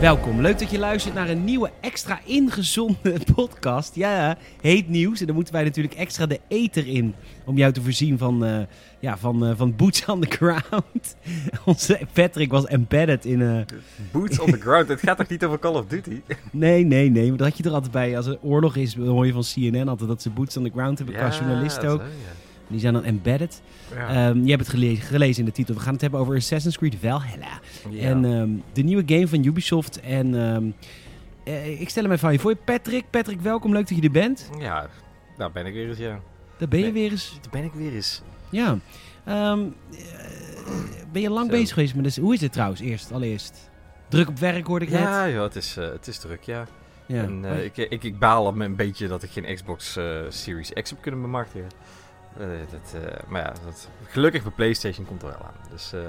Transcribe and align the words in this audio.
Welkom, 0.00 0.40
leuk 0.40 0.58
dat 0.58 0.70
je 0.70 0.78
luistert 0.78 1.14
naar 1.14 1.28
een 1.28 1.44
nieuwe 1.44 1.70
extra 1.80 2.20
ingezonde 2.24 3.16
podcast. 3.34 3.94
Ja, 3.94 4.36
heet 4.60 4.88
nieuws. 4.88 5.20
En 5.20 5.26
dan 5.26 5.34
moeten 5.34 5.54
wij 5.54 5.64
natuurlijk 5.64 5.94
extra 5.94 6.26
de 6.26 6.40
ether 6.48 6.86
in 6.86 7.14
om 7.44 7.56
jou 7.56 7.72
te 7.72 7.82
voorzien 7.82 8.18
van, 8.18 8.44
eh, 8.44 8.58
ja, 9.00 9.18
van, 9.18 9.46
eh, 9.46 9.56
van 9.56 9.76
boots 9.76 10.04
on 10.04 10.20
the 10.20 10.30
ground. 10.30 11.16
Onze 11.64 12.00
Patrick 12.12 12.50
was 12.50 12.66
embedded 12.66 13.24
in... 13.24 13.42
eh 13.42 13.60
Boots 14.10 14.38
on 14.38 14.50
the 14.50 14.60
ground. 14.60 14.88
Het 14.88 15.00
gaat 15.00 15.16
toch 15.16 15.28
niet 15.28 15.44
over 15.44 15.58
Call 15.58 15.74
of 15.74 15.86
Duty? 15.86 16.20
nee, 16.50 16.84
nee, 16.84 17.10
nee. 17.10 17.28
Maar 17.28 17.38
dat 17.38 17.48
had 17.48 17.56
je 17.56 17.64
er 17.64 17.72
altijd 17.72 17.92
bij. 17.92 18.16
Als 18.16 18.26
er 18.26 18.38
oorlog 18.42 18.76
is, 18.76 18.94
dan 18.94 19.06
hoor 19.06 19.26
je 19.26 19.32
van 19.32 19.44
CNN 19.54 19.88
altijd 19.88 20.08
dat 20.08 20.22
ze 20.22 20.30
boots 20.30 20.56
on 20.56 20.64
the 20.64 20.70
ground 20.70 20.98
hebben 20.98 21.16
qua 21.16 21.30
journalist 21.30 21.84
ook. 21.84 22.00
zo, 22.00 22.06
Die 22.70 22.80
zijn 22.80 22.92
dan 22.92 23.04
embedded. 23.04 23.62
ja. 23.94 24.08
Ehm, 24.08 24.42
je 24.42 24.48
hebt 24.50 24.60
het 24.60 24.70
gelezen, 24.70 25.04
gelezen 25.04 25.38
in 25.38 25.44
de 25.44 25.52
titel. 25.52 25.74
We 25.74 25.80
gaan 25.80 25.92
het 25.92 26.00
hebben 26.00 26.20
over 26.20 26.36
Assassin's 26.36 26.78
Creed 26.78 26.96
Valhalla. 27.00 27.60
Ja. 27.90 28.08
En 28.08 28.24
ehm, 28.24 28.50
de 28.72 28.82
nieuwe 28.82 29.02
game 29.06 29.28
van 29.28 29.44
Ubisoft. 29.44 30.00
En 30.00 30.40
ehm, 30.40 30.70
eh, 31.44 31.80
ik 31.80 31.88
stel 31.88 32.02
hem 32.02 32.12
even 32.12 32.26
aan 32.26 32.32
je 32.32 32.40
voor. 32.40 32.56
Patrick, 32.56 33.04
Patrick, 33.10 33.40
welkom. 33.40 33.72
Leuk 33.72 33.88
dat 33.88 33.96
je 33.96 34.04
er 34.04 34.10
bent. 34.10 34.50
ja, 34.58 34.88
daar 35.36 35.52
ben 35.52 35.66
ik 35.66 35.72
weer 35.72 35.88
eens, 35.88 35.98
ja. 35.98 36.20
Daar 36.58 36.68
ben 36.68 36.80
je 36.80 36.92
weer 36.92 37.10
eens. 37.10 37.38
Daar 37.40 37.50
ben 37.50 37.64
ik 37.64 37.72
weer 37.72 37.94
eens. 37.94 38.22
Ja. 38.50 38.78
Eh, 39.24 39.58
ben 41.12 41.22
je 41.22 41.30
lang 41.30 41.50
Zo. 41.50 41.56
bezig 41.56 41.74
geweest 41.74 41.94
met 41.94 42.04
dus, 42.04 42.16
Hoe 42.16 42.34
is 42.34 42.40
het 42.40 42.52
trouwens, 42.52 42.80
eerst, 42.80 43.12
allereerst? 43.12 43.70
Druk 44.08 44.28
op 44.28 44.38
werk, 44.38 44.66
hoorde 44.66 44.84
ik 44.84 44.90
net. 44.90 45.00
Ja, 45.00 45.24
ja 45.24 45.42
het, 45.42 45.56
is, 45.56 45.76
eh, 45.76 45.90
het 45.90 46.06
is 46.06 46.18
druk, 46.18 46.42
ja. 46.42 46.66
Ja. 47.06 47.22
En, 47.22 47.44
eh, 47.44 47.64
ik, 47.64 47.76
ik, 47.76 48.04
ik 48.04 48.18
baal 48.18 48.60
een 48.60 48.76
beetje 48.76 49.08
dat 49.08 49.22
ik 49.22 49.30
geen 49.30 49.54
Xbox 49.54 49.98
Series 50.28 50.72
X 50.72 50.90
heb 50.90 51.00
kunnen 51.00 51.20
bemachtigen. 51.20 51.68
Eh, 52.38 52.46
dat, 52.70 53.02
eh, 53.02 53.18
maar 53.28 53.40
ja, 53.40 53.52
dat, 53.64 53.88
gelukkig 54.08 54.42
bij 54.42 54.52
PlayStation 54.52 55.06
komt 55.06 55.22
er 55.22 55.28
wel 55.28 55.42
aan. 55.42 55.70
Dus, 55.70 55.92
eh, 55.92 56.00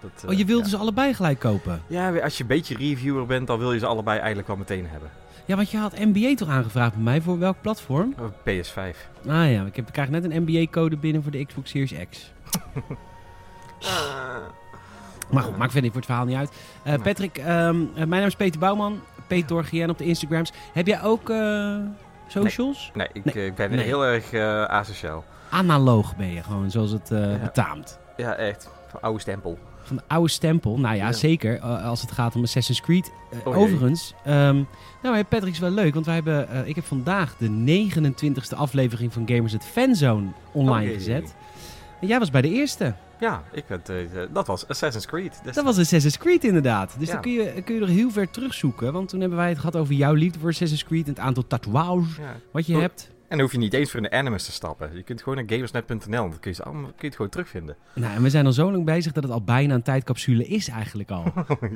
dat, 0.00 0.30
oh, 0.30 0.38
je 0.38 0.44
wilde 0.44 0.64
ja. 0.64 0.68
ze 0.68 0.76
allebei 0.76 1.14
gelijk 1.14 1.38
kopen? 1.38 1.82
Ja, 1.86 2.18
als 2.18 2.36
je 2.36 2.42
een 2.42 2.48
beetje 2.48 2.76
reviewer 2.76 3.26
bent, 3.26 3.46
dan 3.46 3.58
wil 3.58 3.72
je 3.72 3.78
ze 3.78 3.86
allebei 3.86 4.18
eigenlijk 4.18 4.48
wel 4.48 4.56
meteen 4.56 4.86
hebben. 4.88 5.10
Ja, 5.44 5.56
want 5.56 5.70
je 5.70 5.78
had 5.78 5.98
NBA 5.98 6.34
toch 6.34 6.48
aangevraagd 6.48 6.94
bij 6.94 7.02
mij. 7.02 7.20
Voor 7.20 7.38
welk 7.38 7.56
platform? 7.60 8.14
Oh, 8.18 8.26
PS5. 8.26 8.96
Ah 9.28 9.52
ja, 9.52 9.64
ik 9.64 9.76
heb, 9.76 9.92
krijg 9.92 10.08
net 10.08 10.24
een 10.24 10.42
NBA-code 10.46 10.96
binnen 10.96 11.22
voor 11.22 11.32
de 11.32 11.44
Xbox 11.46 11.70
Series 11.70 11.94
X. 12.10 12.32
Maar 15.30 15.42
goed, 15.42 15.56
maakt 15.56 15.72
verder 15.72 15.90
voor 15.90 16.00
het 16.00 16.08
verhaal 16.08 16.24
niet 16.24 16.36
uit. 16.36 16.50
Patrick, 17.02 17.38
ehm, 17.38 17.48
eh, 17.94 17.94
mijn 17.94 18.10
naam 18.10 18.26
is 18.26 18.34
Peter 18.34 18.60
Bouwman. 18.60 19.00
Peter 19.26 19.64
GN 19.64 19.88
op 19.88 19.98
de 19.98 20.04
Instagrams. 20.04 20.52
Heb 20.72 20.86
jij 20.86 21.02
ook 21.02 21.32
socials? 22.28 22.90
Nee, 22.94 23.08
ik, 23.12 23.34
Nee. 23.34 23.46
ik 23.46 23.54
ben 23.54 23.70
Nee. 23.70 23.84
heel 23.84 24.04
erg 24.04 24.34
asociaal. 24.68 25.24
Analoog 25.50 26.16
ben 26.16 26.32
je 26.32 26.42
gewoon, 26.42 26.70
zoals 26.70 26.90
het 26.90 27.10
eh, 27.10 27.32
Ja. 27.32 27.38
betaamt. 27.38 27.98
Ja, 28.16 28.34
echt. 28.34 28.68
Oude 29.00 29.20
stempel. 29.20 29.58
Van 29.82 29.96
de 29.96 30.02
oude 30.06 30.28
stempel. 30.30 30.78
Nou 30.78 30.96
ja, 30.96 31.06
Ja. 31.06 31.12
zeker. 31.12 31.56
eh, 31.58 31.84
als 31.84 32.00
het 32.00 32.12
gaat 32.12 32.36
om 32.36 32.42
Assassin's 32.42 32.80
Creed. 32.80 33.12
Eh, 33.30 33.38
Oh 33.46 33.56
overigens, 33.56 34.14
ehm, 34.24 34.62
nou 35.02 35.24
Patrick 35.24 35.52
is 35.52 35.58
wel 35.58 35.70
leuk. 35.70 35.94
Want 35.94 36.06
wij 36.06 36.14
hebben, 36.14 36.66
ik 36.68 36.74
heb 36.74 36.84
vandaag 36.84 37.36
de 37.36 37.48
29e 37.48 38.54
aflevering 38.56 39.12
van 39.12 39.22
Gamers 39.28 39.54
at 39.54 39.64
Fanzone 39.64 40.26
online 40.52 40.88
Oh 40.90 40.94
gezet. 40.96 41.34
En 42.00 42.06
jij 42.06 42.18
was 42.18 42.30
bij 42.30 42.42
de 42.42 42.48
eerste. 42.50 42.94
Ja, 43.20 43.42
ik 43.52 43.64
eh, 43.68 43.76
dat 44.32 44.46
was 44.46 44.68
Assassin's 44.68 45.06
Creed. 45.06 45.40
Dat 45.44 45.64
was 45.64 45.78
Assassin's 45.78 46.18
Creed 46.18 46.44
inderdaad. 46.44 46.94
Dus 46.98 47.06
Ja. 47.08 47.12
dan 47.12 47.22
kun 47.22 47.32
je, 47.32 47.62
kun 47.64 47.74
je 47.74 47.80
er 47.80 47.88
heel 47.88 48.10
ver 48.10 48.30
terugzoeken. 48.30 48.92
Want 48.92 49.08
toen 49.08 49.20
hebben 49.20 49.38
wij 49.38 49.48
het 49.48 49.58
gehad 49.58 49.76
over 49.76 49.94
jouw 49.94 50.14
liefde 50.14 50.38
voor 50.38 50.48
Assassin's 50.48 50.84
Creed. 50.84 51.04
En 51.04 51.10
het 51.10 51.18
aantal 51.18 51.46
tatoeages 51.46 52.16
Ja. 52.16 52.34
wat 52.52 52.66
je 52.66 52.74
Oh. 52.74 52.80
hebt. 52.80 53.10
En 53.30 53.36
dan 53.36 53.40
hoef 53.40 53.52
je 53.52 53.58
niet 53.58 53.74
eens 53.74 53.90
voor 53.90 54.02
de 54.02 54.10
animus 54.10 54.44
te 54.44 54.52
stappen. 54.52 54.96
Je 54.96 55.02
kunt 55.02 55.22
gewoon 55.22 55.34
naar 55.38 55.44
gamersnet.nl. 55.48 56.08
Dan 56.08 56.38
kun 56.40 56.50
je, 56.50 56.56
ze 56.56 56.62
allemaal, 56.62 56.84
kun 56.84 56.94
je 56.98 57.06
het 57.06 57.14
gewoon 57.16 57.30
terugvinden. 57.30 57.76
Nou, 57.94 58.14
en 58.14 58.22
we 58.22 58.30
zijn 58.30 58.46
al 58.46 58.52
zo 58.52 58.72
lang 58.72 58.84
bezig 58.84 59.12
dat 59.12 59.22
het 59.22 59.32
al 59.32 59.42
bijna 59.42 59.74
een 59.74 59.82
tijdcapsule 59.82 60.46
is 60.46 60.68
eigenlijk 60.68 61.10
al. 61.10 61.22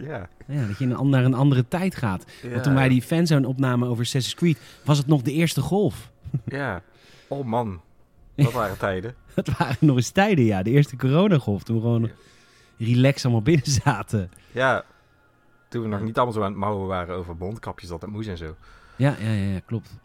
ja. 0.09 0.29
ja, 0.47 0.67
dat 0.67 0.79
je 0.79 0.85
in 0.85 1.09
naar 1.11 1.25
een 1.25 1.35
andere 1.35 1.69
tijd 1.69 1.95
gaat. 1.95 2.25
Want 2.51 2.63
toen 2.63 2.75
wij 2.75 2.89
die 2.89 3.03
fanzone 3.03 3.47
opnamen 3.47 3.89
over 3.89 4.05
Assassin's 4.05 4.35
Creed, 4.35 4.59
was 4.85 4.99
het 4.99 5.07
nog 5.07 5.23
de 5.23 5.33
eerste 5.33 5.61
golf. 5.61 6.11
Ja. 6.45 6.83
Oh 7.29 7.45
man. 7.45 7.81
Dat 8.35 8.53
waren 8.53 8.79
tijden. 8.79 9.15
Dat 9.35 9.49
waren 9.59 9.77
nog 9.81 9.97
eens 9.97 10.11
tijden, 10.11 10.45
ja. 10.45 10.63
De 10.63 10.71
eerste 10.71 10.97
coronagolf. 10.97 11.63
Toen 11.63 11.77
we 11.77 11.83
gewoon 11.83 12.11
relax 12.79 13.25
allemaal 13.25 13.43
binnen 13.43 13.71
zaten. 13.85 14.31
Ja. 14.53 14.85
Toen 15.69 15.83
we 15.83 15.89
nog 15.89 16.01
niet 16.01 16.17
allemaal 16.17 16.35
zo 16.35 16.43
aan 16.43 16.51
het 16.51 16.61
mouwen 16.61 16.87
waren 16.87 17.15
over 17.15 17.37
bondkapjes 17.37 17.89
dat 17.89 18.01
het 18.01 18.11
moest 18.11 18.29
en 18.29 18.37
zo. 18.37 18.55
Ja, 18.97 19.17
ja, 19.21 19.33
ja, 19.33 19.53
ja, 19.53 19.61
klopt. 19.61 19.97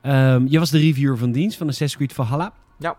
Ehm, 0.00 0.46
je 0.46 0.58
was 0.58 0.70
de 0.70 0.78
reviewer 0.78 1.18
van 1.18 1.32
dienst 1.32 1.56
van 1.56 1.68
Assassin's 1.68 1.96
Creed 1.96 2.12
Valhalla. 2.12 2.52
Ja. 2.78 2.96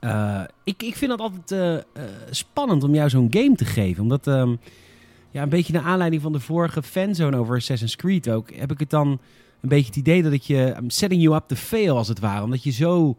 Eh, 0.00 0.42
ik, 0.64 0.82
ik 0.82 0.96
vind 0.96 1.10
het 1.10 1.20
altijd 1.20 1.50
eh, 1.50 1.76
eh, 1.76 1.82
spannend 2.30 2.84
om 2.84 2.94
jou 2.94 3.08
zo'n 3.08 3.28
game 3.30 3.54
te 3.54 3.64
geven. 3.64 4.02
Omdat, 4.02 4.26
ehm, 4.26 4.56
ja, 5.30 5.42
een 5.42 5.48
beetje 5.48 5.72
naar 5.72 5.82
aanleiding 5.82 6.22
van 6.22 6.32
de 6.32 6.40
vorige 6.40 6.82
fanzone 6.82 7.36
over 7.36 7.56
Assassin's 7.56 7.96
Creed 7.96 8.30
ook... 8.30 8.52
heb 8.52 8.70
ik 8.70 8.78
het 8.78 8.90
dan 8.90 9.08
een 9.60 9.68
beetje 9.68 9.86
het 9.86 9.96
idee 9.96 10.22
dat 10.22 10.32
ik 10.32 10.42
je... 10.42 10.74
I'm 10.78 10.90
setting 10.90 11.22
you 11.22 11.36
up 11.36 11.44
to 11.46 11.56
fail, 11.56 11.96
als 11.96 12.08
het 12.08 12.20
ware. 12.20 12.42
Omdat 12.44 12.62
je 12.62 12.70
zo... 12.70 13.16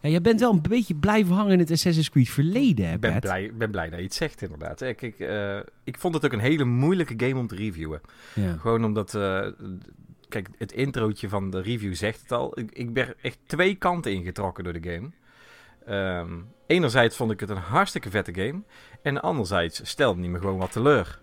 Ja, 0.00 0.10
je 0.10 0.20
bent 0.20 0.40
wel 0.40 0.52
een 0.52 0.62
beetje 0.62 0.94
blijven 0.94 1.34
hangen 1.34 1.52
in 1.52 1.58
het 1.58 1.70
Assassin's 1.70 2.10
Creed 2.10 2.28
verleden, 2.28 2.86
hè, 2.86 2.94
Ik 2.94 3.00
ben 3.00 3.20
blij, 3.20 3.52
ben 3.54 3.70
blij 3.70 3.90
dat 3.90 3.98
je 3.98 4.04
het 4.04 4.14
zegt 4.14 4.42
inderdaad. 4.42 4.80
Ik, 4.80 5.02
ik, 5.02 5.28
ik 5.84 5.98
vond 5.98 6.14
het 6.14 6.24
ook 6.24 6.32
een 6.32 6.38
hele 6.38 6.64
moeilijke 6.64 7.26
game 7.26 7.40
om 7.40 7.46
te 7.46 7.56
reviewen. 7.56 8.00
Ja. 8.34 8.56
Gewoon 8.56 8.84
omdat... 8.84 9.18
kijk, 10.42 10.48
het 10.58 10.72
introotje 10.72 11.28
van 11.28 11.50
de 11.50 11.60
review 11.60 11.94
zegt 11.94 12.20
het 12.20 12.32
al. 12.32 12.58
Ik, 12.58 12.70
ik 12.72 12.92
ben 12.92 13.14
echt 13.22 13.38
twee 13.46 13.74
kanten 13.74 14.12
ingetrokken 14.12 14.64
door 14.64 14.80
de 14.80 14.90
game. 14.92 15.10
Ehm, 15.86 16.32
enerzijds 16.66 17.16
vond 17.16 17.30
ik 17.30 17.40
het 17.40 17.50
een 17.50 17.56
hartstikke 17.56 18.10
vette 18.10 18.34
game. 18.34 18.62
En 19.02 19.22
anderzijds 19.22 19.80
stelde 19.84 20.20
niet 20.20 20.30
me 20.30 20.38
gewoon 20.38 20.58
wat 20.58 20.72
teleur. 20.72 21.20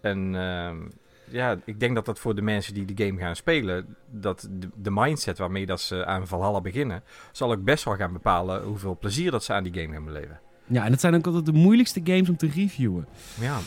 En 0.00 0.34
ehm, 0.34 0.76
ja, 1.24 1.58
ik 1.64 1.80
denk 1.80 1.94
dat 1.94 2.04
dat 2.04 2.18
voor 2.18 2.34
de 2.34 2.42
mensen 2.42 2.74
die 2.74 2.94
de 2.94 3.04
game 3.04 3.20
gaan 3.20 3.36
spelen... 3.36 3.96
dat 4.10 4.48
de, 4.50 4.68
de 4.74 4.90
mindset 4.90 5.38
waarmee 5.38 5.66
dat 5.66 5.80
ze 5.80 6.06
aan 6.06 6.26
Valhalla 6.26 6.60
beginnen... 6.60 7.02
zal 7.32 7.52
ook 7.52 7.64
best 7.64 7.84
wel 7.84 7.96
gaan 7.96 8.12
bepalen 8.12 8.62
hoeveel 8.62 8.98
plezier 8.98 9.30
dat 9.30 9.44
ze 9.44 9.52
aan 9.52 9.64
die 9.64 9.80
game 9.80 9.94
gaan 9.94 10.04
beleven. 10.04 10.40
ja, 10.66 10.84
en 10.84 10.90
het 10.90 11.00
zijn 11.00 11.14
ook 11.14 11.26
altijd 11.26 11.46
de 11.46 11.52
moeilijkste 11.52 12.00
games 12.04 12.28
om 12.28 12.36
te 12.36 12.48
reviewen. 12.48 13.06
Ja, 13.40 13.58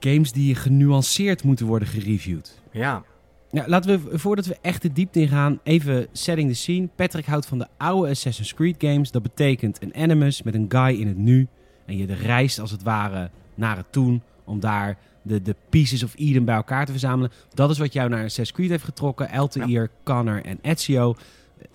Games 0.00 0.32
die 0.32 0.54
genuanceerd 0.54 1.42
moeten 1.42 1.66
worden 1.66 1.88
gereviewd. 1.88 2.62
ja. 2.70 3.04
Ja, 3.50 3.64
laten 3.66 4.02
we, 4.04 4.18
voordat 4.18 4.46
we 4.46 4.56
echt 4.60 4.82
de 4.82 4.92
diepte 4.92 5.20
ingaan, 5.20 5.60
even 5.62 6.06
setting 6.12 6.48
the 6.48 6.54
scene. 6.54 6.88
Patrick 6.94 7.26
houdt 7.26 7.46
van 7.46 7.58
de 7.58 7.66
oude 7.76 8.10
Assassin's 8.10 8.54
Creed 8.54 8.74
games. 8.78 9.10
Dat 9.10 9.22
betekent 9.22 9.82
een 9.82 9.94
animus 9.94 10.42
met 10.42 10.54
een 10.54 10.66
guy 10.68 11.00
in 11.00 11.06
het 11.06 11.16
nu. 11.16 11.46
En 11.86 11.96
je 11.96 12.14
reist 12.14 12.58
als 12.58 12.70
het 12.70 12.82
ware 12.82 13.30
naar 13.54 13.76
het 13.76 13.92
toen 13.92 14.22
om 14.44 14.60
daar 14.60 14.98
de, 15.22 15.42
de 15.42 15.56
pieces 15.68 16.02
of 16.02 16.14
Eden 16.16 16.44
bij 16.44 16.54
elkaar 16.54 16.86
te 16.86 16.92
verzamelen. 16.92 17.30
Dat 17.54 17.70
is 17.70 17.78
wat 17.78 17.92
jou 17.92 18.08
naar 18.08 18.18
Assassin's 18.18 18.52
Creed 18.52 18.70
heeft 18.70 18.84
getrokken. 18.84 19.30
Altair, 19.30 19.90
Connor 20.04 20.44
en 20.44 20.58
Ezio. 20.62 21.14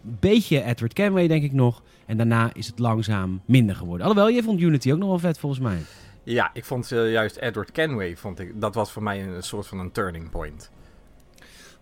Beetje 0.01 0.63
Edward 0.63 0.93
Kenway 0.93 1.27
denk 1.27 1.43
ik 1.43 1.53
nog. 1.53 1.83
En 2.05 2.17
daarna 2.17 2.49
is 2.53 2.67
het 2.67 2.79
langzaam 2.79 3.41
minder 3.45 3.75
geworden. 3.75 4.07
Alhoewel, 4.07 4.35
je 4.35 4.43
vond 4.43 4.59
Unity 4.59 4.91
ook 4.91 4.97
nog 4.97 5.09
wel 5.09 5.19
vet 5.19 5.39
volgens 5.39 5.61
mij. 5.61 5.77
Ja, 6.23 6.49
ik 6.53 6.65
vond 6.65 6.91
eh, 6.91 7.11
juist 7.11 7.35
Edward 7.35 7.71
Kenway, 7.71 8.17
vond 8.17 8.39
ik, 8.39 8.61
dat 8.61 8.75
was 8.75 8.91
voor 8.91 9.03
mij 9.03 9.23
een, 9.23 9.43
soort 9.43 9.67
van 9.67 9.79
een 9.79 9.91
turning 9.91 10.29
point. 10.29 10.71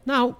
Nou, 0.03 0.33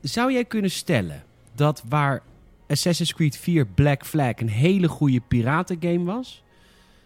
zou 0.00 0.32
jij 0.32 0.44
kunnen 0.44 0.70
stellen 0.70 1.22
dat 1.54 1.82
waar 1.88 2.22
Assassin's 2.68 3.14
Creed 3.14 3.36
4 3.36 3.66
Black 3.66 4.06
Flag 4.06 4.32
een 4.36 4.48
hele 4.48 4.88
goede 4.88 5.20
piratengame 5.28 6.04
was, 6.04 6.42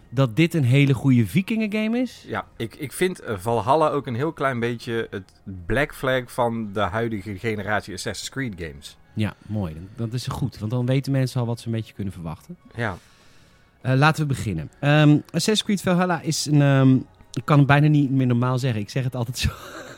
dat 0.09 0.37
dit 0.37 0.55
een 0.55 0.65
hele 0.65 0.95
goede 0.95 1.27
vikingengame 1.27 1.99
is? 1.99 2.25
Ja, 2.27 2.47
ik, 2.57 2.75
ik 2.75 2.93
vind 2.93 3.21
eh, 3.21 3.39
Valhalla 3.39 3.89
ook 3.89 4.07
een 4.07 4.15
heel 4.15 4.33
klein 4.33 4.61
beetje 4.61 5.07
het 5.11 5.33
Black 5.67 5.95
Flag 5.95 6.33
van 6.33 6.73
de 6.73 6.81
huidige 6.81 7.39
generatie 7.39 7.95
Assassin's 7.95 8.31
Creed 8.31 8.53
games. 8.59 8.97
Ja, 9.15 9.35
mooi. 9.47 9.89
Dat 9.97 10.13
is 10.13 10.27
goed, 10.27 10.59
want 10.59 10.71
dan 10.71 10.87
weten 10.87 11.13
mensen 11.13 11.41
al 11.41 11.47
wat 11.47 11.61
ze 11.61 11.67
een 11.67 11.73
beetje 11.73 11.95
kunnen 11.95 12.13
verwachten. 12.13 12.57
Ja, 12.75 12.97
Eh, 13.81 13.95
laten 13.95 14.23
we 14.23 14.29
beginnen. 14.29 14.71
Ehm, 14.81 15.11
Assassin's 15.27 15.63
Creed 15.65 15.81
Valhalla 15.83 16.21
is 16.21 16.47
een... 16.47 16.63
ehm, 16.63 16.95
ik 17.33 17.45
kan 17.45 17.59
het 17.59 17.67
bijna 17.67 17.87
niet 17.87 18.11
meer 18.11 18.27
normaal 18.27 18.59
zeggen. 18.59 18.81
Ik 18.81 18.91
zeg 18.91 19.05
het 19.05 19.15
altijd 19.17 19.39
zo. 19.39 19.49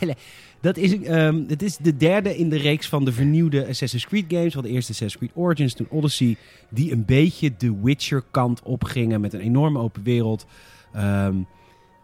Dat 0.60 0.76
is, 0.76 1.02
ehm, 1.02 1.42
het 1.46 1.62
is 1.62 1.76
de 1.76 1.96
derde 1.96 2.36
in 2.36 2.48
de 2.48 2.56
reeks 2.56 2.88
van 2.88 3.04
de 3.04 3.12
vernieuwde 3.12 3.66
Assassin's 3.66 4.06
Creed 4.06 4.24
games. 4.28 4.54
Wel 4.54 4.62
de 4.62 4.68
eerste 4.68 4.92
Assassin's 4.92 5.16
Creed 5.16 5.44
Origins, 5.44 5.74
toen 5.74 5.86
Odyssey. 5.90 6.36
Die 6.70 6.92
een 6.92 7.04
beetje 7.04 7.56
de 7.56 7.80
Witcher 7.82 8.22
kant 8.30 8.62
opgingen 8.62 9.20
met 9.20 9.32
een 9.32 9.40
enorme 9.40 9.78
open 9.78 10.02
wereld. 10.02 10.46
ehm 10.92 11.36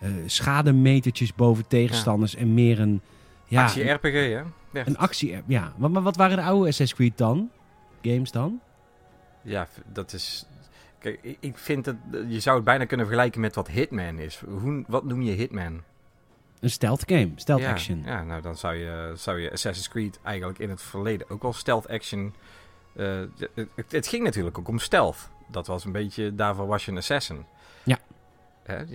eh, 0.04 0.10
schademetertjes 0.26 1.34
boven 1.34 1.66
tegenstanders 1.66 2.34
en 2.34 2.54
meer 2.54 2.80
een... 2.80 3.00
Ja, 3.46 3.64
actie-RPG, 3.64 4.12
hè? 4.12 4.42
Een 4.72 4.98
actie... 4.98 5.36
Ja, 5.46 5.72
maar, 5.76 5.90
maar 5.90 6.02
wat 6.02 6.16
waren 6.16 6.36
de 6.36 6.42
oude 6.42 6.68
Assassin's 6.68 6.94
Creed 6.94 7.18
dan? 7.18 7.50
Games 8.02 8.30
dan? 8.30 8.60
ja, 9.42 9.68
dat 9.92 10.12
is... 10.12 10.46
Kijk, 11.04 11.36
ik- 11.40 11.58
vind 11.58 11.84
dat... 11.84 11.96
Je 12.28 12.40
zou 12.40 12.56
het 12.56 12.64
bijna 12.64 12.84
kunnen 12.84 13.06
vergelijken 13.06 13.40
met 13.40 13.54
wat 13.54 13.68
Hitman 13.68 14.18
is. 14.18 14.42
Hoe, 14.48 14.84
wat 14.86 15.04
noem 15.04 15.22
je 15.22 15.32
Hitman? 15.32 15.82
Een 16.60 16.70
stealth 16.70 17.02
game, 17.06 17.32
stealth 17.36 17.60
ja, 17.60 17.70
action. 17.70 18.02
Ja, 18.04 18.22
nou 18.22 18.42
dan 18.42 18.56
zou 18.56 18.74
je, 18.74 19.12
zou 19.16 19.40
je 19.40 19.52
Assassin's 19.52 19.88
Creed 19.88 20.18
eigenlijk 20.22 20.58
in 20.58 20.70
het 20.70 20.82
verleden 20.82 21.30
ook 21.30 21.42
wel 21.42 21.52
stealth 21.52 21.88
action... 21.88 22.34
eh, 22.96 23.20
het, 23.54 23.68
het, 23.74 23.92
het 23.92 24.06
ging 24.06 24.24
natuurlijk 24.24 24.58
ook 24.58 24.68
om 24.68 24.78
stealth. 24.78 25.28
Dat 25.50 25.66
was 25.66 25.84
een 25.84 25.92
beetje... 25.92 26.34
Daarvoor 26.34 26.66
was 26.66 26.84
je 26.84 26.90
een 26.90 26.96
assassin. 26.96 27.44
Ja. 27.82 27.98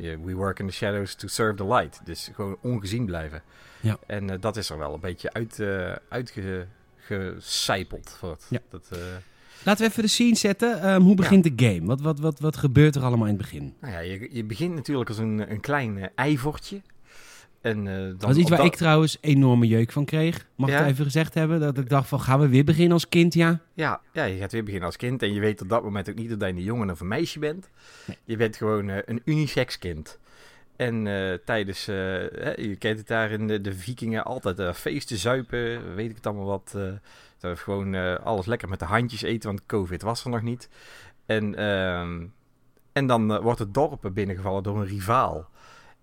we 0.02 0.34
work 0.34 0.60
in 0.60 0.68
the 0.68 0.74
shadows 0.74 1.16
to 1.16 1.28
serve 1.28 1.56
the 1.56 1.66
light. 1.66 2.06
Dus 2.06 2.30
gewoon 2.34 2.58
ongezien 2.62 3.06
blijven. 3.06 3.42
Ja. 3.80 3.98
En 4.08 4.30
eh, 4.30 4.38
dat 4.40 4.58
is 4.58 4.70
er 4.70 4.78
wel 4.78 4.94
een 4.94 5.00
beetje 5.00 5.34
uit, 5.34 5.60
eh 5.60 5.96
uitgecijpeld. 6.10 8.20
Ja. 8.50 8.60
Dat, 8.70 8.88
eh, 8.92 9.00
Laten 9.64 9.84
we 9.86 9.90
even 9.92 10.04
de 10.04 10.10
scene 10.10 10.36
zetten. 10.36 10.82
Ehm, 10.82 11.02
hoe 11.02 11.16
begint 11.16 11.44
de 11.44 11.54
game? 11.66 11.86
Wat, 11.86 12.02
wat, 12.02 12.20
wat, 12.20 12.40
wat 12.40 12.58
gebeurt 12.58 12.96
er 12.96 13.04
allemaal 13.04 13.28
in 13.28 13.34
het 13.34 13.42
begin? 13.42 13.74
nou 13.82 13.94
ja, 13.94 14.00
je, 14.00 14.30
je 14.32 14.44
begint 14.44 14.76
natuurlijk 14.76 15.10
als 15.10 15.18
een, 15.18 15.52
een 15.52 15.60
klein 15.60 16.10
eivortje. 16.16 16.82
En, 17.62 17.88
eh, 17.88 17.94
dan 17.96 18.16
Dat 18.18 18.30
is 18.30 18.38
iets 18.38 18.50
waar 18.50 18.58
dat- 18.58 18.68
ik 18.68 18.76
trouwens 18.76 19.18
enorme 19.22 19.68
jeuk 19.68 19.92
van 19.92 20.06
kreeg. 20.06 20.46
Mag 20.56 20.70
ik 20.70 20.76
Ja? 20.76 20.86
even 20.88 21.04
gezegd 21.06 21.34
hebben? 21.34 21.60
Dat 21.60 21.78
ik 21.78 21.90
dacht 21.90 22.08
van, 22.08 22.22
gaan 22.22 22.40
we 22.40 22.48
weer 22.48 22.64
beginnen 22.64 22.94
als 22.94 23.10
kind? 23.10 23.34
Ja. 23.34 23.60
Ja, 23.74 24.02
ja, 24.14 24.24
je 24.24 24.38
gaat 24.40 24.52
weer 24.52 24.64
beginnen 24.64 24.88
als 24.88 24.98
kind. 24.98 25.22
En 25.22 25.34
je 25.34 25.40
weet 25.40 25.62
op 25.62 25.70
dat 25.70 25.84
moment 25.84 26.10
ook 26.10 26.16
niet 26.16 26.32
of 26.34 26.40
je 26.40 26.46
een 26.46 26.64
jongen 26.64 26.90
of 26.90 27.00
een 27.00 27.08
meisje 27.08 27.40
bent. 27.40 27.70
Nee. 28.08 28.18
Je 28.24 28.38
bent 28.38 28.56
gewoon 28.58 28.90
eh, 28.90 28.98
een 29.06 29.22
unisex 29.26 29.78
kind. 29.80 30.18
En 30.76 31.04
tijdens, 31.46 31.86
je 31.86 32.76
kent 32.80 32.98
het 32.98 33.08
daar 33.08 33.32
in 33.32 33.48
de, 33.48 33.62
de 33.62 33.74
vikingen, 33.74 34.24
altijd 34.26 34.78
feesten, 34.78 35.18
zuipen, 35.18 35.96
weet 35.96 36.10
ik 36.10 36.16
het 36.16 36.26
allemaal 36.28 36.46
wat. 36.46 36.76
Dat 37.39 37.57
we 37.57 37.63
gewoon 37.63 37.94
eh, 37.94 38.15
alles 38.15 38.45
lekker 38.45 38.69
met 38.69 38.80
de 38.80 38.86
handjes 38.86 39.21
eten, 39.21 39.50
want 39.50 39.65
covid 39.65 40.01
was 40.01 40.24
er 40.24 40.30
nog 40.30 40.41
niet. 40.41 40.69
En, 41.25 41.56
ehm, 41.56 42.25
en 42.94 43.07
dan 43.07 43.33
eh, 43.33 43.41
wordt 43.41 43.59
het 43.59 43.74
dorp 43.74 44.09
binnengevallen 44.13 44.63
door 44.63 44.77
een 44.81 44.88
rivaal. 44.88 45.50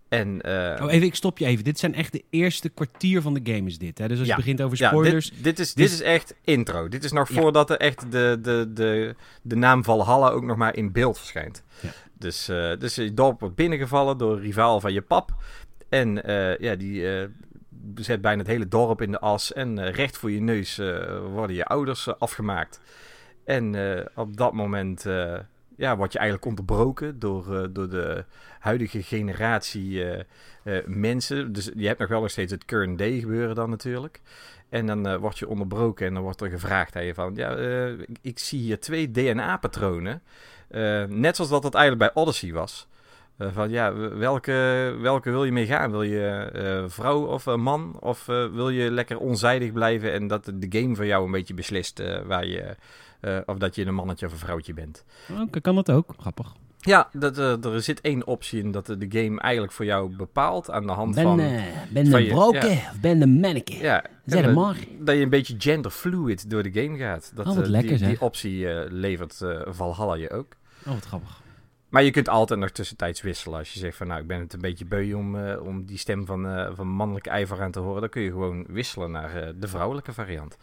En, 0.08 0.40
eh, 0.40 0.84
Oh, 0.84 0.92
even, 0.92 1.06
ik 1.06 1.14
stop 1.14 1.38
je 1.38 1.46
even. 1.46 1.64
Dit 1.64 1.78
zijn 1.78 1.94
echt 1.94 2.12
de 2.12 2.24
eerste 2.30 2.68
kwartier 2.68 3.22
van 3.22 3.34
de 3.34 3.52
game 3.52 3.66
is 3.68 3.78
dit. 3.78 3.98
Hè? 3.98 4.08
Dus 4.08 4.18
als 4.18 4.28
Ja. 4.28 4.34
je 4.36 4.40
begint 4.40 4.62
over 4.62 4.78
Ja, 4.80 4.88
spoilers... 4.88 5.30
dit, 5.30 5.42
dit, 5.44 5.58
is, 5.58 5.74
Dit 5.74 5.84
dit 5.90 5.94
is 5.94 6.02
echt 6.02 6.34
intro. 6.44 6.88
Dit 6.88 7.04
is 7.04 7.12
nog 7.12 7.28
Ja. 7.28 7.40
voordat 7.40 7.70
er 7.70 7.76
echt 7.76 8.12
de, 8.12 8.38
de, 8.42 8.70
de, 8.74 9.14
de 9.42 9.56
naam 9.56 9.84
Valhalla 9.84 10.28
ook 10.28 10.44
nog 10.44 10.56
maar 10.56 10.76
in 10.76 10.92
beeld 10.92 11.18
verschijnt. 11.18 11.62
Ja. 11.80 11.90
Dus, 12.18 12.48
eh 12.48 12.76
dus 12.78 12.94
je 12.94 13.14
dorp 13.14 13.40
wordt 13.40 13.54
binnengevallen 13.54 14.18
door 14.18 14.32
een 14.32 14.40
rivaal 14.42 14.80
van 14.80 14.92
je 14.92 15.02
pap. 15.02 15.30
En 15.88 16.14
ja, 16.58 16.74
die 16.74 17.04
zet 17.94 18.20
bijna 18.20 18.38
het 18.38 18.50
hele 18.50 18.68
dorp 18.68 19.02
in 19.02 19.10
de 19.10 19.18
as. 19.18 19.52
En 19.52 19.78
eh, 19.78 19.94
recht 19.94 20.16
voor 20.16 20.30
je 20.30 20.40
neus 20.40 20.78
eh, 20.78 21.18
worden 21.32 21.56
je 21.56 21.64
ouders 21.64 22.06
eh, 22.06 22.14
afgemaakt. 22.18 22.80
En 23.44 23.74
op 24.14 24.36
dat 24.36 24.52
moment 24.52 25.04
ja, 25.76 25.96
word 25.96 26.12
je 26.12 26.18
eigenlijk 26.18 26.48
onderbroken 26.48 27.18
door, 27.18 27.72
door 27.72 27.88
de 27.88 28.24
huidige 28.58 29.02
generatie 29.02 30.04
mensen. 30.86 31.52
Dus 31.52 31.70
je 31.74 31.86
hebt 31.86 31.98
nog 31.98 32.08
wel 32.08 32.20
nog 32.20 32.30
steeds 32.30 32.52
het 32.52 32.64
current 32.64 32.98
day 32.98 33.18
gebeuren 33.18 33.54
dan 33.54 33.70
natuurlijk. 33.70 34.20
En 34.68 34.86
dan 34.86 35.06
eh, 35.06 35.16
word 35.16 35.38
je 35.38 35.48
onderbroken 35.48 36.06
en 36.06 36.14
dan 36.14 36.22
wordt 36.22 36.40
er 36.40 36.50
gevraagd 36.50 36.96
aan 36.96 37.04
je 37.04 37.14
van... 37.14 37.34
Ja, 37.34 37.56
ik, 38.22 38.38
zie 38.38 38.60
hier 38.60 38.80
twee 38.80 39.10
DNA-patronen. 39.10 40.22
Net 41.08 41.36
zoals 41.36 41.50
dat 41.50 41.62
het 41.62 41.74
eigenlijk 41.74 42.12
bij 42.12 42.22
Odyssey 42.22 42.52
was. 42.52 42.88
Eh, 43.36 43.48
van 43.52 43.70
ja, 43.70 43.94
welke, 43.94 44.94
welke 45.00 45.30
wil 45.30 45.44
je 45.44 45.52
mee 45.52 45.66
gaan? 45.66 45.90
Wil 45.90 46.02
je 46.02 46.28
eh, 46.52 46.84
vrouw 46.86 47.26
of 47.26 47.46
eh, 47.46 47.56
man? 47.56 47.96
Of 48.00 48.26
wil 48.26 48.68
je 48.68 48.90
lekker 48.90 49.18
onzijdig 49.18 49.72
blijven 49.72 50.12
en 50.12 50.26
dat 50.26 50.44
de 50.54 50.66
game 50.80 50.94
voor 50.96 51.06
jou 51.06 51.24
een 51.24 51.30
beetje 51.30 51.54
beslist 51.54 52.02
waar 52.26 52.46
je... 52.46 52.76
of 53.46 53.58
dat 53.58 53.74
je 53.74 53.86
een 53.86 53.94
mannetje 53.94 54.26
of 54.26 54.32
een 54.32 54.38
vrouwtje 54.38 54.74
bent. 54.74 55.04
Oké, 55.42 55.60
kan 55.60 55.74
dat 55.74 55.90
ook? 55.90 56.14
Grappig. 56.18 56.52
Ja, 56.78 57.08
dat, 57.12 57.38
er 57.64 57.82
zit 57.82 58.00
één 58.00 58.26
optie 58.26 58.62
in 58.62 58.70
dat 58.70 58.86
de 58.86 59.06
game 59.08 59.40
eigenlijk 59.40 59.72
voor 59.72 59.84
jou 59.84 60.16
bepaalt 60.16 60.70
aan 60.70 60.86
de 60.86 60.92
hand 60.92 61.14
Ben, 61.14 61.24
van... 61.24 61.36
ben 61.90 62.06
van 62.06 62.22
je- 62.22 62.30
broken 62.30 62.70
ja. 62.70 62.90
of 62.90 63.00
ben 63.00 63.22
een 63.22 63.40
manneke? 63.40 63.76
ja, 63.78 64.04
Zeg 64.24 64.44
het 64.44 64.54
maar. 64.54 64.76
dat 64.98 65.16
je 65.16 65.22
een 65.22 65.28
beetje 65.30 65.54
genderfluid 65.58 66.50
door 66.50 66.62
de 66.62 66.82
game 66.82 66.98
gaat. 66.98 67.32
Dat, 67.34 67.46
Oh, 67.46 67.56
lekker, 67.56 67.98
die, 67.98 68.06
die 68.06 68.20
optie 68.20 68.66
levert 68.90 69.40
Valhalla 69.66 70.14
je 70.14 70.30
ook. 70.30 70.56
Oh, 70.86 70.92
wat 70.92 71.04
grappig. 71.04 71.44
Maar 71.88 72.02
je 72.02 72.10
kunt 72.10 72.28
altijd 72.28 72.60
nog 72.60 72.70
tussentijds 72.70 73.22
wisselen. 73.22 73.58
Als 73.58 73.72
je 73.72 73.78
zegt 73.78 73.96
van 73.96 74.06
nou, 74.06 74.20
ik 74.20 74.26
ben 74.26 74.40
het 74.40 74.52
een 74.52 74.60
beetje 74.60 74.84
beu 74.84 75.12
om, 75.14 75.36
eh, 75.36 75.62
om 75.62 75.84
die 75.84 75.98
stem 75.98 76.26
van, 76.26 76.46
eh, 76.48 76.70
van 76.74 76.88
mannelijke 76.88 77.30
ijver 77.30 77.62
aan 77.62 77.70
te 77.70 77.78
horen. 77.78 78.00
Dan 78.00 78.10
kun 78.10 78.22
je 78.22 78.30
gewoon 78.30 78.64
wisselen 78.68 79.10
naar 79.10 79.34
eh, 79.42 79.52
de 79.56 79.68
vrouwelijke 79.68 80.12
variant. 80.12 80.56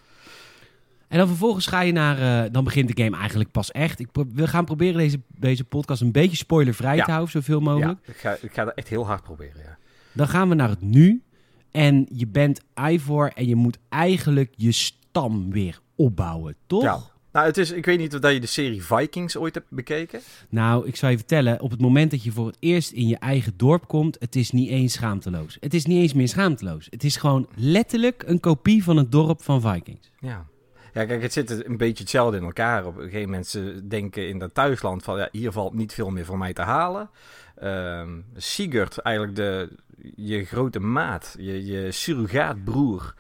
En 1.08 1.18
dan 1.18 1.28
vervolgens 1.28 1.68
ga 1.68 1.82
je 1.82 1.92
naar... 1.92 2.52
dan 2.52 2.64
begint 2.64 2.96
de 2.96 3.04
game 3.04 3.18
eigenlijk 3.18 3.52
pas 3.52 3.72
echt. 3.72 4.00
Ik 4.00 4.08
we 4.34 4.48
gaan 4.48 4.66
proberen 4.66 4.98
deze, 4.98 5.20
deze 5.28 5.64
podcast 5.64 6.02
een 6.02 6.12
beetje 6.12 6.38
spoilervrij 6.38 6.96
Ja. 6.96 7.06
te 7.06 7.12
houden, 7.12 7.32
zoveel 7.32 7.60
mogelijk. 7.60 8.00
Ja, 8.06 8.12
ik 8.14 8.18
ga, 8.20 8.38
ik 8.42 8.54
ga 8.54 8.64
dat 8.66 8.74
echt 8.76 8.88
heel 8.88 9.06
hard 9.06 9.24
proberen, 9.24 9.62
ja. 9.62 9.78
Dan 10.12 10.28
gaan 10.28 10.50
we 10.50 10.56
naar 10.56 10.70
het 10.70 10.82
nu. 10.82 11.24
En 11.72 12.06
je 12.10 12.28
bent 12.28 12.62
Ivor 12.90 13.32
en 13.36 13.48
je 13.48 13.56
moet 13.56 13.78
eigenlijk 13.90 14.54
je 14.56 14.72
stam 14.72 15.52
weer 15.52 15.80
opbouwen, 15.96 16.56
toch? 16.68 16.84
Ja. 16.84 17.00
Nou, 17.34 17.46
het 17.46 17.58
is, 17.58 17.72
ik 17.72 17.86
weet 17.86 17.98
niet 17.98 18.14
of 18.14 18.20
dat 18.20 18.34
je 18.34 18.40
de 18.40 18.48
serie 18.48 18.84
Vikings 18.84 19.38
ooit 19.38 19.54
hebt 19.54 19.70
bekeken. 19.70 20.20
Nou, 20.50 20.88
ik 20.88 20.96
zal 20.96 21.10
je 21.10 21.18
vertellen, 21.18 21.62
op 21.62 21.72
het 21.72 21.82
moment 21.82 22.12
dat 22.12 22.24
je 22.24 22.32
voor 22.32 22.48
het 22.48 22.58
eerst 22.60 22.92
in 22.92 23.08
je 23.08 23.18
eigen 23.18 23.54
dorp 23.58 23.88
komt, 23.88 24.18
het 24.20 24.36
is 24.36 24.52
niet 24.52 24.70
eens 24.70 24.94
schaamteloos. 24.94 25.58
Het 25.60 25.74
is 25.74 25.86
niet 25.86 26.02
eens 26.02 26.14
meer 26.14 26.28
schaamteloos. 26.28 26.88
Het 26.90 27.04
is 27.04 27.16
gewoon 27.16 27.48
letterlijk 27.56 28.24
een 28.26 28.40
kopie 28.40 28.84
van 28.84 28.98
het 28.98 29.12
dorp 29.12 29.44
van 29.44 29.62
Vikings. 29.62 30.12
Ja. 30.20 30.46
Ja, 30.94 31.06
kijk, 31.06 31.22
het 31.22 31.34
zit 31.34 31.66
een 31.66 31.78
beetje 31.78 32.04
hetzelfde 32.04 32.38
in 32.38 32.44
elkaar. 32.44 32.86
Op 32.86 32.98
een 32.98 33.04
gegeven 33.04 33.30
moment 33.30 33.48
ze 33.48 33.88
denken 33.88 34.28
in 34.28 34.40
dat 34.40 34.54
thuisland 34.54 35.04
van... 35.04 35.18
Ja, 35.18 35.30
hier 35.32 35.52
valt 35.52 35.74
niet 35.74 35.94
veel 35.94 36.10
meer 36.10 36.26
voor 36.26 36.38
mij 36.38 36.54
te 36.54 36.62
halen. 36.62 37.10
Ehm 37.56 38.10
Sigurd, 38.36 38.98
eigenlijk 38.98 39.36
de, 39.36 39.70
je 40.16 40.46
grote 40.46 40.80
maat, 40.80 41.36
je, 41.40 41.66
je 41.66 41.92
surrogaatbroer... 41.92 43.14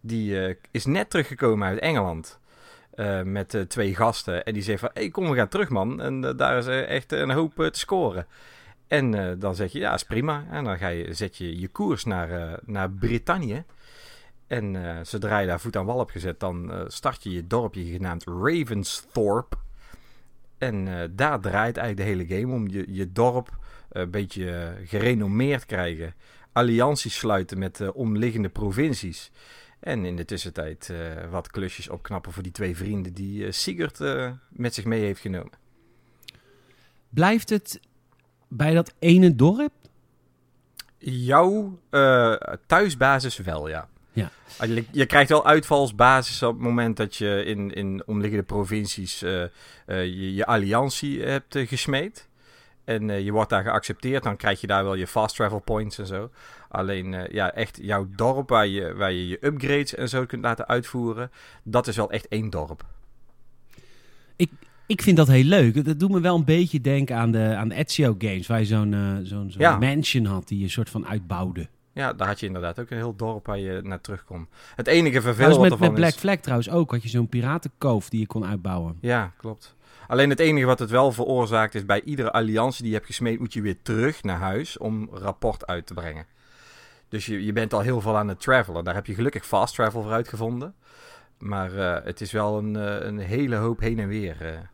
die 0.00 0.46
eh, 0.46 0.54
is 0.70 0.84
net 0.84 1.10
teruggekomen 1.10 1.68
uit 1.68 1.78
Engeland... 1.78 2.38
eh, 3.00 3.22
met 3.22 3.54
eh, 3.54 3.60
twee 3.60 3.94
gasten. 3.94 4.44
En 4.44 4.52
die 4.52 4.62
zegt 4.62 4.80
van, 4.80 4.90
hey, 4.92 5.08
kom, 5.08 5.30
we 5.30 5.36
gaan 5.36 5.48
terug, 5.48 5.68
man. 5.68 6.00
En 6.00 6.24
eh, 6.24 6.36
daar 6.36 6.58
is 6.58 6.66
echt 6.66 7.12
een 7.12 7.30
hoop 7.30 7.54
te 7.54 7.78
scoren. 7.78 8.26
En 8.88 9.38
dan 9.38 9.54
zeg 9.54 9.72
je, 9.72 9.78
ja, 9.78 9.94
is 9.94 10.04
prima. 10.04 10.44
En 10.50 10.64
dan 10.64 10.78
ga 10.78 10.88
je, 10.88 11.14
zet 11.14 11.36
je 11.36 11.60
je 11.60 11.68
koers 11.68 12.04
naar, 12.04 12.58
naar 12.64 12.90
Brittannië. 12.90 13.64
En 14.46 14.76
zodra 15.06 15.38
je 15.38 15.46
daar 15.46 15.60
voet 15.60 15.76
aan 15.76 15.86
wal 15.86 15.98
hebt 15.98 16.10
gezet, 16.10 16.40
dan 16.40 16.84
start 16.86 17.22
je 17.22 17.30
je 17.30 17.46
dorpje 17.46 17.84
genaamd 17.84 18.24
Ravensthorpe. 18.24 19.56
En 20.58 20.84
daar 21.16 21.40
draait 21.40 21.76
eigenlijk 21.76 21.96
de 21.96 22.24
hele 22.24 22.40
game 22.40 22.54
om. 22.54 22.68
Je, 22.68 22.84
je 22.88 23.12
dorp 23.12 23.48
een 23.88 24.10
beetje 24.10 24.74
gerenommeerd 24.84 25.66
krijgen. 25.66 26.14
Allianties 26.52 27.18
sluiten 27.18 27.58
met 27.58 27.80
eh, 27.80 27.88
omliggende 27.92 28.48
provincies. 28.48 29.30
En 29.80 30.04
in 30.04 30.16
de 30.16 30.24
tussentijd 30.24 30.90
eh, 30.90 31.30
wat 31.30 31.50
klusjes 31.50 31.88
opknappen 31.88 32.32
voor 32.32 32.42
die 32.42 32.52
twee 32.52 32.76
vrienden 32.76 33.12
die 33.12 33.46
eh, 33.46 33.52
Sigurd 33.52 34.00
eh, 34.00 34.30
met 34.48 34.74
zich 34.74 34.84
mee 34.84 35.00
heeft 35.00 35.20
genomen. 35.20 35.52
Blijft 37.08 37.50
het 37.50 37.80
bij 38.48 38.74
dat 38.74 38.94
ene 38.98 39.34
dorp? 39.34 39.72
Jouw 40.98 41.78
thuisbasis 42.66 43.36
wel, 43.36 43.68
ja. 43.68 43.88
Ja. 44.12 44.30
Ah, 44.58 44.68
Je, 44.68 44.84
je 44.90 45.06
krijgt 45.06 45.30
wel 45.30 45.46
uitvalsbasis 45.46 46.42
op 46.42 46.52
het 46.52 46.62
moment 46.62 46.96
dat 46.96 47.16
je 47.16 47.44
in, 47.44 47.74
in 47.74 48.02
omliggende 48.06 48.44
provincies 48.44 49.20
je, 49.20 50.34
je 50.34 50.46
alliantie 50.46 51.22
hebt 51.22 51.58
gesmeed. 51.58 52.28
En 52.84 53.22
je 53.24 53.32
wordt 53.32 53.50
daar 53.50 53.62
geaccepteerd, 53.62 54.22
dan 54.22 54.36
krijg 54.36 54.60
je 54.60 54.66
daar 54.66 54.84
wel 54.84 54.94
je 54.94 55.06
fast 55.06 55.36
travel 55.36 55.58
points 55.58 55.98
en 55.98 56.06
zo. 56.06 56.30
Alleen 56.70 57.14
eh, 57.14 57.32
ja, 57.32 57.52
echt 57.52 57.78
jouw 57.82 58.08
dorp 58.16 58.48
waar 58.48 58.66
je, 58.66 58.94
waar 58.94 59.12
je 59.12 59.28
je 59.28 59.46
upgrades 59.46 59.94
en 59.94 60.08
zo 60.08 60.26
kunt 60.26 60.42
laten 60.42 60.68
uitvoeren, 60.68 61.30
dat 61.62 61.86
is 61.86 61.96
wel 61.96 62.10
echt 62.10 62.28
één 62.28 62.50
dorp. 62.50 62.84
Ik 64.86 65.02
vind 65.02 65.16
dat 65.16 65.28
heel 65.28 65.44
leuk. 65.44 65.84
Dat 65.84 65.98
doet 65.98 66.10
me 66.10 66.20
wel 66.20 66.36
een 66.36 66.44
beetje 66.44 66.80
denken 66.80 67.16
aan 67.16 67.30
de, 67.30 67.54
aan 67.56 67.68
de 67.68 67.74
Ezio 67.74 68.14
games, 68.18 68.46
waar 68.46 68.58
je 68.58 68.64
zo'n 68.64 68.94
eh, 68.94 69.16
zo'n 69.22 69.52
Ja. 69.58 69.78
mansion 69.78 70.24
had 70.24 70.48
die 70.48 70.60
je 70.60 70.68
soort 70.68 70.90
van 70.90 71.06
uitbouwde. 71.06 71.68
Ja, 71.92 72.12
daar 72.12 72.26
had 72.26 72.40
je 72.40 72.46
inderdaad 72.46 72.80
ook 72.80 72.90
een 72.90 72.96
heel 72.96 73.16
dorp 73.16 73.46
waar 73.46 73.58
je 73.58 73.80
naar 73.82 74.00
terug 74.00 74.24
kon. 74.24 74.48
Het 74.76 74.86
enige 74.86 75.20
vervelende 75.20 75.68
wat 75.68 75.78
met, 75.78 75.94
Black 75.94 76.14
is... 76.14 76.16
Flag 76.16 76.36
trouwens 76.36 76.70
ook 76.70 76.90
had 76.90 77.02
je 77.02 77.08
zo'n 77.08 77.28
piratenkoof 77.28 78.08
die 78.08 78.20
je 78.20 78.26
kon 78.26 78.44
uitbouwen. 78.44 78.96
Ja, 79.00 79.32
klopt. 79.36 79.76
Alleen 80.08 80.30
het 80.30 80.40
enige 80.40 80.66
wat 80.66 80.78
het 80.78 80.90
wel 80.90 81.12
veroorzaakt 81.12 81.74
is 81.74 81.84
bij 81.84 82.02
iedere 82.02 82.32
alliantie 82.32 82.80
die 82.82 82.90
je 82.90 82.96
hebt 82.96 83.06
gesmeed, 83.08 83.38
moet 83.38 83.52
je 83.52 83.60
weer 83.62 83.82
terug 83.82 84.22
naar 84.22 84.38
huis 84.38 84.78
om 84.78 85.08
rapport 85.12 85.66
uit 85.66 85.86
te 85.86 85.94
brengen. 85.94 86.26
Dus 87.10 87.26
je, 87.26 87.44
je 87.44 87.52
bent 87.52 87.72
al 87.72 87.80
heel 87.80 88.00
veel 88.00 88.16
aan 88.16 88.28
het 88.28 88.40
travelen. 88.40 88.84
Daar 88.84 88.94
heb 88.94 89.06
je 89.06 89.14
gelukkig 89.14 89.46
fast 89.46 89.74
travel 89.74 90.02
voor 90.02 90.12
uitgevonden. 90.12 90.74
Maar 91.38 91.76
eh, 91.76 92.04
het 92.04 92.20
is 92.20 92.32
wel 92.32 92.58
een, 92.58 92.76
eh, 92.76 93.06
een 93.06 93.18
hele 93.18 93.56
hoop 93.56 93.80
heen 93.80 93.98
en 93.98 94.08
weer 94.08 94.68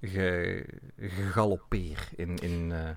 ge, 0.00 0.64
gegaloppeer 0.98 2.08
in, 2.16 2.38
in 2.38 2.72
eh 2.72 2.88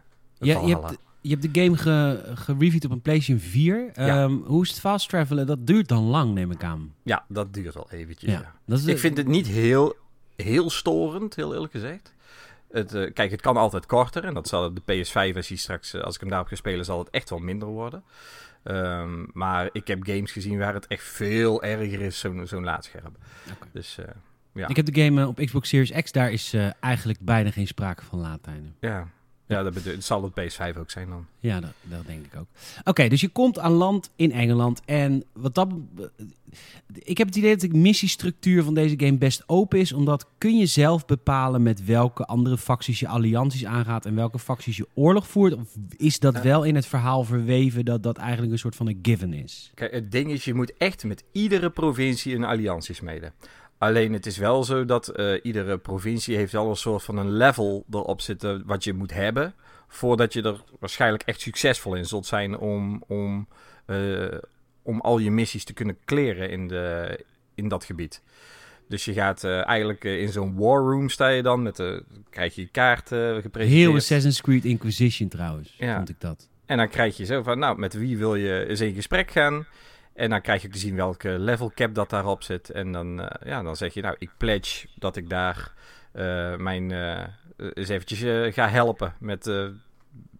je 0.44 0.76
hebt, 0.76 0.98
je 1.22 1.30
hebt 1.30 1.54
de 1.54 1.62
game 1.62 1.78
ge, 1.78 2.32
gereviewd 2.36 2.86
op 2.86 2.92
een 2.92 3.02
PlayStation 3.02 3.40
4. 3.50 3.92
Ja. 3.94 4.24
Ehm, 4.24 4.32
hoe 4.32 4.64
is 4.64 4.70
het 4.70 4.80
fast 4.80 5.10
travelen? 5.10 5.48
Dat 5.48 5.68
duurt 5.68 5.88
dan 5.88 6.04
lang, 6.04 6.34
neem 6.34 6.52
ik 6.52 6.64
aan. 6.64 6.94
Ja, 7.04 7.26
dat 7.28 7.54
duurt 7.54 7.74
wel 7.74 7.88
eventjes. 7.92 8.32
Ja. 8.32 8.40
ja. 8.40 8.54
Dat 8.66 8.80
is 8.80 8.86
Ik 8.86 9.00
vind 9.00 9.18
het 9.18 9.28
niet 9.28 9.48
heel, 9.48 9.96
heel 10.36 10.70
storend, 10.70 11.36
heel 11.36 11.54
eerlijk 11.54 11.72
gezegd. 11.72 12.14
Het, 12.72 13.12
kijk, 13.14 13.32
het 13.32 13.42
kan 13.42 13.58
altijd 13.58 13.86
korter. 13.86 14.24
En 14.24 14.34
dat 14.34 14.48
zal 14.48 14.74
de 14.74 14.82
PS5-versie 14.82 15.58
straks, 15.58 15.94
eh, 15.94 16.02
als 16.02 16.16
ik 16.16 16.20
hem 16.20 16.30
daarop 16.30 16.48
ga 16.48 16.56
spelen, 16.56 16.86
zal 16.86 17.00
het 17.00 17.10
echt 17.10 17.30
wel 17.30 17.40
minder 17.40 17.68
worden. 17.68 18.04
Ehm, 18.64 19.26
maar 19.34 19.70
ik 19.72 19.88
heb 19.88 20.04
games 20.04 20.32
gezien 20.32 20.58
waar 20.58 20.74
het 20.74 20.88
echt 20.88 21.04
veel 21.04 21.64
erger 21.64 22.02
is, 22.02 22.20
zo'n 22.20 22.48
zo'n 22.48 22.64
laadscherm. 22.64 23.16
Dus 23.72 23.98
eh, 23.98 24.06
Ja. 24.54 24.68
Ik 24.68 24.76
heb 24.76 24.86
de 24.86 25.02
game 25.02 25.22
eh, 25.22 25.28
op 25.28 25.38
Xbox 25.38 25.70
Series 25.70 25.92
X, 26.04 26.12
daar 26.12 26.32
is 26.32 26.54
eh, 26.54 26.70
eigenlijk 26.80 27.20
bijna 27.20 27.52
geen 27.52 27.68
sprake 27.68 28.04
van 28.04 28.20
laadtijden. 28.20 28.76
ja. 28.80 29.08
Ja, 29.48 29.64
dat, 29.64 29.74
bedoel, 29.74 29.94
dat 29.94 30.04
zal 30.04 30.24
het 30.24 30.54
PS5 30.54 30.78
ook 30.78 30.92
zijn 30.92 31.10
dan. 31.10 31.26
Ja, 31.40 31.60
dat, 31.60 31.72
dat 31.82 32.06
denk 32.06 32.26
ik 32.26 32.36
ook. 32.40 32.46
Oké, 32.84 33.08
dus 33.08 33.22
je 33.22 33.28
komt 33.30 33.60
aan 33.60 33.72
land 33.72 34.10
in 34.16 34.32
Engeland. 34.32 34.82
En 34.86 35.24
wat 35.34 35.56
dat. 35.56 35.70
Ik 36.94 37.18
heb 37.18 37.28
het 37.28 37.36
idee 37.36 37.56
dat 37.58 37.72
de 37.72 37.78
missiestructuur 37.78 38.64
van 38.64 38.74
deze 38.74 38.94
game 38.98 39.18
best 39.18 39.44
open 39.46 39.80
is. 39.80 39.94
Omdat 39.94 40.28
kun 40.38 40.58
je 40.58 40.66
zelf 40.66 41.06
bepalen 41.06 41.64
met 41.64 41.86
welke 41.86 42.26
andere 42.26 42.58
facties 42.58 43.00
je 43.00 43.08
allianties 43.08 43.66
aangaat. 43.66 44.06
En 44.06 44.16
welke 44.16 44.40
facties 44.40 44.78
je 44.78 44.88
oorlog 44.94 45.28
voert. 45.28 45.54
Of 45.56 45.76
is 45.98 46.20
dat 46.20 46.34
Ja. 46.36 46.42
wel 46.44 46.64
in 46.64 46.76
het 46.76 46.86
verhaal 46.86 47.24
verweven 47.24 47.86
dat 47.86 48.04
dat 48.04 48.18
eigenlijk 48.18 48.52
een 48.52 48.60
soort 48.60 48.76
van 48.76 48.88
een 48.88 49.00
given 49.02 49.34
is? 49.34 49.72
Kijk, 49.76 49.92
het 49.94 50.12
ding 50.12 50.32
is, 50.32 50.46
je 50.46 50.54
moet 50.54 50.74
echt 50.78 51.04
met 51.04 51.24
iedere 51.32 51.70
provincie 51.70 52.36
een 52.36 52.44
alliantie 52.44 52.96
smeden. 52.96 53.34
Alleen 53.84 54.14
het 54.14 54.26
is 54.26 54.38
wel 54.38 54.64
zo 54.64 54.86
dat 54.86 55.08
eh, 55.08 55.34
iedere 55.42 55.78
provincie 55.78 56.36
heeft 56.36 56.52
wel 56.52 56.70
een 56.70 56.76
soort 56.76 57.04
van 57.04 57.18
een 57.18 57.32
level 57.32 57.86
erop 57.92 58.22
zitten 58.22 58.64
wat 58.66 58.84
je 58.84 58.94
moet 58.94 59.14
hebben. 59.14 59.54
Voordat 59.88 60.34
je 60.34 60.42
er 60.42 60.64
waarschijnlijk 60.80 61.24
echt 61.24 61.42
succesvol 61.42 61.96
in 61.96 62.06
zult 62.06 62.26
zijn 62.26 62.58
om, 62.58 63.04
om, 63.08 63.48
eh, 63.86 64.38
om 64.82 65.02
al 65.02 65.18
je 65.18 65.32
missies 65.32 65.64
te 65.64 65.74
kunnen 65.74 65.98
kleren 66.06 66.50
in, 66.50 66.68
de, 66.68 67.20
in 67.56 67.68
dat 67.68 67.84
gebied. 67.84 68.22
Dus 68.88 69.06
je 69.06 69.14
gaat 69.14 69.44
eh, 69.44 69.68
eigenlijk 69.68 70.04
in 70.04 70.30
zo'n 70.32 70.56
war 70.58 70.82
room 70.82 71.10
sta 71.10 71.28
je 71.28 71.42
dan, 71.42 71.62
met 71.62 71.76
de, 71.76 72.04
krijg 72.30 72.56
je 72.56 72.68
kaarten 72.68 73.42
gepresenteerd. 73.42 73.88
Heel 73.88 73.96
Assassin's 73.96 74.42
Creed 74.42 74.66
Inquisition 74.66 75.30
trouwens, 75.30 75.76
Ja. 75.78 75.96
vond 75.96 76.10
ik 76.10 76.20
dat. 76.20 76.50
En 76.66 76.78
dan 76.78 76.90
krijg 76.90 77.18
je 77.18 77.26
zo 77.26 77.44
van, 77.44 77.60
nou, 77.60 77.80
met 77.80 77.94
wie 77.94 78.18
wil 78.18 78.36
je 78.36 78.66
eens 78.68 78.82
in 78.82 78.94
gesprek 78.94 79.32
gaan? 79.32 79.66
En 80.14 80.30
dan 80.30 80.42
krijg 80.42 80.62
je 80.62 80.70
te 80.70 80.78
zien 80.78 80.96
welke 80.96 81.30
level 81.30 81.72
cap 81.76 81.96
dat 81.96 82.10
daarop 82.10 82.44
zit. 82.44 82.70
En 82.70 82.92
dan, 82.92 83.22
eh, 83.22 83.48
ja, 83.48 83.64
dan 83.64 83.76
zeg 83.76 83.94
je, 83.94 84.02
nou, 84.02 84.16
ik 84.20 84.30
pledge 84.38 84.88
dat 84.96 85.16
ik 85.16 85.30
daar 85.30 85.74
eh, 86.12 86.56
mijn, 86.56 86.92
eh, 86.92 87.24
eens 87.74 87.90
eventjes 87.90 88.54
ga 88.56 88.70
helpen 88.70 89.14
met, 89.20 89.46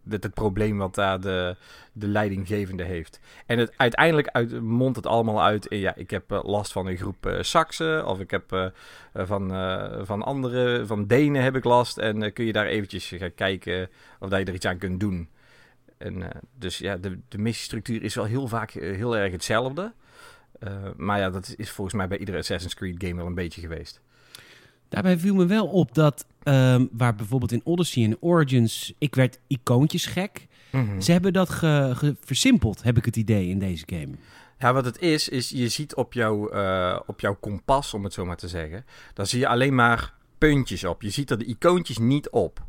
met 0.04 0.24
het 0.24 0.34
probleem 0.34 0.78
wat 0.78 0.96
daar 0.96 1.22
de, 1.22 1.56
de 1.94 2.08
leidinggevende 2.08 2.84
heeft. 2.84 3.20
En 3.46 3.58
het, 3.58 3.74
uiteindelijk 3.78 4.28
uit, 4.28 4.62
mondt 4.62 4.96
het 4.96 5.06
allemaal 5.06 5.44
uit 5.44 5.66
in, 5.66 5.80
ja, 5.80 5.96
ik 5.96 6.10
heb 6.10 6.42
last 6.44 6.72
van 6.72 6.88
een 6.88 6.98
groep 6.98 7.38
Saksen. 7.42 8.06
Of 8.06 8.20
ik 8.20 8.32
heb 8.32 8.72
van, 9.14 9.50
van 10.06 10.24
andere, 10.24 10.86
van 10.86 11.08
Denen 11.08 11.44
heb 11.44 11.56
ik 11.56 11.64
last. 11.64 11.98
En 11.98 12.34
kun 12.34 12.46
je 12.46 12.54
daar 12.54 12.66
eventjes 12.66 13.14
gaan 13.16 13.36
kijken 13.36 13.90
of 14.20 14.30
dat 14.30 14.40
je 14.40 14.46
er 14.46 14.54
iets 14.54 14.66
aan 14.66 14.78
kunt 14.78 15.00
doen. 15.00 15.30
En, 16.04 16.24
eh, 16.24 16.42
dus 16.60 16.78
ja, 16.78 16.98
de, 16.98 17.20
de 17.28 17.38
missiestructuur 17.38 18.04
is 18.04 18.16
wel 18.16 18.26
heel 18.26 18.48
vaak 18.48 18.72
eh, 18.76 18.96
heel 18.96 19.18
erg 19.18 19.32
hetzelfde. 19.32 19.94
Eh, 20.60 20.72
maar 20.98 21.20
ja, 21.20 21.30
dat 21.30 21.54
is 21.58 21.70
volgens 21.70 21.96
mij 21.96 22.08
bij 22.08 22.18
iedere 22.18 22.38
Assassin's 22.38 22.74
Creed 22.76 22.96
game 22.98 23.16
wel 23.16 23.26
een 23.26 23.34
beetje 23.36 23.62
geweest. 23.62 24.02
Daarbij 24.90 25.18
viel 25.18 25.36
me 25.36 25.46
wel 25.46 25.68
op 25.68 25.94
dat, 25.96 26.26
ehm, 26.44 26.86
waar 26.92 27.16
bijvoorbeeld 27.16 27.52
in 27.52 27.62
Odyssey 27.64 28.04
en 28.04 28.18
Origins, 28.20 28.94
ik 28.98 29.16
werd 29.16 29.40
icoontjes 29.48 30.06
gek. 30.06 30.48
Ze 31.02 31.12
hebben 31.12 31.34
dat 31.34 31.50
ge, 31.50 31.92
ge- 31.96 32.16
versimpeld, 32.24 32.84
heb 32.84 32.98
ik 32.98 33.06
het 33.06 33.16
idee, 33.16 33.48
in 33.50 33.60
deze 33.60 33.84
game. 33.86 34.10
Ja, 34.60 34.74
wat 34.74 34.86
het 34.86 35.00
is, 35.00 35.30
is 35.30 35.50
je 35.50 35.68
ziet 35.68 35.96
op, 35.96 36.14
jouw 36.14 36.50
eh, 36.50 37.00
op 37.06 37.20
jouw 37.20 37.36
kompas, 37.36 37.94
om 37.94 38.04
het 38.04 38.14
zo 38.14 38.26
maar 38.26 38.38
te 38.38 38.48
zeggen, 38.48 38.86
daar 39.14 39.28
zie 39.28 39.40
je 39.40 39.48
alleen 39.48 39.76
maar 39.76 40.14
puntjes 40.38 40.84
op. 40.84 41.02
Je 41.02 41.10
ziet 41.10 41.30
er 41.30 41.38
de 41.38 41.46
icoontjes 41.46 41.98
niet 41.98 42.30
op. 42.30 42.62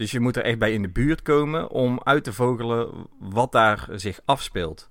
Dus 0.00 0.10
je 0.10 0.20
moet 0.20 0.36
er 0.36 0.44
echt 0.44 0.58
bij 0.58 0.72
in 0.72 0.82
de 0.82 0.88
buurt 0.88 1.22
komen 1.22 1.68
om 1.68 2.00
uit 2.02 2.24
te 2.24 2.32
vogelen 2.32 3.06
wat 3.18 3.52
daar 3.52 3.88
zich 3.92 4.20
afspeelt. 4.24 4.88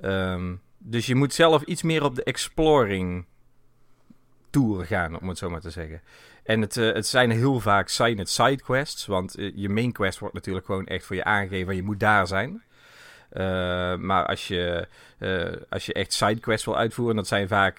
Ehm, 0.00 0.54
dus 0.78 1.06
je 1.06 1.14
moet 1.14 1.34
zelf 1.34 1.62
iets 1.62 1.82
meer 1.82 2.04
op 2.04 2.14
de 2.14 2.22
exploring 2.22 3.26
tour 4.50 4.84
gaan, 4.84 5.20
om 5.20 5.28
het 5.28 5.38
zo 5.38 5.50
maar 5.50 5.60
te 5.60 5.70
zeggen. 5.70 6.02
En 6.44 6.60
het, 6.60 6.76
eh, 6.76 6.92
het 6.92 7.06
zijn 7.06 7.30
heel 7.30 7.60
vaak 7.60 7.88
zijn 7.88 8.18
het 8.18 8.28
sidequests, 8.28 9.06
want 9.06 9.34
eh, 9.34 9.52
je 9.54 9.68
main 9.68 9.92
quest 9.92 10.18
wordt 10.18 10.34
natuurlijk 10.34 10.66
gewoon 10.66 10.86
echt 10.86 11.04
voor 11.04 11.16
je 11.16 11.24
aangegeven, 11.24 11.76
je 11.76 11.82
moet 11.82 12.00
daar 12.00 12.26
zijn. 12.26 12.62
Eh, 13.30 13.42
maar 13.96 14.26
als 14.26 14.48
je, 14.48 14.88
als 15.68 15.86
je 15.86 15.92
echt 15.92 16.12
sidequests 16.12 16.64
wil 16.64 16.76
uitvoeren, 16.76 17.16
dat 17.16 17.26
zijn 17.26 17.48
vaak 17.48 17.78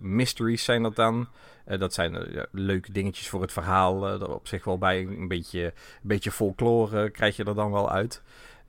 mysteries 0.00 0.64
zijn 0.64 0.82
dat 0.82 0.96
dan. 0.96 1.28
Eh, 1.68 1.78
dat 1.78 1.94
zijn 1.94 2.16
eh, 2.16 2.42
leuke 2.52 2.92
dingetjes 2.92 3.28
voor 3.28 3.40
het 3.40 3.52
verhaal. 3.52 4.08
eh, 4.08 4.28
op 4.28 4.46
zich 4.46 4.64
wel 4.64 4.78
bij 4.78 5.00
een 5.00 5.28
beetje, 5.28 5.64
een 5.64 5.72
beetje 6.02 6.30
folklore 6.30 7.10
krijg 7.10 7.36
je 7.36 7.44
er 7.44 7.54
dan 7.54 7.72
wel 7.72 7.90
uit. 7.90 8.22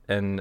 En, 0.06 0.34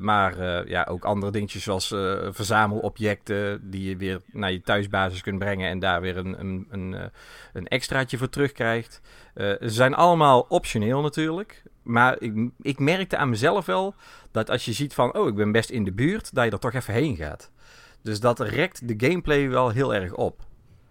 maar 0.00 0.68
ja, 0.68 0.86
ook 0.90 1.04
andere 1.04 1.32
dingetjes 1.32 1.62
zoals 1.62 1.88
verzamelobjecten 2.30 3.70
die 3.70 3.88
je 3.88 3.96
weer 3.96 4.20
naar 4.32 4.52
je 4.52 4.60
thuisbasis 4.60 5.20
kunt 5.20 5.38
brengen 5.38 5.68
en 5.68 5.78
daar 5.78 6.00
weer 6.00 6.16
een, 6.16 6.40
een, 6.40 6.66
een, 6.70 7.10
een 7.52 7.66
extraatje 7.66 8.18
voor 8.18 8.28
terugkrijgt. 8.28 9.00
Ze 9.34 9.58
zijn 9.60 9.94
allemaal 9.94 10.46
optioneel 10.48 11.00
natuurlijk. 11.00 11.62
Maar 11.82 12.16
ik, 12.20 12.50
ik 12.60 12.78
merkte 12.78 13.16
aan 13.16 13.28
mezelf 13.28 13.66
wel 13.66 13.94
dat 14.30 14.50
als 14.50 14.64
je 14.64 14.72
ziet 14.72 14.94
van, 14.94 15.14
oh, 15.14 15.28
ik 15.28 15.34
ben 15.34 15.52
best 15.52 15.70
in 15.70 15.84
de 15.84 15.92
buurt, 15.92 16.34
dat 16.34 16.44
je 16.44 16.50
er 16.50 16.58
toch 16.58 16.74
even 16.74 16.94
heen 16.94 17.16
gaat. 17.16 17.50
Dus 18.02 18.20
dat 18.20 18.40
rekt 18.40 18.88
de 18.88 19.06
gameplay 19.06 19.48
wel 19.48 19.70
heel 19.70 19.94
erg 19.94 20.14
op. 20.14 20.46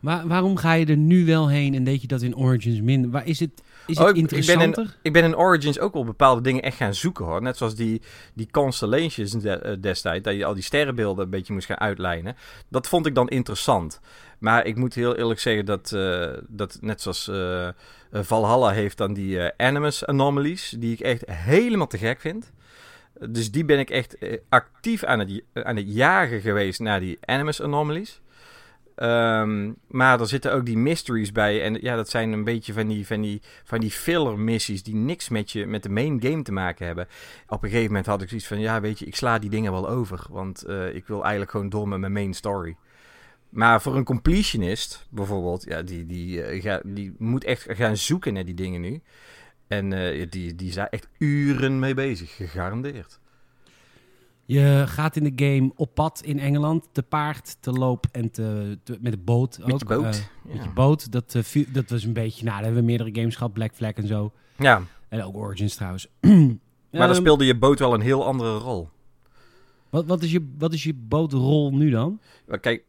Maar 0.06 0.28
waarom 0.28 0.58
ga 0.58 0.74
je 0.74 0.86
er 0.86 0.98
nu 0.98 1.26
wel 1.26 1.50
heen 1.50 1.74
en 1.74 1.84
deed 1.84 2.02
je 2.02 2.08
dat 2.08 2.22
in 2.22 2.36
Origins 2.36 2.82
minder? 2.82 3.12
Waar 3.12 3.28
is 3.28 3.40
het, 3.40 3.50
is 3.88 3.98
Oh, 3.98 4.06
het 4.08 4.18
ik- 4.18 4.22
ik 4.24 4.30
ben 4.30 4.38
in- 4.40 4.46
interessanter? 4.46 4.98
Ik 5.02 5.14
ben 5.14 5.24
in 5.24 5.36
Origins 5.38 5.80
ook 5.80 5.94
wel 5.94 6.04
bepaalde 6.04 6.42
dingen 6.42 6.62
echt 6.62 6.78
gaan 6.78 6.94
zoeken 6.94 7.26
hoor. 7.26 7.42
Net 7.42 7.58
zoals 7.58 7.76
die, 7.76 8.02
die 8.34 8.48
constellations 8.52 9.32
de- 9.32 9.50
eh, 9.50 9.76
destijds, 9.82 10.24
dat 10.24 10.36
je 10.36 10.46
al 10.46 10.54
die 10.54 10.64
sterrenbeelden 10.64 11.24
een 11.24 11.30
beetje 11.30 11.54
moest 11.54 11.66
gaan 11.66 11.80
uitlijnen. 11.80 12.36
Dat 12.70 12.88
vond 12.88 13.06
ik 13.06 13.16
dan 13.16 13.28
interessant. 13.28 14.00
Maar 14.40 14.66
ik 14.66 14.76
moet 14.76 14.94
heel 14.94 15.16
eerlijk 15.16 15.40
zeggen 15.40 15.66
dat, 15.66 15.92
eh, 15.92 16.30
dat 16.48 16.78
net 16.82 17.02
zoals 17.02 17.28
eh, 17.28 17.68
Valhalla 18.12 18.70
heeft 18.72 18.98
dan 18.98 19.14
die 19.14 19.40
Animus 19.58 20.06
Anomalies, 20.06 20.76
die 20.80 20.94
ik 20.94 21.00
echt 21.00 21.24
helemaal 21.32 21.88
te 21.88 21.98
gek 21.98 22.20
vind. 22.20 22.52
Dus 23.30 23.52
die 23.52 23.66
ben 23.66 23.80
ik 23.80 23.90
echt 23.90 24.18
actief 24.50 25.04
aan 25.04 25.20
het, 25.20 25.42
aan 25.54 25.76
het 25.76 25.94
jagen 25.94 26.42
geweest 26.42 26.80
naar 26.80 27.00
die 27.00 27.18
Animus 27.22 27.62
Anomalies. 27.62 28.22
Ehm, 28.96 29.72
maar 29.88 30.20
er 30.20 30.28
zitten 30.28 30.54
ook 30.54 30.66
die 30.66 30.78
mysteries 30.78 31.32
bij. 31.32 31.62
En 31.64 31.78
ja, 31.82 31.96
dat 31.96 32.10
zijn 32.10 32.32
een 32.32 32.44
beetje 32.44 32.74
van 32.74 32.88
die, 32.88 33.06
van 33.08 33.22
die, 33.22 33.42
van 33.64 33.80
die 33.80 33.92
filler 33.92 34.40
missies 34.40 34.84
die 34.84 34.96
niks 34.96 35.30
met, 35.30 35.52
je, 35.52 35.66
met 35.66 35.84
de 35.84 35.90
main 35.90 36.22
game 36.22 36.42
te 36.42 36.52
maken 36.52 36.86
hebben. 36.86 37.08
Op 37.48 37.64
een 37.64 37.70
gegeven 37.70 37.88
moment 37.88 38.06
had 38.06 38.22
ik 38.22 38.28
zoiets 38.30 38.48
van, 38.48 38.60
ja 38.60 38.82
weet 38.82 39.00
je, 39.00 39.06
ik 39.06 39.16
sla 39.16 39.40
die 39.40 39.50
dingen 39.50 39.72
wel 39.72 39.90
over. 39.90 40.26
Want 40.30 40.64
eh, 40.64 40.96
ik 40.96 41.08
wil 41.08 41.22
eigenlijk 41.22 41.52
gewoon 41.52 41.70
door 41.70 41.88
met 41.88 42.00
mijn 42.00 42.12
main 42.14 42.34
story. 42.34 42.76
Maar 43.50 43.82
voor 43.82 43.96
een 43.96 44.04
completionist 44.04 45.08
bijvoorbeeld, 45.10 45.64
ja, 45.68 45.82
die, 45.82 46.06
die, 46.06 46.42
eh, 46.44 46.62
ga- 46.62 46.82
die 46.86 47.16
moet 47.18 47.44
echt 47.44 47.66
gaan 47.70 47.98
zoeken 47.98 48.34
naar 48.34 48.46
die 48.46 48.54
dingen 48.54 48.82
nu. 48.82 49.02
En 49.68 49.94
eh, 49.94 50.26
die, 50.30 50.56
die 50.56 50.74
daar 50.74 50.88
echt 50.90 51.08
uren 51.18 51.80
mee 51.80 51.94
bezig, 51.94 52.36
gegarandeerd. 52.36 53.20
Je 54.48 54.84
gaat 54.88 55.16
in 55.16 55.34
de 55.36 55.46
game 55.46 55.72
op 55.76 55.94
pad 55.94 56.22
in 56.24 56.40
Engeland, 56.40 56.88
te 56.92 57.04
paard, 57.04 57.58
te 57.60 57.72
loop 57.72 58.06
en 58.12 58.32
te, 58.32 58.78
te- 58.84 58.98
met 59.02 59.12
de 59.12 59.18
boot 59.18 59.60
ook. 59.62 59.68
Met 59.68 59.80
je 59.80 59.86
boot. 59.86 60.04
Eh, 60.06 60.14
ja. 60.14 60.54
Met 60.54 60.64
je 60.64 60.70
boot, 60.70 61.12
dat, 61.12 61.36
eh, 61.36 61.66
dat 61.74 61.90
was 61.90 62.04
een 62.04 62.14
beetje... 62.14 62.44
Nou, 62.44 62.56
daar 62.56 62.64
hebben 62.66 62.82
we 62.82 62.88
meerdere 62.88 63.10
games 63.14 63.36
gehad, 63.36 63.54
Black 63.54 63.76
Flag 63.76 63.92
en 63.94 64.08
zo. 64.08 64.32
ja, 64.58 64.82
En 65.10 65.24
ook 65.24 65.36
Origins 65.36 65.76
trouwens. 65.76 66.08
maar 66.22 66.32
dan 66.92 67.02
Ehm, 67.02 67.14
speelde 67.14 67.46
je 67.46 67.58
boot 67.58 67.80
wel 67.80 67.94
een 67.94 68.02
heel 68.02 68.26
andere 68.26 68.58
rol. 68.58 68.90
Wat, 69.90 70.06
wat, 70.06 70.24
is 70.24 70.32
je, 70.32 70.54
wat 70.58 70.74
is 70.74 70.84
je 70.84 70.94
bootrol 70.94 71.74
nu 71.76 71.90
dan? 71.90 72.20
Kijk, 72.62 72.84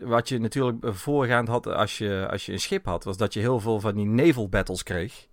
wat 0.00 0.28
je 0.28 0.38
natuurlijk 0.38 0.78
voorgaand 0.82 1.48
had 1.48 1.66
als 1.66 1.98
je, 1.98 2.28
als 2.30 2.46
je 2.46 2.52
een 2.52 2.60
schip 2.60 2.84
had, 2.84 3.04
was 3.04 3.16
dat 3.16 3.32
je 3.34 3.40
heel 3.40 3.60
veel 3.60 3.80
van 3.80 3.94
die 3.94 4.06
naval 4.06 4.48
battles 4.48 4.82
kreeg. 4.82 5.28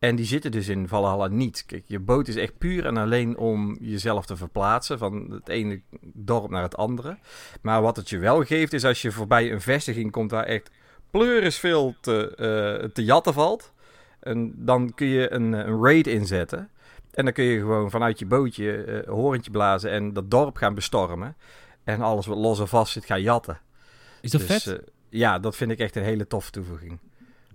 En 0.00 0.16
die 0.16 0.26
zitten 0.26 0.50
dus 0.50 0.68
in 0.68 0.88
Valhalla 0.88 1.26
niet. 1.26 1.64
Kijk, 1.66 1.84
je 1.86 1.98
boot 1.98 2.28
is 2.28 2.36
echt 2.36 2.58
puur 2.58 2.86
en 2.86 2.96
alleen 2.96 3.36
om 3.36 3.76
jezelf 3.80 4.26
te 4.26 4.36
verplaatsen 4.36 4.98
van 4.98 5.30
het 5.30 5.48
ene 5.48 5.80
dorp 6.00 6.50
naar 6.50 6.62
het 6.62 6.76
andere. 6.76 7.18
Maar 7.62 7.82
wat 7.82 7.96
het 7.96 8.08
je 8.08 8.18
wel 8.18 8.44
geeft 8.44 8.72
is 8.72 8.84
als 8.84 9.02
je 9.02 9.12
voorbij 9.12 9.52
een 9.52 9.60
vestiging 9.60 10.10
komt 10.10 10.30
waar 10.30 10.44
echt 10.44 10.70
pleuris 11.10 11.58
veel 11.58 11.94
te, 12.00 12.34
eh, 12.34 12.88
te 12.88 13.04
jatten 13.04 13.32
valt. 13.34 13.72
En 14.20 14.52
dan 14.56 14.94
kun 14.94 15.06
je 15.06 15.32
een, 15.32 15.54
eh, 15.54 15.66
een 15.66 15.82
raid 15.82 16.06
inzetten. 16.06 16.70
En 17.10 17.24
dan 17.24 17.32
kun 17.32 17.44
je 17.44 17.58
gewoon 17.58 17.90
vanuit 17.90 18.18
je 18.18 18.26
bootje 18.26 18.84
eh 18.84 19.08
horentje 19.08 19.50
blazen 19.50 19.90
en 19.90 20.12
dat 20.12 20.30
dorp 20.30 20.56
gaan 20.56 20.74
bestormen. 20.74 21.36
En 21.84 22.00
alles 22.00 22.26
wat 22.26 22.38
los 22.38 22.60
en 22.60 22.68
vast 22.68 22.92
zit 22.92 23.04
gaan 23.04 23.22
jatten. 23.22 23.60
Is 24.20 24.30
dat 24.30 24.46
Dus, 24.46 24.62
vet? 24.62 24.82
ja, 25.08 25.38
dat 25.38 25.56
vind 25.56 25.70
ik 25.70 25.78
echt 25.78 25.96
een 25.96 26.02
hele 26.02 26.26
toffe 26.26 26.50
toevoeging. 26.50 26.98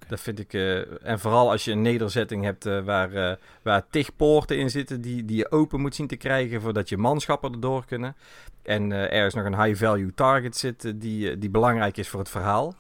Dat 0.08 0.20
vind 0.20 0.40
ik, 0.40 0.54
eh, 0.54 1.08
en 1.08 1.20
vooral 1.20 1.52
als 1.52 1.66
je 1.66 1.72
een 1.72 1.82
nederzetting 1.82 2.44
hebt 2.44 2.66
eh, 2.66 2.80
waar, 2.84 3.14
eh, 3.14 3.36
waar 3.62 3.88
tig 3.90 4.16
poorten 4.16 4.58
in 4.58 4.70
zitten 4.70 5.02
die, 5.02 5.26
die 5.26 5.38
je 5.38 5.52
open 5.52 5.82
moet 5.82 5.96
zien 5.96 6.08
te 6.08 6.16
krijgen 6.16 6.62
voordat 6.62 6.90
je 6.90 6.98
manschappen 6.98 7.52
erdoor 7.52 7.86
kunnen. 7.86 8.16
En 8.64 8.92
eh 8.92 9.14
ergens 9.18 9.34
nog 9.34 9.46
een 9.46 9.64
high-value 9.64 10.14
target 10.14 10.58
zit 10.58 10.86
eh, 10.86 10.92
die, 10.96 11.38
die 11.38 11.50
belangrijk 11.50 11.98
is 11.98 12.10
voor 12.10 12.20
het 12.20 12.30
verhaal. 12.30 12.76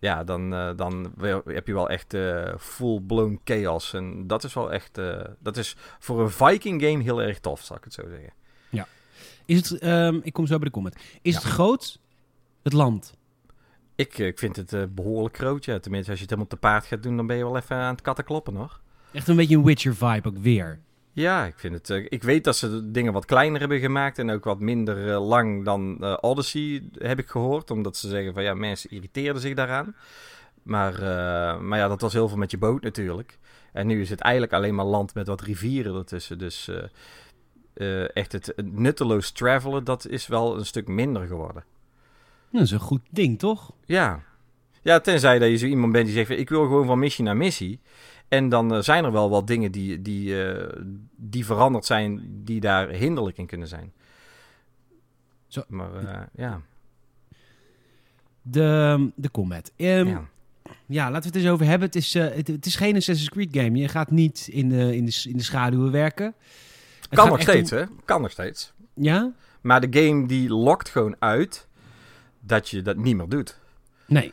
Ja, 0.00 0.24
dan, 0.24 0.50
dan 0.76 1.12
heb 1.44 1.66
je 1.66 1.72
wel 1.72 1.88
echt 1.88 2.14
eh, 2.14 2.54
full-blown 2.58 3.40
chaos. 3.44 3.94
En 3.94 4.26
dat 4.26 4.44
is 4.44 4.54
wel 4.54 4.72
echt, 4.72 5.00
dat 5.38 5.56
is 5.56 5.76
voor 5.98 6.20
een 6.20 6.30
Viking 6.30 6.82
game 6.82 7.02
heel 7.02 7.22
erg 7.22 7.38
tof, 7.40 7.60
zal 7.62 7.76
ik 7.76 7.84
het 7.84 7.92
zo 7.92 8.02
zeggen. 8.08 8.32
Is 9.44 9.56
het, 9.70 9.78
ehm, 9.80 10.18
ik 10.22 10.32
kom 10.32 10.46
zo 10.46 10.56
bij 10.56 10.64
de 10.64 10.70
comment. 10.70 10.94
Is 11.22 11.34
Ja. 11.34 11.40
het 11.40 11.48
groot, 11.48 11.98
het 12.62 12.72
land? 12.72 13.14
Ik, 13.98 14.18
eh, 14.18 14.26
ik 14.26 14.38
vind 14.38 14.56
het 14.56 14.72
eh, 14.72 14.82
behoorlijk 14.90 15.36
groot, 15.36 15.64
ja. 15.64 15.78
Tenminste, 15.78 16.10
als 16.10 16.20
je 16.20 16.26
het 16.26 16.34
helemaal 16.34 16.52
te 16.52 16.66
paard 16.66 16.86
gaat 16.86 17.02
doen, 17.02 17.16
dan 17.16 17.26
ben 17.26 17.36
je 17.36 17.44
wel 17.44 17.56
even 17.56 17.76
aan 17.76 17.92
het 17.92 18.02
katten 18.02 18.24
kloppen, 18.24 18.54
hoor. 18.54 18.80
Echt 19.12 19.28
een 19.28 19.36
beetje 19.36 19.56
een 19.56 19.64
Witcher-vibe 19.64 20.28
ook 20.28 20.38
weer. 20.38 20.80
Ja, 21.12 21.44
ik 21.44 21.58
vind 21.58 21.74
het. 21.74 21.90
eh, 21.90 22.06
ik 22.08 22.22
weet 22.22 22.44
dat 22.44 22.56
ze 22.56 22.90
dingen 22.90 23.12
wat 23.12 23.24
kleiner 23.24 23.60
hebben 23.60 23.80
gemaakt 23.80 24.18
en 24.18 24.30
ook 24.30 24.44
wat 24.44 24.60
minder 24.60 25.18
lang 25.18 25.64
dan 25.64 26.04
Odyssey 26.20 26.82
heb 26.98 27.18
ik 27.18 27.28
gehoord, 27.28 27.70
omdat 27.70 27.96
ze 27.96 28.08
zeggen 28.08 28.34
van 28.34 28.42
ja, 28.42 28.54
mensen 28.54 28.90
irriteerden 28.90 29.42
zich 29.42 29.54
daaraan. 29.54 29.94
Maar, 30.62 31.00
maar 31.62 31.78
ja, 31.78 31.88
dat 31.88 32.00
was 32.00 32.12
heel 32.12 32.28
veel 32.28 32.38
met 32.38 32.50
je 32.50 32.58
boot 32.58 32.82
natuurlijk. 32.82 33.38
En 33.72 33.86
nu 33.86 34.00
is 34.00 34.10
het 34.10 34.20
eigenlijk 34.20 34.52
alleen 34.52 34.74
maar 34.74 34.84
land 34.84 35.14
met 35.14 35.26
wat 35.26 35.40
rivieren 35.40 35.94
ertussen. 35.94 36.38
Dus 36.38 36.70
echt 38.12 38.32
het 38.32 38.52
nutteloos 38.62 39.30
travelen, 39.30 39.84
dat 39.84 40.06
is 40.06 40.26
wel 40.26 40.58
een 40.58 40.66
stuk 40.66 40.88
minder 40.88 41.26
geworden. 41.26 41.64
Dat 42.52 42.62
is 42.62 42.70
een 42.70 42.78
goed 42.80 43.02
ding, 43.10 43.38
toch? 43.38 43.72
Ja. 43.84 44.22
Ja, 44.82 45.00
tenzij 45.00 45.38
dat 45.38 45.48
je 45.48 45.56
zo 45.56 45.66
iemand 45.66 45.92
bent 45.92 46.04
die 46.06 46.14
zegt, 46.14 46.30
ik 46.30 46.48
wil 46.48 46.62
gewoon 46.62 46.86
van 46.86 46.98
missie 46.98 47.24
naar 47.24 47.36
missie. 47.36 47.80
En 48.28 48.48
dan 48.48 48.74
eh, 48.74 48.80
zijn 48.80 49.04
er 49.04 49.12
wel 49.12 49.30
wat 49.30 49.46
dingen 49.46 49.72
die, 49.72 50.02
die, 50.02 50.44
eh, 50.44 50.82
die 51.16 51.44
veranderd 51.44 51.84
zijn, 51.84 52.30
die 52.44 52.60
daar 52.60 52.88
hinderlijk 52.88 53.38
in 53.38 53.46
kunnen 53.46 53.68
zijn. 53.68 53.92
Zo. 55.46 55.62
Maar 55.68 55.94
eh, 55.94 56.20
ja. 56.34 56.60
De, 58.42 59.10
de 59.14 59.30
combat. 59.30 59.72
Ehm, 59.76 60.06
ja. 60.06 60.28
ja. 60.86 61.10
laten 61.10 61.30
we 61.30 61.36
het 61.36 61.44
eens 61.46 61.52
over 61.52 61.66
hebben. 61.66 61.86
Het 61.86 61.96
is, 61.96 62.14
het, 62.14 62.48
het 62.48 62.66
is 62.66 62.76
geen 62.76 62.96
Assassin's 62.96 63.30
Creed 63.30 63.48
game. 63.56 63.78
Je 63.78 63.88
gaat 63.88 64.10
niet 64.10 64.48
in 64.50 64.68
de, 64.68 64.96
in 64.96 65.04
de, 65.04 65.22
in 65.28 65.36
de 65.36 65.42
schaduwen 65.42 65.90
werken. 65.90 66.34
Het 67.00 67.08
Kan 67.18 67.28
nog 67.28 67.40
steeds, 67.40 67.72
om- 67.72 67.78
hè? 67.78 67.84
Kan 68.04 68.22
nog 68.22 68.30
steeds. 68.30 68.72
Ja? 68.94 69.32
Maar 69.60 69.90
de 69.90 70.00
game 70.00 70.26
die 70.26 70.48
lokt 70.48 70.88
gewoon 70.88 71.16
uit 71.18 71.67
dat 72.40 72.68
je 72.68 72.82
dat 72.82 72.96
niet 72.96 73.16
meer 73.16 73.28
doet. 73.28 73.58
Nee. 74.06 74.32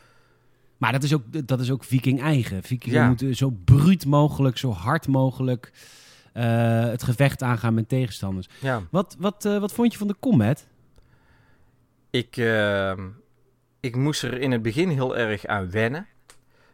Maar 0.76 0.92
dat 0.92 1.02
is 1.02 1.14
ook, 1.14 1.48
dat 1.48 1.60
is 1.60 1.70
ook 1.70 1.84
Viking 1.84 2.20
eigen. 2.20 2.62
Vikingen 2.62 3.00
Ja. 3.00 3.08
moeten 3.08 3.36
zo 3.36 3.50
bruut 3.64 4.06
mogelijk, 4.06 4.58
zo 4.58 4.70
hard 4.70 5.06
mogelijk 5.06 5.72
eh, 6.32 6.80
het 6.84 7.02
gevecht 7.02 7.42
aangaan 7.42 7.74
met 7.74 7.88
tegenstanders. 7.88 8.48
Ja. 8.60 8.82
Wat, 8.90 9.16
wat, 9.18 9.44
eh, 9.44 9.58
wat 9.58 9.72
vond 9.72 9.92
je 9.92 9.98
van 9.98 10.06
de 10.06 10.16
combat? 10.20 10.66
Ik, 12.10 12.36
ehm, 12.36 13.08
ik 13.80 13.96
moest 13.96 14.22
er 14.22 14.40
in 14.40 14.50
het 14.50 14.62
begin 14.62 14.88
heel 14.88 15.16
erg 15.16 15.46
aan 15.46 15.70
wennen. 15.70 16.06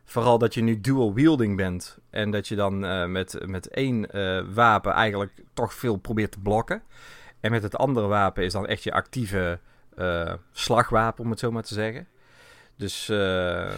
Vooral 0.04 0.38
dat 0.38 0.54
je 0.54 0.62
nu 0.62 0.80
dual 0.80 1.14
wielding 1.14 1.56
bent. 1.56 1.98
En 2.10 2.30
dat 2.30 2.48
je 2.48 2.54
dan 2.56 2.84
eh, 2.84 3.06
met, 3.06 3.38
met 3.46 3.68
één 3.68 4.06
wapen 4.54 4.92
eigenlijk 4.92 5.32
toch 5.54 5.74
veel 5.74 5.96
probeert 5.96 6.32
te 6.32 6.40
blokken. 6.40 6.82
En 7.40 7.50
met 7.50 7.62
het 7.62 7.76
andere 7.76 8.06
wapen 8.06 8.44
is 8.44 8.52
dan 8.52 8.66
echt 8.66 8.82
je 8.82 8.92
actieve 8.92 9.60
eh, 9.96 10.32
slagwapen, 10.52 11.24
om 11.24 11.30
het 11.30 11.38
zo 11.38 11.50
maar 11.50 11.62
te 11.62 11.74
zeggen. 11.74 12.06
Dus 12.76 13.08
eh, 13.08 13.16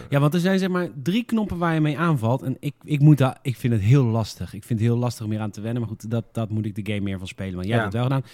Ja, 0.09 0.19
want 0.19 0.33
er 0.33 0.39
zijn 0.39 0.59
zeg 0.59 0.69
maar 0.69 0.87
drie 1.03 1.23
knoppen 1.23 1.57
waar 1.57 1.73
je 1.73 1.79
mee 1.81 1.97
aanvalt. 1.97 2.41
En 2.41 2.57
ik, 2.59 2.73
ik, 2.83 2.99
moet 2.99 3.17
daar, 3.17 3.37
ik 3.41 3.55
vind 3.57 3.73
het 3.73 3.81
heel 3.81 4.03
lastig. 4.05 4.53
Ik 4.53 4.63
vind 4.63 4.79
het 4.79 4.87
heel 4.89 4.97
lastig 4.97 5.25
om 5.25 5.31
hier 5.31 5.39
aan 5.39 5.51
te 5.51 5.61
wennen. 5.61 5.81
Maar 5.81 5.89
goed, 5.89 6.09
dat, 6.11 6.25
dat 6.31 6.49
moet 6.49 6.65
ik 6.65 6.75
de 6.75 6.91
game 6.93 7.03
meer 7.03 7.17
van 7.17 7.27
spelen. 7.27 7.53
Want 7.55 7.65
jij 7.67 7.75
Ja. 7.75 7.81
hebt 7.81 7.93
het 7.93 8.07
wel 8.07 8.11
gedaan. 8.17 8.29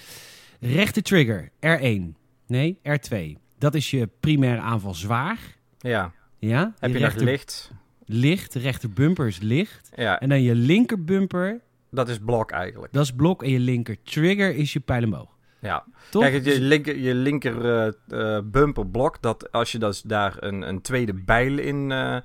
Rechte 0.75 1.01
trigger, 1.01 1.49
R1. 1.49 2.13
Nee, 2.47 2.79
R2. 2.83 3.17
Dat 3.57 3.75
is 3.75 3.91
je 3.91 4.09
primaire 4.19 4.61
aanval 4.61 4.93
zwaar. 4.93 5.37
ja, 5.79 6.11
Ja? 6.39 6.73
heb 6.79 6.89
je 6.91 6.99
nog 6.99 7.03
rechter 7.07 7.25
licht? 7.25 7.71
licht. 8.05 8.53
Rechter 8.55 8.89
bumper 8.89 9.27
is 9.27 9.39
licht. 9.39 9.89
Ja, 9.95 10.19
En 10.19 10.29
dan 10.29 10.41
je 10.41 10.55
linker 10.55 11.03
bumper, 11.03 11.61
dat 11.91 12.09
is 12.09 12.17
blok 12.19 12.51
eigenlijk. 12.51 12.93
dat 12.93 13.03
is 13.03 13.11
blok. 13.13 13.43
En 13.43 13.49
je 13.49 13.59
linker 13.59 13.97
trigger 14.03 14.55
is 14.55 14.73
je 14.73 14.79
pijl 14.79 15.01
en 15.03 15.09
boog. 15.09 15.30
Ja. 15.61 15.85
Toch? 16.09 16.23
Kijk, 16.23 16.45
je 16.45 16.61
linker, 16.61 16.97
je 16.97 17.13
linker 17.13 17.65
eh, 17.65 18.35
eh, 18.37 18.43
bumperblok, 18.43 19.21
dat 19.21 19.51
als 19.51 19.71
je 19.71 19.77
dus 19.79 20.01
daar 20.01 20.35
een, 20.39 20.61
een 20.61 20.81
tweede 20.81 21.13
bijl 21.13 21.57
in. 21.57 21.91
eh, 21.91 22.17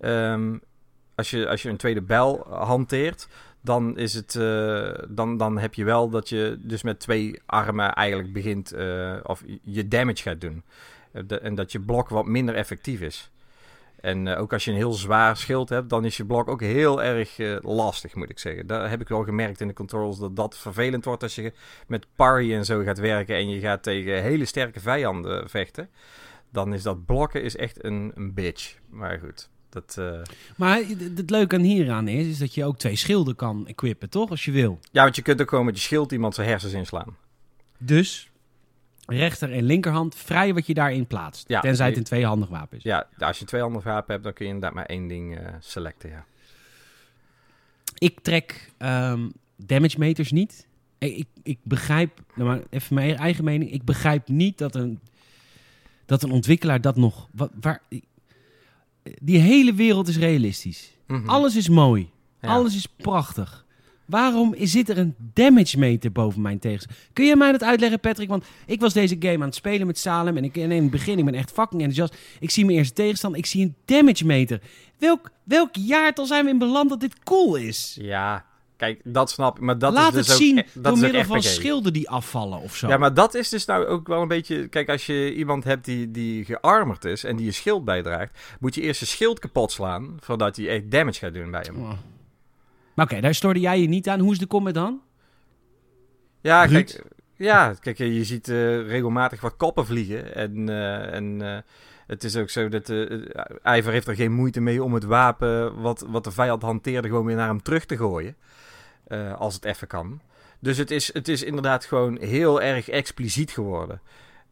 ehm, 0.00 0.56
als, 1.14 1.30
je, 1.30 1.48
als 1.48 1.62
je 1.62 1.68
een 1.68 1.76
tweede 1.76 2.02
bijl 2.02 2.46
hanteert, 2.48 3.28
dan, 3.60 3.98
is 3.98 4.14
het, 4.14 4.32
dan, 5.08 5.36
dan 5.36 5.58
heb 5.58 5.74
je 5.74 5.84
wel 5.84 6.08
dat 6.10 6.28
je 6.28 6.58
dus 6.60 6.82
met 6.82 7.00
twee 7.00 7.40
armen 7.46 7.92
eigenlijk 7.94 8.32
begint. 8.32 8.74
of 9.22 9.42
je 9.62 9.88
damage 9.88 10.22
gaat 10.22 10.40
doen. 10.40 10.62
De- 11.26 11.38
en 11.40 11.54
dat 11.54 11.72
je 11.72 11.80
blok 11.80 12.08
wat 12.08 12.26
minder 12.26 12.54
effectief 12.54 13.00
is. 13.00 13.30
En 14.06 14.26
eh, 14.26 14.40
ook 14.40 14.52
als 14.52 14.64
je 14.64 14.70
een 14.70 14.76
heel 14.76 14.92
zwaar 14.92 15.36
schild 15.36 15.68
hebt, 15.68 15.88
dan 15.90 16.04
is 16.04 16.16
je 16.16 16.24
blok 16.24 16.48
ook 16.48 16.60
heel 16.60 17.02
erg 17.02 17.38
eh, 17.38 17.56
lastig, 17.60 18.14
moet 18.14 18.30
ik 18.30 18.38
zeggen. 18.38 18.66
Daar 18.66 18.90
heb 18.90 19.00
ik 19.00 19.08
wel 19.08 19.24
gemerkt 19.24 19.60
in 19.60 19.66
de 19.66 19.72
controls 19.74 20.18
dat 20.18 20.36
dat 20.36 20.56
vervelend 20.58 21.04
wordt 21.04 21.22
als 21.22 21.34
je 21.34 21.52
met 21.86 22.06
parry 22.16 22.54
en 22.54 22.64
zo 22.64 22.82
gaat 22.82 22.98
werken 22.98 23.36
en 23.36 23.48
je 23.48 23.60
gaat 23.60 23.82
tegen 23.82 24.22
hele 24.22 24.44
sterke 24.44 24.80
vijanden 24.80 25.48
vechten. 25.50 25.88
Dan 26.52 26.74
is 26.74 26.82
dat 26.82 27.04
blokken 27.06 27.42
is 27.42 27.56
echt 27.56 27.84
een, 27.84 28.12
een 28.14 28.34
bitch. 28.34 28.78
Maar 28.90 29.18
goed, 29.18 29.48
dat... 29.68 29.96
eh, 29.98 30.22
Maar 30.56 30.76
het 30.76 31.16
het 31.16 31.30
leuke 31.30 31.54
aan 31.54 31.62
hieraan 31.62 32.08
is, 32.08 32.26
is 32.26 32.38
dat 32.38 32.54
je 32.54 32.64
ook 32.64 32.78
twee 32.78 32.96
schilden 32.96 33.36
kan 33.36 33.66
equippen, 33.66 34.10
toch? 34.10 34.30
Als 34.30 34.44
je 34.44 34.50
wil. 34.50 34.78
Ja, 34.92 35.02
want 35.02 35.16
je 35.16 35.22
kunt 35.22 35.40
ook 35.40 35.48
gewoon 35.48 35.64
met 35.64 35.76
je 35.76 35.82
schild 35.82 36.12
iemand 36.12 36.34
zijn 36.34 36.48
hersens 36.48 36.72
inslaan. 36.72 37.16
Dus 37.78 38.30
rechter 39.06 39.52
en 39.52 39.64
linkerhand, 39.64 40.14
vrij 40.14 40.54
wat 40.54 40.66
je 40.66 40.74
daarin 40.74 41.06
plaatst. 41.06 41.48
Ja, 41.48 41.60
tenzij 41.60 41.86
het 41.86 41.96
een 41.96 42.02
tweehandig 42.02 42.48
wapen 42.48 42.76
is. 42.76 42.82
Ja, 42.82 43.08
als 43.18 43.38
je 43.38 43.44
twee 43.44 43.62
andere 43.62 43.84
wapen 43.84 44.12
hebt, 44.12 44.24
dan 44.24 44.32
kun 44.32 44.46
je 44.46 44.52
inderdaad 44.52 44.76
maar 44.76 44.86
één 44.86 45.06
ding 45.06 45.38
eh, 45.38 45.46
selecten, 45.60 46.10
ja. 46.10 46.24
Ik 47.98 48.20
trek 48.20 48.72
ehm, 48.78 49.28
damage 49.56 49.98
meters 49.98 50.32
niet. 50.32 50.66
Ik, 50.98 51.26
ik, 51.42 51.58
begrijp, 51.62 52.20
nou 52.34 52.48
maar 52.48 52.60
even 52.70 52.94
mijn 52.94 53.16
eigen 53.16 53.44
mening, 53.44 53.72
ik 53.72 53.84
begrijp 53.84 54.28
niet 54.28 54.58
dat 54.58 54.74
een, 54.74 55.00
dat 56.06 56.22
een 56.22 56.30
ontwikkelaar 56.30 56.80
dat 56.80 56.96
nog... 56.96 57.28
Wat, 57.32 57.50
waar, 57.60 57.82
die 59.02 59.38
hele 59.38 59.74
wereld 59.74 60.08
is 60.08 60.16
realistisch. 60.16 60.92
Mhm. 61.06 61.28
Alles 61.28 61.56
is 61.56 61.68
mooi. 61.68 62.10
Ja. 62.40 62.48
Alles 62.48 62.76
is 62.76 62.86
prachtig. 62.86 63.65
Waarom 64.06 64.54
zit 64.58 64.88
er 64.88 64.98
een 64.98 65.14
damage 65.18 65.78
meter 65.78 66.12
boven 66.12 66.42
mijn 66.42 66.58
tegenstander? 66.58 67.02
Kun 67.12 67.24
je 67.24 67.36
mij 67.36 67.52
dat 67.52 67.62
uitleggen, 67.62 68.00
Patrick? 68.00 68.28
Want 68.28 68.44
ik 68.66 68.80
was 68.80 68.92
deze 68.92 69.16
game 69.18 69.34
aan 69.34 69.40
het 69.40 69.54
spelen 69.54 69.86
met 69.86 69.98
Salem. 69.98 70.36
En 70.36 70.44
ik, 70.44 70.56
en 70.56 70.70
in 70.72 70.82
het 70.82 70.90
begin, 70.90 71.18
ik 71.18 71.24
ben 71.24 71.34
echt 71.34 71.52
fucking 71.52 71.82
enthousiast. 71.82 72.16
Ik 72.40 72.50
zie 72.50 72.64
mijn 72.64 72.76
eerste 72.76 72.94
tegenstander. 72.94 73.40
Ik 73.40 73.46
zie 73.46 73.64
een 73.64 73.74
damage 73.84 74.26
meter. 74.26 74.60
Welk, 74.98 75.30
welk 75.44 75.70
jaartal 75.72 76.26
zijn 76.26 76.44
we 76.44 76.50
in 76.50 76.58
beland 76.58 76.88
dat 76.88 77.00
dit 77.00 77.22
cool 77.24 77.56
is? 77.56 77.96
Ja, 78.00 78.44
kijk, 78.76 79.00
dat 79.04 79.30
snap 79.30 79.56
ik. 79.56 79.62
Maar 79.62 79.78
dat 79.78 79.92
Laat 79.92 80.08
is 80.08 80.14
dus 80.14 80.26
het 80.26 80.34
ook, 80.34 80.42
zien 80.42 80.58
e- 80.58 80.64
dat 80.72 80.84
door 80.84 80.98
middel 80.98 81.24
van 81.24 81.42
schilden 81.42 81.92
die 81.92 82.10
afvallen 82.10 82.60
of 82.60 82.76
zo. 82.76 82.88
Ja, 82.88 82.96
maar 82.96 83.14
dat 83.14 83.34
is 83.34 83.48
dus 83.48 83.64
nou 83.64 83.86
ook 83.86 84.08
wel 84.08 84.22
een 84.22 84.28
beetje... 84.28 84.68
Kijk, 84.68 84.88
als 84.88 85.06
je 85.06 85.34
iemand 85.34 85.64
hebt 85.64 85.84
die, 85.84 86.10
die 86.10 86.44
gearmerd 86.44 87.04
is 87.04 87.24
en 87.24 87.36
die 87.36 87.46
je 87.46 87.52
schild 87.52 87.84
bijdraagt... 87.84 88.38
moet 88.60 88.74
je 88.74 88.80
eerst 88.80 89.00
je 89.00 89.06
schild 89.06 89.38
kapot 89.38 89.72
slaan... 89.72 90.16
voordat 90.20 90.56
hij 90.56 90.68
echt 90.68 90.90
damage 90.90 91.18
gaat 91.18 91.34
doen 91.34 91.50
bij 91.50 91.64
hem. 91.66 91.76
Oh. 91.76 91.92
Maar 92.96 93.04
oké, 93.04 93.20
daar 93.20 93.34
stoorde 93.34 93.60
jij 93.60 93.80
je 93.80 93.88
niet 93.88 94.08
aan. 94.08 94.20
Hoe 94.20 94.32
is 94.32 94.38
de 94.38 94.46
combat 94.46 94.74
dan? 94.74 95.00
Ja, 96.40 96.66
kijk, 96.66 97.02
ja, 97.36 97.74
kijk, 97.80 97.98
je 97.98 98.24
ziet 98.24 98.48
eh, 98.48 98.86
regelmatig 98.86 99.40
wat 99.40 99.56
koppen 99.56 99.86
vliegen. 99.86 100.34
En, 100.34 100.68
eh, 100.68 101.14
en 101.14 101.42
eh, 101.42 101.58
het 102.06 102.24
is 102.24 102.36
ook 102.36 102.50
zo 102.50 102.68
dat 102.68 102.88
eh 102.88 103.76
Ivor 103.76 103.92
heeft 103.92 104.06
er 104.06 104.14
geen 104.14 104.32
moeite 104.32 104.60
mee 104.60 104.82
om 104.82 104.94
het 104.94 105.04
wapen 105.04 105.80
wat, 105.80 106.04
wat 106.08 106.24
de 106.24 106.30
vijand 106.30 106.62
hanteerde 106.62 107.08
gewoon 107.08 107.24
weer 107.24 107.36
naar 107.36 107.48
hem 107.48 107.62
terug 107.62 107.84
te 107.84 107.96
gooien. 107.96 108.36
Eh, 109.06 109.34
als 109.34 109.54
het 109.54 109.64
even 109.64 109.86
kan. 109.86 110.20
Dus 110.60 110.76
het 110.76 110.90
is, 110.90 111.12
het 111.12 111.28
is 111.28 111.42
inderdaad 111.42 111.84
gewoon 111.84 112.18
heel 112.18 112.62
erg 112.62 112.88
expliciet 112.88 113.50
geworden. 113.50 114.00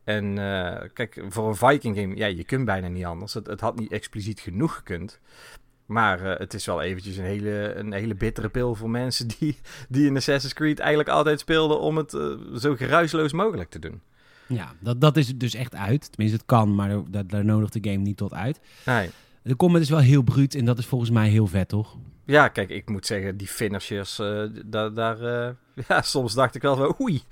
En 0.05 0.39
eh, 0.39 0.89
kijk, 0.93 1.23
voor 1.29 1.49
een 1.49 1.57
Viking 1.57 1.97
game, 1.97 2.17
ja, 2.17 2.27
je 2.27 2.45
kunt 2.45 2.65
bijna 2.65 2.89
niet 2.89 3.05
anders. 3.05 3.35
Het, 3.35 3.47
het 3.47 3.61
had 3.61 3.79
niet 3.79 3.93
expliciet 3.93 4.41
genoeg 4.41 4.75
gekund. 4.75 5.21
Maar 5.87 6.21
eh, 6.21 6.39
het 6.39 6.55
is 6.55 6.67
wel 6.67 6.83
eventjes 6.83 7.17
een 7.17 7.25
hele, 7.25 7.75
een 7.75 7.93
hele 7.93 8.15
bittere 8.15 8.49
pil 8.49 8.75
voor 8.75 8.91
mensen 8.91 9.29
die, 9.39 9.57
die 9.89 10.07
in 10.07 10.17
Assassin's 10.17 10.55
Creed 10.55 10.79
eigenlijk 10.79 11.09
altijd 11.09 11.41
speelden 11.41 11.81
om 11.81 11.97
het 11.97 12.15
eh, 12.15 12.31
zo 12.57 12.75
geruisloos 12.75 13.33
mogelijk 13.33 13.71
te 13.71 13.79
doen. 13.79 14.01
Ja, 14.47 14.73
dat, 14.81 15.01
dat 15.01 15.17
is 15.17 15.37
dus 15.37 15.55
echt 15.55 15.75
uit. 15.75 16.13
Tenminste, 16.13 16.37
het 16.37 16.47
kan, 16.47 16.75
maar 16.75 17.11
daar, 17.11 17.27
daar 17.27 17.45
nodigt 17.45 17.73
de 17.73 17.91
game 17.91 18.03
niet 18.03 18.17
tot 18.17 18.35
uit. 18.35 18.61
Nee. 18.87 19.11
De 19.43 19.57
combat 19.57 19.81
is 19.81 19.91
wel 19.91 19.99
heel 19.99 20.23
bruut 20.23 20.55
en 20.55 20.65
dat 20.65 20.79
is 20.79 20.87
volgens 20.87 21.11
mij 21.11 21.29
heel 21.29 21.47
vet, 21.47 21.69
toch? 21.69 21.97
Ja, 22.25 22.49
kijk, 22.49 22.71
ik 22.71 22.89
moet 22.89 23.07
zeggen, 23.07 23.37
die 23.37 23.47
finishers, 23.47 24.19
eh, 24.19 24.43
daar, 24.65 24.95
daar 24.95 25.19
ja, 25.89 26.03
soms 26.03 26.35
dacht 26.35 26.55
ik 26.55 26.63
wel 26.63 26.77
van, 26.77 26.95
oei, 27.01 27.23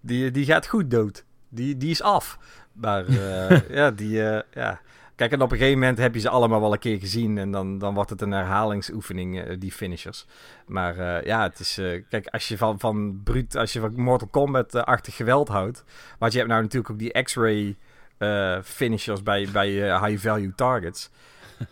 die, 0.00 0.30
die 0.30 0.44
gaat 0.44 0.66
goed 0.66 0.90
dood. 0.90 1.24
Die, 1.48 1.76
die 1.76 1.90
is 1.90 2.02
af. 2.02 2.38
Maar 2.72 3.12
ja, 3.78 3.90
die, 3.90 4.16
ja. 4.52 4.80
Kijk, 5.20 5.32
en 5.32 5.42
op 5.42 5.52
een 5.52 5.58
gegeven 5.58 5.78
moment 5.78 5.98
heb 5.98 6.14
je 6.14 6.20
ze 6.20 6.28
allemaal 6.28 6.60
wel 6.60 6.72
een 6.72 6.78
keer 6.78 6.98
gezien 6.98 7.38
en 7.38 7.50
dan, 7.50 7.78
dan 7.78 7.94
wordt 7.94 8.10
het 8.10 8.20
een 8.20 8.30
herhalingsoefening, 8.30 9.40
eh, 9.40 9.56
die 9.58 9.72
finishers. 9.72 10.26
Maar 10.66 10.98
eh, 10.98 11.24
ja, 11.24 11.42
het 11.42 11.58
is, 11.58 11.78
eh, 11.78 12.02
kijk, 12.08 12.26
als 12.26 12.48
je 12.48 12.56
van, 12.56 12.78
van 12.78 13.20
bruut, 13.24 13.56
als 13.56 13.72
je 13.72 13.80
van 13.80 14.00
Mortal 14.00 14.28
Kombat-achtig 14.28 15.16
geweld 15.16 15.48
houdt, 15.48 15.84
want 16.18 16.32
je 16.32 16.38
hebt 16.38 16.50
nou 16.50 16.62
natuurlijk 16.62 16.90
ook 16.92 16.98
die 16.98 17.22
X-ray 17.22 17.76
finishers 18.64 19.22
bij, 19.22 19.48
bij 19.52 19.70
high-value 20.06 20.54
targets. 20.54 21.10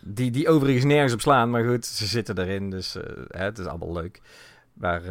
Die, 0.01 0.31
die 0.31 0.49
overigens 0.49 0.85
nergens 0.85 1.13
op 1.13 1.21
slaan, 1.21 1.51
maar 1.51 1.65
goed, 1.65 1.87
ze 1.87 2.07
zitten 2.07 2.39
erin, 2.39 2.71
dus 2.71 2.93
hè, 3.29 3.45
het 3.45 3.59
is 3.59 3.67
allemaal 3.67 3.93
leuk. 3.93 4.21
Maar 4.73 5.03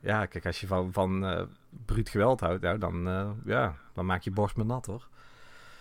ja, 0.00 0.26
kijk, 0.26 0.46
als 0.46 0.60
je 0.60 0.66
van, 0.66 0.92
van 0.92 1.46
bruut 1.86 2.08
geweld 2.08 2.40
houdt, 2.40 2.62
nou, 2.62 2.78
dan, 2.78 3.08
ja, 3.44 3.76
dan 3.94 4.06
maak 4.06 4.22
je 4.22 4.30
borst 4.30 4.56
me 4.56 4.64
nat, 4.64 4.86
hoor. 4.86 5.08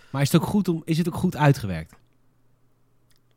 Maar 0.09 0.21
is 0.21 0.31
het 0.31 0.41
ook 0.41 0.47
goed, 0.47 0.67
om, 0.67 0.81
is 0.85 0.97
het 0.97 1.07
ook 1.07 1.15
goed 1.15 1.35
uitgewerkt? 1.35 1.99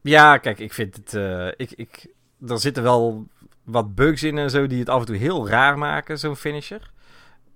Ja, 0.04 0.38
kijk, 0.38 0.58
ik 0.58 0.72
vind 0.72 0.96
het... 0.96 1.14
eh, 1.14 1.48
ik, 1.56 1.72
ik, 1.72 2.06
er 2.48 2.58
zitten 2.60 2.82
wel 2.82 3.26
wat 3.62 3.94
bugs 3.94 4.22
in 4.22 4.38
en 4.38 4.50
zo 4.50 4.66
die 4.66 4.78
het 4.78 4.88
af 4.88 5.00
en 5.00 5.06
toe 5.06 5.16
heel 5.16 5.48
raar 5.48 5.78
maken, 5.78 6.18
zo'n 6.18 6.36
finisher. 6.36 6.90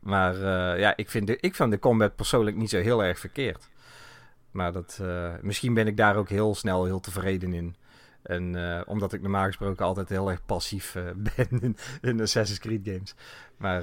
Maar 0.01 0.35
uh, 0.35 0.81
ja, 0.81 0.97
ik 0.97 1.11
vind, 1.11 1.27
de, 1.27 1.37
ik 1.41 1.55
vind 1.55 1.71
de 1.71 1.79
combat 1.79 2.17
persoonlijk 2.17 2.57
niet 2.57 2.71
zo 2.71 2.81
heel 2.81 3.05
erg 3.05 3.19
verkeerd. 3.19 3.69
Maar 4.51 4.73
dat, 4.73 4.99
uh, 5.03 5.33
misschien 5.41 5.75
ben 5.75 5.87
ik 5.87 5.97
daar 5.97 6.17
ook 6.17 6.29
heel 6.29 6.55
snel 6.55 6.85
heel 6.85 7.01
tevreden 7.01 7.53
in. 7.53 7.77
En 8.23 8.57
omdat 8.87 9.13
ik 9.13 9.21
normaal 9.23 9.47
gesproken 9.47 9.85
altijd 9.85 10.09
heel 10.09 10.31
erg 10.31 10.45
passief 10.47 10.97
ben 11.37 11.61
in, 11.61 11.77
in 12.01 12.21
Assassin's 12.21 12.61
Creed 12.61 12.81
games. 12.85 13.15
Maar 13.57 13.83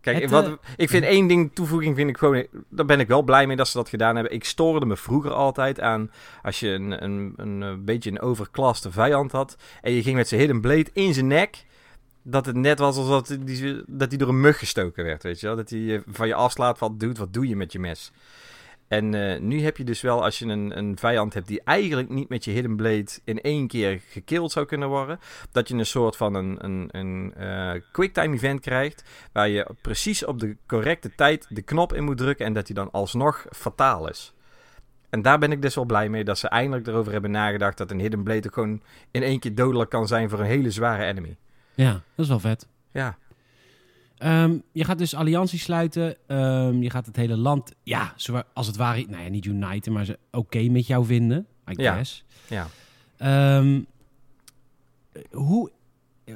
Kijk, 0.00 0.20
het, 0.20 0.30
wat, 0.30 0.46
uh, 0.46 0.52
ik 0.76 0.88
vind 0.88 1.04
één 1.04 1.26
ding 1.26 1.50
toevoeging, 1.54 1.96
vind 1.96 2.08
ik 2.10 2.18
gewoon, 2.18 2.46
daar 2.68 2.86
ben 2.86 3.00
ik 3.00 3.08
wel 3.08 3.22
blij 3.22 3.46
mee 3.46 3.56
dat 3.56 3.68
ze 3.68 3.76
dat 3.76 3.88
gedaan 3.88 4.14
hebben. 4.14 4.32
Ik 4.32 4.44
stoorde 4.44 4.86
me 4.86 4.96
vroeger 4.96 5.32
altijd 5.32 5.80
aan 5.80 6.10
als 6.42 6.60
je 6.60 6.68
een, 6.68 7.04
een, 7.04 7.32
een, 7.36 7.60
een 7.60 7.84
beetje 7.84 8.10
een 8.10 8.20
overklaste 8.20 8.90
vijand 8.90 9.32
had 9.32 9.56
en 9.82 9.92
je 9.92 10.02
ging 10.02 10.16
met 10.16 10.28
zijn 10.28 10.40
hidden 10.40 10.60
blade 10.60 10.90
in 10.92 11.14
zijn 11.14 11.26
nek, 11.26 11.64
dat 12.22 12.46
het 12.46 12.56
net 12.56 12.78
was 12.78 12.96
alsof 12.96 13.22
die, 13.22 13.82
dat 13.86 14.08
hij 14.08 14.18
door 14.18 14.28
een 14.28 14.40
mug 14.40 14.58
gestoken 14.58 15.04
werd, 15.04 15.22
weet 15.22 15.40
je 15.40 15.46
wel? 15.46 15.56
Dat 15.56 15.70
hij 15.70 16.02
van 16.06 16.26
je 16.26 16.34
afslaat, 16.34 16.78
wat 16.78 17.00
doet, 17.00 17.18
wat 17.18 17.32
doe 17.32 17.48
je 17.48 17.56
met 17.56 17.72
je 17.72 17.78
mes? 17.78 18.12
En 18.88 19.12
uh, 19.12 19.40
nu 19.40 19.62
heb 19.62 19.76
je 19.76 19.84
dus 19.84 20.00
wel, 20.00 20.24
als 20.24 20.38
je 20.38 20.46
een, 20.46 20.78
een 20.78 20.98
vijand 20.98 21.34
hebt 21.34 21.46
die 21.46 21.60
eigenlijk 21.64 22.08
niet 22.08 22.28
met 22.28 22.44
je 22.44 22.50
Hidden 22.50 22.76
Blade 22.76 23.08
in 23.24 23.40
één 23.40 23.66
keer 23.66 24.00
gekilld 24.08 24.52
zou 24.52 24.66
kunnen 24.66 24.88
worden, 24.88 25.20
dat 25.52 25.68
je 25.68 25.74
een 25.74 25.86
soort 25.86 26.16
van 26.16 26.34
een, 26.34 26.64
een, 26.64 26.88
een 26.90 27.34
uh, 27.38 27.72
quicktime 27.92 28.34
event 28.34 28.60
krijgt, 28.60 29.04
waar 29.32 29.48
je 29.48 29.66
precies 29.80 30.24
op 30.24 30.38
de 30.38 30.56
correcte 30.66 31.14
tijd 31.14 31.46
de 31.48 31.62
knop 31.62 31.92
in 31.92 32.04
moet 32.04 32.18
drukken 32.18 32.46
en 32.46 32.52
dat 32.52 32.66
die 32.66 32.74
dan 32.74 32.90
alsnog 32.90 33.46
fataal 33.50 34.08
is. 34.08 34.32
En 35.10 35.22
daar 35.22 35.38
ben 35.38 35.52
ik 35.52 35.62
dus 35.62 35.74
wel 35.74 35.84
blij 35.84 36.08
mee 36.08 36.24
dat 36.24 36.38
ze 36.38 36.48
eindelijk 36.48 36.86
erover 36.86 37.12
hebben 37.12 37.30
nagedacht 37.30 37.78
dat 37.78 37.90
een 37.90 38.00
Hidden 38.00 38.22
Blade 38.22 38.46
ook 38.46 38.54
gewoon 38.54 38.82
in 39.10 39.22
één 39.22 39.38
keer 39.38 39.54
dodelijk 39.54 39.90
kan 39.90 40.06
zijn 40.06 40.28
voor 40.28 40.38
een 40.38 40.46
hele 40.46 40.70
zware 40.70 41.04
enemy. 41.04 41.36
Ja, 41.74 41.92
dat 41.92 42.02
is 42.24 42.28
wel 42.28 42.40
vet. 42.40 42.68
Ja. 42.92 43.18
Um, 44.24 44.62
je 44.72 44.84
gaat 44.84 44.98
dus 44.98 45.14
alliantie 45.14 45.58
sluiten. 45.58 46.16
Um, 46.26 46.82
je 46.82 46.90
gaat 46.90 47.06
het 47.06 47.16
hele 47.16 47.36
land, 47.36 47.74
ja, 47.82 48.14
als 48.52 48.66
het 48.66 48.76
ware, 48.76 49.06
nou 49.08 49.22
ja, 49.22 49.28
niet 49.28 49.44
uniten, 49.44 49.92
maar 49.92 50.04
ze 50.04 50.18
oké 50.26 50.38
okay 50.38 50.66
met 50.66 50.86
jou 50.86 51.04
vinden, 51.04 51.46
I 51.70 51.82
guess. 51.82 52.24
Ja. 52.48 52.66
Um, 53.58 53.86
hoe, 55.30 55.70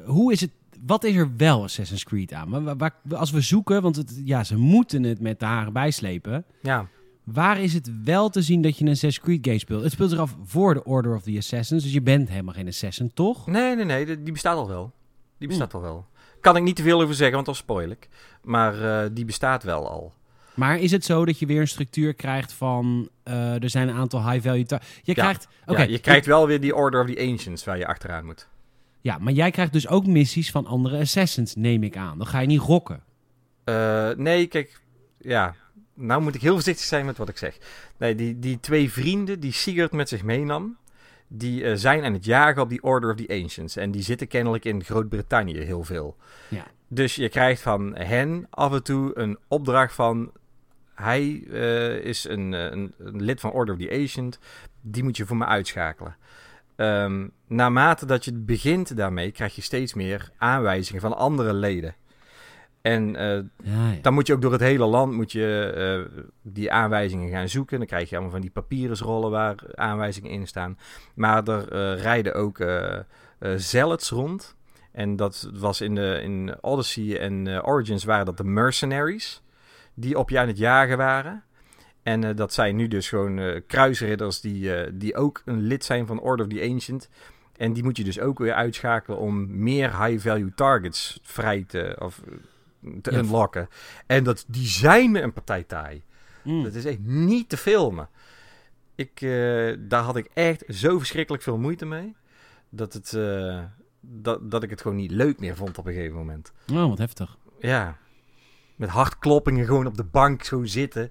hoe 0.04 0.32
is 0.32 0.40
het, 0.40 0.50
wat 0.86 1.04
is 1.04 1.14
er 1.14 1.36
wel 1.36 1.62
Assassin's 1.62 2.04
Creed 2.04 2.32
aan? 2.32 2.64
Waar, 2.64 2.76
waar, 2.76 2.94
als 3.10 3.30
we 3.30 3.40
zoeken, 3.40 3.82
want 3.82 3.96
het, 3.96 4.20
ja, 4.24 4.44
ze 4.44 4.56
moeten 4.56 5.02
het 5.02 5.20
met 5.20 5.40
de 5.40 5.46
haren 5.46 5.72
bijslepen. 5.72 6.44
Ja. 6.62 6.88
Waar 7.24 7.60
is 7.60 7.74
het 7.74 7.90
wel 8.04 8.28
te 8.28 8.42
zien 8.42 8.62
dat 8.62 8.78
je 8.78 8.84
een 8.84 8.90
Assassin's 8.90 9.24
Creed 9.24 9.46
game 9.46 9.58
speelt? 9.58 9.82
Het 9.82 9.92
speelt 9.92 10.10
zich 10.10 10.18
af 10.18 10.36
voor 10.44 10.74
de 10.74 10.84
Order 10.84 11.14
of 11.14 11.22
the 11.22 11.36
Assassins, 11.36 11.82
dus 11.82 11.92
je 11.92 12.02
bent 12.02 12.28
helemaal 12.28 12.54
geen 12.54 12.68
assassin, 12.68 13.10
toch? 13.14 13.46
Nee, 13.46 13.76
nee, 13.76 13.84
nee, 13.84 14.22
die 14.22 14.32
bestaat 14.32 14.56
al 14.56 14.68
wel. 14.68 14.92
Die 15.38 15.48
bestaat 15.48 15.74
al 15.74 15.80
wel. 15.80 16.06
Kan 16.42 16.56
ik 16.56 16.62
niet 16.62 16.76
te 16.76 16.82
veel 16.82 17.02
over 17.02 17.14
zeggen, 17.14 17.34
want 17.34 17.46
dat 17.46 17.56
spoil 17.56 17.90
ik. 17.90 18.08
Maar 18.42 18.74
uh, 18.74 19.10
die 19.12 19.24
bestaat 19.24 19.62
wel 19.62 19.88
al. 19.88 20.12
Maar 20.54 20.78
is 20.78 20.90
het 20.90 21.04
zo 21.04 21.24
dat 21.24 21.38
je 21.38 21.46
weer 21.46 21.60
een 21.60 21.68
structuur 21.68 22.14
krijgt 22.14 22.52
van... 22.52 23.08
Uh, 23.24 23.62
er 23.62 23.70
zijn 23.70 23.88
een 23.88 23.94
aantal 23.94 24.30
high-value... 24.30 24.64
Je 24.68 24.78
ja. 25.02 25.12
krijgt... 25.14 25.48
Okay. 25.66 25.84
Ja, 25.84 25.92
je 25.92 25.98
krijgt 25.98 26.26
wel 26.26 26.46
weer 26.46 26.60
die 26.60 26.74
Order 26.74 27.00
of 27.00 27.10
the 27.10 27.28
Ancients 27.30 27.64
waar 27.64 27.78
je 27.78 27.86
achteraan 27.86 28.24
moet. 28.24 28.48
Ja, 29.00 29.18
maar 29.18 29.32
jij 29.32 29.50
krijgt 29.50 29.72
dus 29.72 29.88
ook 29.88 30.06
missies 30.06 30.50
van 30.50 30.66
andere 30.66 30.98
assassins, 30.98 31.54
neem 31.54 31.82
ik 31.82 31.96
aan. 31.96 32.18
Dan 32.18 32.26
ga 32.26 32.40
je 32.40 32.46
niet 32.46 32.60
rokken. 32.60 33.02
Uh, 33.64 34.10
nee, 34.10 34.46
kijk... 34.46 34.80
Ja, 35.18 35.54
nou 35.94 36.22
moet 36.22 36.34
ik 36.34 36.40
heel 36.40 36.52
voorzichtig 36.52 36.84
zijn 36.84 37.06
met 37.06 37.18
wat 37.18 37.28
ik 37.28 37.38
zeg. 37.38 37.58
Nee, 37.96 38.14
die, 38.14 38.38
die 38.38 38.60
twee 38.60 38.92
vrienden 38.92 39.40
die 39.40 39.52
Sigurd 39.52 39.92
met 39.92 40.08
zich 40.08 40.22
meenam 40.22 40.76
die 41.34 41.62
uh, 41.62 41.72
zijn 41.74 42.04
aan 42.04 42.12
het 42.12 42.24
jagen 42.24 42.62
op 42.62 42.68
die 42.68 42.82
Order 42.82 43.10
of 43.10 43.16
the 43.16 43.42
Ancients. 43.42 43.76
En 43.76 43.90
die 43.90 44.02
zitten 44.02 44.28
kennelijk 44.28 44.64
in 44.64 44.84
Groot-Brittannië 44.84 45.58
heel 45.58 45.84
veel. 45.84 46.16
Ja. 46.48 46.66
Dus 46.88 47.14
je 47.14 47.28
krijgt 47.28 47.62
van 47.62 47.96
hen 47.96 48.46
af 48.50 48.72
en 48.72 48.82
toe 48.82 49.18
een 49.18 49.38
opdracht 49.48 49.94
van... 49.94 50.32
Hij 50.94 51.44
uh, 51.46 51.96
is 51.96 52.24
een, 52.28 52.52
een, 52.52 52.94
een, 52.98 53.22
lid 53.22 53.40
van 53.40 53.50
Order 53.50 53.74
of 53.74 53.80
the 53.80 53.90
Ancient. 53.90 54.38
Die 54.80 55.02
moet 55.02 55.16
je 55.16 55.26
voor 55.26 55.36
me 55.36 55.44
uitschakelen. 55.44 56.16
Um, 56.76 57.32
naarmate 57.46 58.06
dat 58.06 58.24
je 58.24 58.32
begint 58.32 58.96
daarmee, 58.96 59.30
krijg 59.30 59.54
je 59.54 59.62
steeds 59.62 59.94
meer 59.94 60.30
aanwijzingen 60.36 61.00
van 61.00 61.16
andere 61.16 61.52
leden. 61.52 61.94
En 62.82 63.08
uh, 63.08 63.20
ja, 63.20 63.44
ja. 63.62 63.98
dan 64.02 64.14
moet 64.14 64.26
je 64.26 64.32
ook 64.32 64.42
door 64.42 64.52
het 64.52 64.60
hele 64.60 64.84
land 64.84 65.12
moet 65.12 65.32
je, 65.32 66.06
uh, 66.14 66.22
die 66.42 66.72
aanwijzingen 66.72 67.30
gaan 67.30 67.48
zoeken. 67.48 67.78
Dan 67.78 67.86
krijg 67.86 68.08
je 68.08 68.14
allemaal 68.14 68.32
van 68.32 68.40
die 68.40 68.50
papierensrollen 68.50 69.30
waar 69.30 69.56
aanwijzingen 69.74 70.30
in 70.30 70.46
staan. 70.46 70.78
Maar 71.14 71.48
er 71.48 71.72
uh, 71.72 72.02
rijden 72.02 72.34
ook 72.34 72.64
zealots 73.56 74.10
rond. 74.10 74.56
En 74.92 75.16
dat 75.16 75.50
was 75.54 75.80
in, 75.80 75.94
de, 75.94 76.20
in 76.22 76.54
Odyssey 76.60 77.18
en 77.18 77.64
Origins 77.64 78.04
waren 78.04 78.26
dat 78.26 78.36
de 78.36 78.44
mercenaries. 78.44 79.42
Die 79.94 80.18
op 80.18 80.30
je 80.30 80.38
aan 80.38 80.46
het 80.46 80.58
jagen 80.58 80.96
waren. 80.96 81.44
En 82.02 82.36
dat 82.36 82.52
zijn 82.52 82.76
nu 82.76 82.88
dus 82.88 83.08
gewoon 83.08 83.62
kruisridders 83.66 84.40
die, 84.40 84.96
die 84.96 85.16
ook 85.16 85.42
een 85.44 85.60
lid 85.60 85.84
zijn 85.84 86.06
van 86.06 86.20
Order 86.20 86.46
of 86.46 86.52
the 86.52 86.68
Ancient. 86.70 87.08
En 87.56 87.72
die 87.72 87.82
moet 87.82 87.96
je 87.96 88.04
dus 88.04 88.20
ook 88.20 88.38
weer 88.38 88.54
uitschakelen 88.54 89.18
om 89.18 89.62
meer 89.62 90.04
high-value 90.04 90.52
targets 90.54 91.20
vrij 91.22 91.64
te... 91.66 91.96
Of, 91.98 92.20
te 93.02 93.12
ja. 93.12 93.18
unlocken. 93.18 93.68
En 94.06 94.24
dat, 94.24 94.44
die 94.48 94.66
zijn 94.66 95.10
me 95.10 95.20
een 95.20 95.32
partij 95.32 95.62
taai. 95.62 96.02
Mm. 96.42 96.62
Dat 96.62 96.74
is 96.74 96.84
echt 96.84 96.98
niet 96.98 97.48
te 97.48 97.56
filmen. 97.56 98.08
Ik, 98.94 99.20
uh, 99.20 99.76
daar 99.78 100.02
had 100.02 100.16
ik 100.16 100.30
echt 100.34 100.64
zo 100.68 100.98
verschrikkelijk 100.98 101.42
veel 101.42 101.58
moeite 101.58 101.86
mee. 101.86 102.14
Dat, 102.68 102.92
het, 102.92 103.12
uh, 103.12 103.62
dat, 104.00 104.50
dat 104.50 104.62
ik 104.62 104.70
het 104.70 104.80
gewoon 104.80 104.96
niet 104.96 105.10
leuk 105.10 105.40
meer 105.40 105.56
vond 105.56 105.78
op 105.78 105.86
een 105.86 105.92
gegeven 105.92 106.16
moment. 106.16 106.52
Oh, 106.72 106.88
wat 106.88 106.98
heftig. 106.98 107.36
Ja. 107.60 107.98
Met 108.76 108.88
hartkloppingen 108.88 109.66
gewoon 109.66 109.86
op 109.86 109.96
de 109.96 110.04
bank 110.04 110.44
zo 110.44 110.64
zitten. 110.64 111.10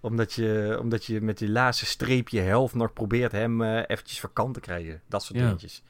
Omdat 0.00 0.32
je, 0.32 0.78
omdat 0.80 1.04
je 1.04 1.20
met 1.20 1.38
die 1.38 1.50
laatste 1.50 1.86
streepje 1.86 2.40
helft 2.40 2.74
nog 2.74 2.92
probeert 2.92 3.32
hem 3.32 3.62
uh, 3.62 3.82
eventjes 3.86 4.20
vakant 4.20 4.54
te 4.54 4.60
krijgen. 4.60 5.02
Dat 5.08 5.22
soort 5.22 5.38
ja. 5.38 5.44
dingetjes. 5.44 5.82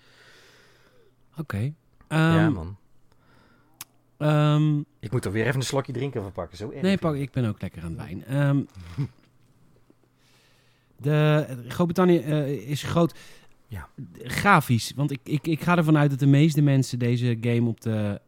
Oké. 1.31 1.41
Okay. 1.41 1.65
Um, 2.09 2.39
ja, 2.39 2.51
man. 2.51 2.77
Um, 4.23 4.85
ik 5.01 5.13
moet 5.13 5.25
er 5.25 5.33
weer 5.33 5.47
even 5.47 5.57
een 5.57 5.63
slokje 5.63 5.93
drinken 5.93 6.23
van 6.23 6.33
pakken. 6.33 6.57
Zo 6.57 6.73
nee, 6.83 6.99
pak, 6.99 7.15
ik 7.15 7.31
ben 7.31 7.45
ook 7.45 7.61
lekker 7.61 7.83
aan 7.83 7.97
het 7.99 8.01
wijn. 8.01 8.47
Um, 8.49 8.67
de 10.97 11.47
Groot-Brittannië 11.69 12.25
uh, 12.27 12.69
is 12.71 12.83
groot. 12.83 13.15
Ja. 13.67 13.89
Grafisch, 14.23 14.93
want 14.97 15.11
ik, 15.11 15.21
ik, 15.25 15.47
ik 15.47 15.63
ga 15.63 15.77
ervan 15.77 15.99
uit 15.99 16.11
dat 16.11 16.19
de 16.19 16.27
meeste 16.27 16.63
mensen 16.63 16.99
deze 16.99 17.37
game 17.41 17.69
op 17.69 17.81
de, 17.81 18.21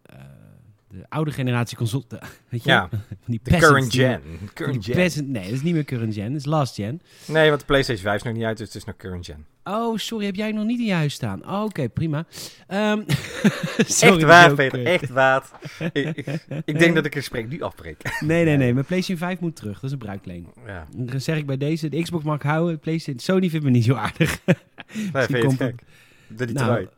de 0.99 1.07
oude 1.09 1.31
generatie 1.31 1.77
console... 1.77 2.05
De, 2.09 2.19
weet 2.49 2.65
je? 2.65 2.71
Ja, 2.71 2.89
die 3.27 3.41
de 3.43 3.59
current 3.59 3.95
gen. 3.95 4.23
Current 4.55 4.85
gen. 4.85 4.95
Peasant, 4.95 5.29
nee, 5.29 5.45
dat 5.45 5.53
is 5.53 5.63
niet 5.63 5.75
meer 5.75 5.85
current 5.85 6.15
gen, 6.15 6.29
dat 6.29 6.41
is 6.41 6.47
last 6.47 6.75
gen. 6.75 7.01
Nee, 7.27 7.49
want 7.49 7.61
de 7.61 7.67
PlayStation 7.67 8.05
5 8.05 8.17
is 8.17 8.23
nog 8.23 8.35
niet 8.35 8.45
uit, 8.45 8.57
dus 8.57 8.67
het 8.67 8.77
is 8.77 8.85
nog 8.85 8.97
current 8.97 9.27
gen. 9.27 9.47
Oh, 9.65 9.97
sorry, 9.97 10.27
heb 10.27 10.35
jij 10.35 10.53
nog 10.53 10.65
niet 10.65 10.79
in 10.79 10.85
je 10.85 10.93
huis 10.93 11.15
staan? 11.15 11.43
Oh, 11.45 11.53
Oké, 11.53 11.65
okay, 11.65 11.89
prima. 11.89 12.27
Um, 12.69 13.05
sorry, 13.87 14.17
echt 14.17 14.23
waar, 14.23 14.55
Peter, 14.55 14.87
echt 14.87 15.09
waar. 15.09 15.51
ik, 15.93 16.17
ik, 16.17 16.27
ik, 16.65 16.79
denk 16.79 16.95
dat 16.95 17.05
ik 17.05 17.15
het 17.15 17.23
gesprek 17.23 17.49
nu 17.49 17.63
afbreek. 17.63 18.03
nee, 18.21 18.45
nee, 18.45 18.57
nee, 18.57 18.73
mijn 18.73 18.87
PlayStation 18.87 19.29
5 19.29 19.41
moet 19.41 19.57
terug, 19.57 19.75
dat 19.75 19.85
is 19.85 19.93
een 19.93 19.99
bruikleen. 19.99 20.47
Ja. 20.67 20.87
Dan 20.97 21.21
zeg 21.21 21.37
ik 21.37 21.47
bij 21.47 21.57
deze, 21.57 21.89
de 21.89 22.03
Xbox 22.03 22.25
mag 22.25 22.37
ik 22.37 22.43
houden, 22.43 22.79
PlayStation, 22.79 23.19
Sony 23.19 23.51
vindt 23.51 23.65
me 23.65 23.71
niet 23.71 23.85
zo 23.85 23.95
aardig. 23.95 24.41
nee, 24.45 25.25
vind 25.25 25.51
je 25.51 25.57
gek? 25.57 25.83
Doe 26.29 26.47
die 26.47 26.57
nou, 26.57 26.89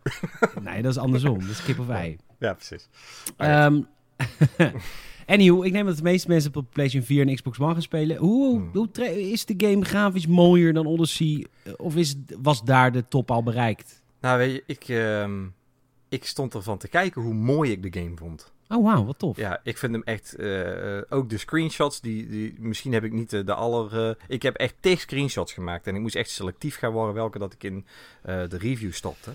nee, 0.62 0.82
dat 0.82 0.90
is 0.90 0.98
andersom, 0.98 1.40
dat 1.40 1.50
is 1.50 1.62
kip 1.62 1.78
of 1.78 1.88
ei. 1.88 2.16
Ja, 2.38 2.54
precies. 2.54 2.88
Um, 3.38 3.86
Anyhow, 5.26 5.64
ik 5.64 5.72
neem 5.72 5.86
dat 5.86 5.96
de 5.96 6.02
meeste 6.02 6.28
mensen 6.28 6.54
op 6.54 6.66
PlayStation 6.70 7.06
4 7.06 7.26
en 7.26 7.34
Xbox 7.34 7.58
One 7.58 7.72
gaan 7.72 7.82
spelen. 7.82 8.16
Hoe, 8.16 8.56
hmm. 8.56 8.70
hoe 8.72 9.30
is 9.30 9.44
de 9.44 9.54
game 9.56 9.84
grafisch 9.84 10.26
mooier 10.26 10.72
dan 10.72 10.86
Odyssey? 10.86 11.46
Of 11.76 11.96
is, 11.96 12.14
was 12.40 12.64
daar 12.64 12.92
de 12.92 13.08
top 13.08 13.30
al 13.30 13.42
bereikt? 13.42 14.02
Nou, 14.20 14.38
weet 14.38 14.52
je, 14.52 14.62
ik, 14.66 14.88
uh, 14.88 15.28
ik 16.08 16.24
stond 16.24 16.54
ervan 16.54 16.78
te 16.78 16.88
kijken 16.88 17.22
hoe 17.22 17.34
mooi 17.34 17.70
ik 17.70 17.92
de 17.92 18.00
game 18.00 18.16
vond. 18.16 18.54
Oh, 18.68 18.84
wauw, 18.84 19.04
wat 19.04 19.18
tof. 19.18 19.36
Ja, 19.36 19.60
ik 19.62 19.78
vind 19.78 19.92
hem 19.92 20.02
echt... 20.02 20.34
Uh, 20.38 21.00
ook 21.08 21.30
de 21.30 21.38
screenshots, 21.38 22.00
die, 22.00 22.28
die, 22.28 22.54
misschien 22.58 22.92
heb 22.92 23.04
ik 23.04 23.12
niet 23.12 23.30
de, 23.30 23.44
de 23.44 23.54
aller... 23.54 24.08
Uh, 24.08 24.14
ik 24.28 24.42
heb 24.42 24.54
echt 24.54 24.74
tig 24.80 25.00
screenshots 25.00 25.52
gemaakt. 25.52 25.86
En 25.86 25.94
ik 25.94 26.00
moest 26.00 26.14
echt 26.14 26.30
selectief 26.30 26.76
gaan 26.76 26.92
worden 26.92 27.14
welke 27.14 27.38
dat 27.38 27.52
ik 27.52 27.64
in 27.64 27.86
uh, 28.26 28.48
de 28.48 28.58
review 28.58 28.92
stopte. 28.92 29.30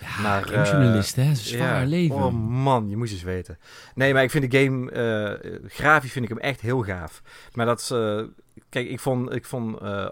Ja, 0.00 0.22
maar, 0.22 0.68
journalist, 0.68 1.16
hè? 1.16 1.34
Zwaar 1.34 1.80
ja, 1.80 1.86
leven. 1.86 2.16
Oh 2.16 2.32
man, 2.48 2.88
je 2.88 2.96
moest 2.96 3.12
eens 3.12 3.22
weten. 3.22 3.58
Nee, 3.94 4.12
maar 4.12 4.22
ik 4.22 4.30
vind 4.30 4.50
de 4.50 4.58
game... 4.58 4.92
Uh, 5.40 5.68
grafisch 5.70 6.12
vind 6.12 6.24
ik 6.24 6.30
hem 6.30 6.40
echt 6.40 6.60
heel 6.60 6.82
gaaf. 6.82 7.22
Maar 7.52 7.66
dat 7.66 7.80
is... 7.80 7.90
Uh, 7.90 8.22
kijk, 8.68 8.88
ik 8.88 9.00
vond, 9.00 9.34
ik 9.34 9.44
vond 9.44 9.82
uh, 9.82 10.08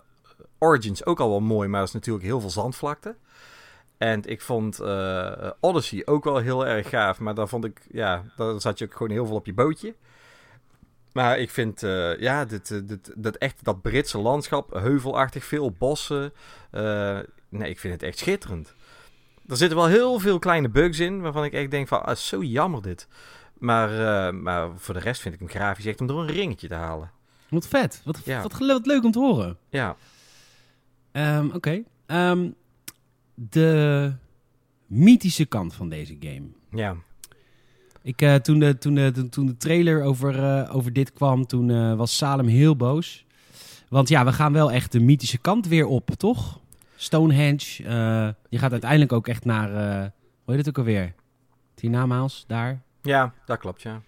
Origins 0.59 1.07
ook 1.07 1.21
al 1.21 1.29
wel 1.29 1.41
mooi, 1.41 1.69
maar 1.69 1.79
dat 1.79 1.89
is 1.89 1.95
natuurlijk 1.95 2.25
heel 2.25 2.41
veel 2.41 2.51
zandvlakte. 2.51 3.17
En 3.99 4.25
ik 4.25 4.41
vond 4.41 4.81
Odyssey 5.61 6.03
ook 6.05 6.25
wel 6.25 6.37
heel 6.37 6.67
erg 6.67 6.89
gaaf. 6.89 7.21
Maar 7.21 7.35
daar 7.35 7.49
vond 7.49 7.65
ik... 7.65 7.81
Ja, 7.91 8.25
daar 8.37 8.61
zat 8.61 8.79
je 8.79 8.85
ook 8.85 8.93
gewoon 8.93 9.13
heel 9.13 9.27
veel 9.27 9.37
op 9.37 9.47
je 9.47 9.55
bootje. 9.55 9.95
Maar 11.13 11.39
ik 11.39 11.51
vind, 11.51 11.81
ja, 12.19 12.45
dit, 12.45 12.89
dit, 12.89 13.13
dat 13.17 13.37
echt 13.37 13.65
dat 13.65 13.83
Britse 13.83 14.19
landschap, 14.19 14.73
heuvelachtig, 14.73 15.45
veel 15.45 15.71
bossen. 15.71 16.33
nee, 17.49 17.71
ik 17.71 17.79
vind 17.79 17.93
het 17.93 18.03
echt 18.03 18.19
schitterend. 18.19 18.75
Er 19.49 19.57
zitten 19.57 19.79
wel 19.79 19.87
heel 19.87 20.19
veel 20.19 20.39
kleine 20.39 20.69
bugs 20.69 20.99
in, 20.99 21.21
waarvan 21.21 21.45
ik 21.45 21.53
echt 21.53 21.71
denk 21.71 21.89
van, 21.89 22.05
ah, 22.05 22.17
zo 22.17 22.43
jammer 22.43 22.83
dit. 22.83 23.09
Maar, 23.59 23.91
eh, 24.29 24.33
maar 24.35 24.69
voor 24.77 24.95
de 24.95 25.01
rest 25.01 25.21
vind 25.21 25.35
ik 25.35 25.41
hem 25.41 25.49
grafisch 25.49 25.87
echt 25.87 26.01
om 26.01 26.07
door 26.07 26.21
een 26.21 26.27
ringetje 26.35 26.69
te 26.69 26.75
halen. 26.75 27.11
Wat 27.49 27.69
vet. 27.69 28.03
Wat, 28.05 28.21
Ja. 28.25 28.43
wat, 28.43 28.87
leuk 28.87 29.05
om 29.05 29.11
te 29.11 29.19
horen. 29.19 29.57
Ja, 29.69 29.97
Ehm, 31.13 31.49
Oké. 31.55 31.83
Ehm, 32.07 32.49
de 33.35 34.13
mythische 34.87 35.45
kant 35.45 35.75
van 35.75 35.89
deze 35.89 36.17
game. 36.21 36.47
ja. 36.71 36.97
Ik, 38.03 38.23
eh, 38.23 38.35
toen, 38.35 38.59
de, 38.59 38.79
toen, 38.79 38.95
de, 38.95 39.11
toen- 39.15 39.29
toen 39.29 39.47
de 39.47 39.57
trailer 39.57 40.03
over, 40.03 40.39
eh, 40.45 40.75
over 40.77 40.93
dit 40.93 41.13
kwam, 41.13 41.47
toen 41.47 41.97
was 41.97 42.17
Salem 42.17 42.47
heel 42.47 42.77
boos. 42.77 43.25
Want 43.89 44.09
ja, 44.09 44.25
we 44.25 44.33
gaan 44.33 44.53
wel 44.53 44.73
echt 44.73 44.93
de 44.93 45.01
mythische 45.01 45.39
kant 45.39 45.67
weer 45.67 45.87
op, 45.87 46.11
toch? 46.17 46.61
Stonehenge. 47.03 47.85
eh, 47.85 48.29
je 48.49 48.59
gaat 48.59 48.73
uiteindelijk 48.73 49.13
ook 49.13 49.29
echt 49.29 49.45
naar, 49.45 49.75
eh 49.75 50.11
hoe 50.45 50.55
heet 50.55 50.67
het 50.67 50.69
ook 50.69 50.79
alweer? 50.79 51.15
Hiernamaals, 51.81 52.45
daar. 52.47 52.83
ja, 53.03 53.33
dat 53.47 53.59
klopt, 53.59 53.83
ja. 53.83 54.01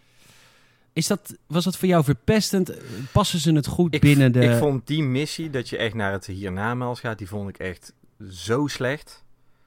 Is 0.92 1.06
dat, 1.06 1.36
was 1.46 1.64
dat 1.64 1.76
voor 1.76 1.88
jou 1.88 2.04
verpestend? 2.04 2.72
Passen 3.12 3.38
ze 3.38 3.52
het 3.52 3.66
goed 3.66 3.94
Ik, 3.94 4.00
binnen 4.00 4.32
de... 4.32 4.40
ik 4.44 4.58
vond 4.58 4.86
die 4.86 5.02
missie, 5.02 5.50
dat 5.50 5.68
je 5.68 5.76
echt 5.76 5.94
naar 5.94 6.12
het 6.12 6.26
hiernamaals 6.26 7.00
gaat, 7.00 7.18
die 7.18 7.28
vond 7.28 7.48
ik 7.48 7.58
echt 7.58 7.92
zo 8.30 8.66
slecht. 8.66 9.24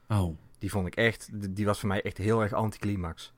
Oh. 0.08 0.36
Die 0.58 0.70
vond 0.70 0.86
ik 0.86 0.94
echt, 0.94 1.28
die 1.50 1.64
was 1.64 1.78
voor 1.78 1.88
mij 1.88 2.02
echt 2.02 2.18
heel 2.18 2.42
erg 2.42 2.52
anticlimax. 2.52 3.32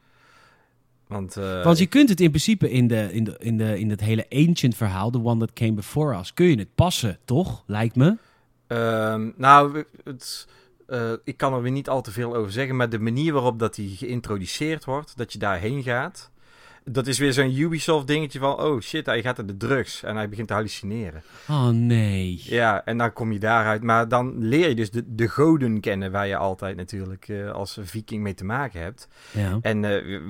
Want, 1.06 1.36
eh, 1.36 1.64
Want 1.64 1.78
je 1.78 1.86
kunt 1.86 2.08
het 2.08 2.20
in 2.20 2.30
principe 2.30 2.70
in, 2.70 2.86
de, 2.86 3.12
in, 3.12 3.24
de, 3.24 3.36
in, 3.38 3.56
de, 3.56 3.78
in 3.78 3.90
het 3.90 4.00
hele 4.00 4.26
ancient 4.28 4.76
verhaal, 4.76 5.10
the 5.10 5.22
one 5.22 5.38
that 5.38 5.52
came 5.52 5.72
before 5.72 6.18
us, 6.18 6.34
kun 6.34 6.46
je 6.46 6.58
het 6.58 6.74
passen, 6.74 7.18
toch? 7.24 7.62
Lijkt 7.66 7.96
me. 7.96 8.16
Ehm, 8.70 9.30
nou, 9.36 9.84
het, 10.04 10.46
eh, 10.86 11.12
ik 11.24 11.36
kan 11.36 11.54
er 11.54 11.62
weer 11.62 11.72
niet 11.72 11.88
al 11.88 12.02
te 12.02 12.10
veel 12.10 12.36
over 12.36 12.52
zeggen, 12.52 12.76
maar 12.76 12.88
de 12.88 12.98
manier 12.98 13.32
waarop 13.32 13.58
dat 13.58 13.74
die 13.74 13.96
geïntroduceerd 13.96 14.84
wordt, 14.84 15.16
dat 15.16 15.32
je 15.32 15.38
daarheen 15.38 15.82
gaat, 15.82 16.30
dat 16.84 17.06
is 17.06 17.18
weer 17.18 17.32
zo'n 17.32 17.58
Ubisoft 17.58 18.06
dingetje 18.06 18.38
van, 18.38 18.60
oh 18.60 18.80
shit, 18.80 19.06
hij 19.06 19.22
gaat 19.22 19.36
naar 19.36 19.46
de 19.46 19.56
drugs 19.56 20.02
en 20.02 20.16
hij 20.16 20.28
begint 20.28 20.48
te 20.48 20.54
hallucineren. 20.54 21.22
Oh 21.48 21.68
nee. 21.68 22.40
Ja, 22.42 22.84
en 22.84 22.98
dan 22.98 23.12
kom 23.12 23.32
je 23.32 23.38
daaruit, 23.38 23.82
maar 23.82 24.08
dan 24.08 24.34
leer 24.38 24.68
je 24.68 24.74
dus 24.74 24.90
de, 24.90 25.14
de 25.14 25.28
goden 25.28 25.80
kennen, 25.80 26.12
waar 26.12 26.26
je 26.26 26.36
altijd 26.36 26.76
natuurlijk 26.76 27.28
eh, 27.28 27.50
als 27.50 27.78
viking 27.80 28.22
mee 28.22 28.34
te 28.34 28.44
maken 28.44 28.80
hebt. 28.80 29.08
Ja. 29.30 29.58
En 29.62 29.84
eh, 29.84 30.20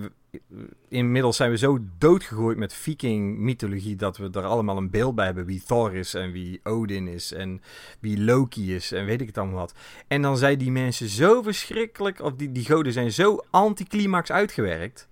inmiddels 0.88 1.37
zijn 1.37 1.51
we 1.51 1.57
zo 1.59 1.79
doodgegooid 1.99 2.57
met 2.59 2.73
viking-mythologie 2.75 3.97
dat 3.97 4.16
we 4.16 4.29
er 4.33 4.43
allemaal 4.45 4.77
een 4.77 4.90
beeld 4.90 5.14
bij 5.14 5.25
hebben 5.27 5.45
wie 5.45 5.62
Thor 5.66 5.95
is 5.95 6.14
en 6.14 6.33
wie 6.33 6.61
Odin 6.62 7.09
is 7.09 7.33
en 7.33 7.61
wie 8.01 8.21
Loki 8.25 8.75
is 8.75 8.93
en 8.93 9.05
weet 9.05 9.21
ik 9.21 9.27
het 9.27 9.38
allemaal 9.38 9.57
wat. 9.59 9.75
En 10.09 10.23
dan 10.23 10.37
zijn 10.38 10.59
die 10.59 10.71
mensen 10.71 11.09
zo 11.09 11.43
verschrikkelijk, 11.43 12.23
of 12.23 12.33
die, 12.35 12.53
die 12.53 12.64
goden 12.64 12.93
zijn 12.93 13.12
zo 13.12 13.38
anticlimax 13.51 14.33
uitgewerkt. 14.33 15.09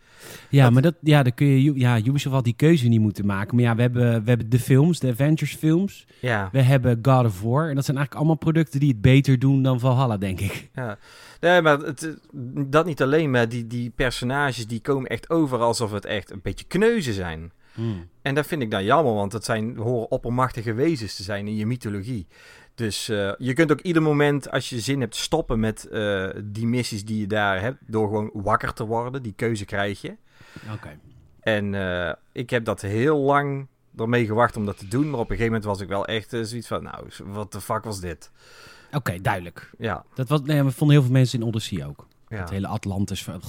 Ja, 0.48 0.64
Dat- 0.64 0.72
maar 0.72 0.82
dat, 0.82 0.94
ja, 1.00 1.22
dan 1.22 1.34
kun 1.34 1.46
je, 1.46 1.72
ja, 1.78 1.98
Ubisoft 1.98 2.34
had 2.34 2.44
die 2.44 2.54
keuze 2.56 2.88
niet 2.88 3.00
moeten 3.00 3.26
maken. 3.26 3.54
Maar 3.56 3.64
ja, 3.64 3.74
we 3.74 3.80
hebben, 3.82 4.22
we 4.24 4.28
hebben 4.28 4.50
de 4.50 4.58
films, 4.58 4.98
de 4.98 5.08
Avengers 5.10 5.54
films. 5.54 6.06
Ja, 6.20 6.48
We 6.52 6.60
hebben 6.62 6.98
God 7.02 7.24
of 7.24 7.42
War. 7.42 7.68
En 7.68 7.74
dat 7.74 7.84
zijn 7.84 7.96
eigenlijk 7.96 8.14
allemaal 8.14 8.36
producten 8.36 8.80
die 8.80 8.88
het 8.88 9.00
beter 9.00 9.38
doen 9.38 9.62
dan 9.62 9.80
Valhalla, 9.80 10.16
denk 10.16 10.40
ik. 10.40 10.68
ja. 10.74 10.98
Nee, 11.40 11.62
maar 11.62 11.78
het, 11.78 12.02
eh, 12.06 12.12
dat 12.66 12.86
niet 12.86 13.02
alleen, 13.02 13.30
maar 13.30 13.48
die, 13.48 13.66
die 13.66 13.90
personages 13.90 14.66
die 14.66 14.80
komen 14.80 15.07
echt 15.08 15.30
over 15.30 15.58
alsof 15.58 15.92
het 15.92 16.04
echt 16.04 16.30
een 16.30 16.40
beetje 16.42 16.64
kneuzen 16.64 17.14
zijn. 17.14 17.52
En 18.22 18.34
dat 18.34 18.46
vind 18.46 18.62
ik 18.62 18.70
dan 18.70 18.84
jammer, 18.84 19.14
want 19.14 19.32
het 19.32 19.44
zijn, 19.44 19.76
horen 19.76 20.10
oppermachtige 20.10 20.72
wezens 20.72 21.16
te 21.16 21.22
zijn 21.22 21.46
in 21.48 21.56
je 21.56 21.66
mythologie. 21.66 22.26
Dus 22.74 23.08
eh, 23.08 23.32
je 23.38 23.52
kunt 23.52 23.72
ook 23.72 23.80
ieder 23.80 24.02
moment, 24.02 24.50
als 24.50 24.68
je 24.70 24.80
zin 24.80 25.00
hebt, 25.00 25.16
stoppen 25.16 25.60
met 25.60 25.84
eh, 25.88 26.28
die 26.44 26.66
missies 26.66 27.04
die 27.04 27.20
je 27.20 27.26
daar 27.26 27.60
hebt. 27.60 27.78
Door 27.86 28.06
gewoon 28.08 28.30
wakker 28.32 28.72
te 28.72 28.84
worden. 28.86 29.22
Die 29.22 29.32
keuze 29.36 29.64
krijg 29.64 30.00
je. 30.00 30.16
Oké. 30.72 30.98
En 31.40 31.74
eh, 31.74 32.12
ik 32.32 32.50
heb 32.50 32.64
dat 32.64 32.80
heel 32.80 33.18
lang 33.18 33.66
ermee 33.96 34.26
gewacht 34.26 34.56
om 34.56 34.66
dat 34.66 34.78
te 34.78 34.88
doen. 34.88 35.10
Maar 35.10 35.20
op 35.20 35.30
een 35.30 35.36
gegeven 35.36 35.46
moment 35.52 35.64
was 35.64 35.80
ik 35.80 35.88
wel 35.88 36.06
echt 36.06 36.30
zoiets 36.30 36.66
van, 36.66 36.82
nou, 36.82 37.06
wat 37.24 37.52
de 37.52 37.60
fuck 37.60 37.84
was 37.84 38.00
dit? 38.00 38.30
Oké, 38.92 39.20
duidelijk. 39.20 39.70
Ja, 39.78 40.04
Dat 40.14 40.28
was, 40.28 40.40
nee, 40.42 40.62
we 40.62 40.70
vonden 40.70 40.96
heel 40.96 41.04
veel 41.04 41.14
mensen 41.14 41.40
in 41.40 41.46
Odyssey 41.46 41.86
ook. 41.86 42.06
ja. 42.28 42.36
Het 42.40 42.50
hele 42.50 42.66
Atlantis. 42.66 43.24
van- 43.24 43.40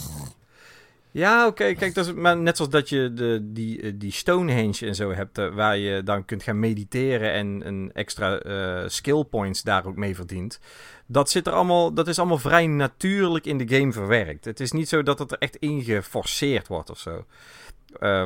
Ja, 1.12 1.48
oké. 1.48 1.74
Kijk, 1.74 1.94
dat 1.94 2.06
is, 2.06 2.14
maar 2.14 2.38
net 2.38 2.58
zoals 2.58 2.72
dat 2.72 2.90
je 2.90 3.14
de, 3.14 3.40
die, 3.44 3.82
eh, 3.82 3.92
die 3.96 4.12
Stonehenge 4.12 4.86
en 4.86 4.96
zo 4.96 5.12
hebt, 5.12 5.38
eh, 5.38 5.54
waar 5.54 5.78
je 5.78 6.04
dan 6.04 6.26
kunt 6.26 6.44
gaan 6.44 6.60
mediteren 6.60 7.32
en 7.32 7.68
een 7.68 7.92
extra 7.94 8.40
eh, 8.40 8.84
skill 8.88 9.24
points 9.24 9.64
daar 9.64 9.86
ook 9.86 9.96
mee 9.96 10.16
verdient. 10.16 10.60
Dat, 11.06 11.30
zit 11.30 11.48
er 11.48 11.54
allemaal, 11.54 11.94
dat 11.94 12.08
is 12.08 12.20
allemaal 12.20 12.38
vrij 12.38 12.68
natuurlijk 12.68 13.46
in 13.46 13.58
de 13.58 13.78
game 13.78 13.92
verwerkt. 13.92 14.46
Het 14.46 14.60
is 14.60 14.72
niet 14.72 14.90
zo 14.90 15.04
dat 15.04 15.20
het 15.20 15.32
er 15.32 15.38
echt 15.38 15.56
in 15.56 15.84
geforceerd 15.84 16.68
wordt 16.68 16.90
of 16.90 17.00
zo. 17.00 17.26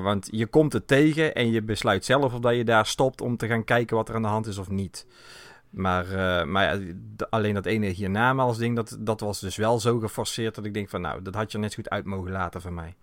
Want 0.01 0.27
je 0.31 0.45
komt 0.45 0.73
het 0.73 0.87
tegen 0.87 1.35
en 1.35 1.51
je 1.51 1.61
besluit 1.61 2.05
zelf 2.05 2.33
of 2.33 2.39
dat 2.39 2.55
je 2.55 2.63
daar 2.63 2.85
stopt 2.85 3.21
om 3.21 3.37
te 3.37 3.47
gaan 3.47 3.63
kijken 3.63 3.95
wat 3.95 4.09
er 4.09 4.15
aan 4.15 4.21
de 4.21 4.27
hand 4.27 4.47
is 4.47 4.57
of 4.57 4.69
niet. 4.69 5.05
Maar, 5.73 6.05
eh, 6.05 6.45
maar 6.45 6.63
ja, 6.63 6.93
alleen 7.29 7.53
dat 7.53 7.65
ene 7.65 7.87
hiernamaals 7.87 8.57
ding, 8.57 8.75
dat, 8.75 8.97
dat 8.99 9.19
was 9.19 9.39
dus 9.39 9.55
wel 9.55 9.79
zo 9.79 9.99
geforceerd 9.99 10.55
dat 10.55 10.65
ik 10.65 10.73
denk 10.73 10.89
van 10.89 11.01
nou, 11.01 11.21
dat 11.21 11.35
had 11.35 11.51
je 11.51 11.57
net 11.57 11.71
zo 11.71 11.75
goed 11.75 11.89
uit 11.89 12.05
mogen 12.05 12.31
laten 12.31 12.61
van 12.61 12.73
mij. 12.73 12.95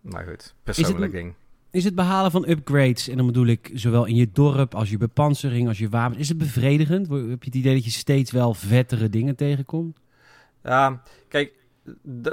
Maar 0.00 0.24
goed, 0.24 0.54
persoonlijk 0.62 1.12
ding. 1.12 1.34
Is 1.70 1.84
het 1.84 1.94
behalen 1.94 2.30
van 2.30 2.48
upgrades, 2.48 3.08
en 3.08 3.16
dan 3.16 3.26
bedoel 3.26 3.46
ik 3.46 3.70
zowel 3.74 4.04
in 4.04 4.14
je 4.14 4.30
dorp 4.32 4.74
als 4.74 4.90
je 4.90 4.96
bepansering, 4.96 5.68
als 5.68 5.78
je 5.78 5.88
wapens, 5.88 6.18
is 6.18 6.28
het 6.28 6.38
bevredigend? 6.38 7.08
Heb 7.08 7.42
je 7.42 7.46
het 7.46 7.54
idee 7.54 7.74
dat 7.74 7.84
je 7.84 7.90
steeds 7.90 8.30
wel 8.30 8.54
vettere 8.54 9.08
dingen 9.08 9.36
tegenkomt? 9.36 9.98
Ja, 10.62 11.02
kijk, 11.28 11.52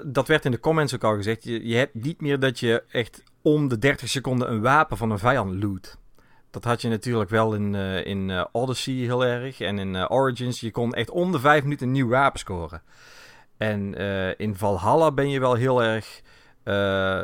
dat 0.03 0.27
werd 0.27 0.45
in 0.45 0.51
de 0.51 0.59
comments 0.59 0.95
ook 0.95 1.03
al 1.03 1.15
gezegd. 1.15 1.43
Je, 1.43 1.67
je 1.67 1.75
hebt 1.75 1.93
niet 1.93 2.21
meer 2.21 2.39
dat 2.39 2.59
je 2.59 2.83
echt 2.87 3.23
om 3.41 3.67
de 3.67 3.77
30 3.77 4.09
seconden 4.09 4.51
een 4.51 4.61
wapen 4.61 4.97
van 4.97 5.11
een 5.11 5.19
vijand 5.19 5.63
loot. 5.63 5.97
Dat 6.53 6.63
had 6.63 6.81
je 6.81 6.89
natuurlijk 6.89 7.29
wel 7.29 7.53
in, 7.53 7.75
eh, 7.75 8.05
in 8.05 8.29
eh, 8.29 8.45
Odyssey 8.51 8.93
heel 8.93 9.25
erg. 9.25 9.59
En 9.59 9.79
in 9.79 9.95
eh, 9.95 10.05
Origins. 10.07 10.59
Je 10.59 10.71
kon 10.71 10.93
echt 10.93 11.09
om 11.09 11.31
de 11.31 11.39
5 11.39 11.63
minuten 11.63 11.87
een 11.87 11.93
nieuw 11.93 12.07
wapen 12.07 12.39
scoren. 12.39 12.81
En 13.57 13.93
in 14.37 14.55
Valhalla 14.55 15.11
ben 15.11 15.29
je 15.29 15.39
wel 15.39 15.53
heel 15.53 15.83
erg. 15.83 16.21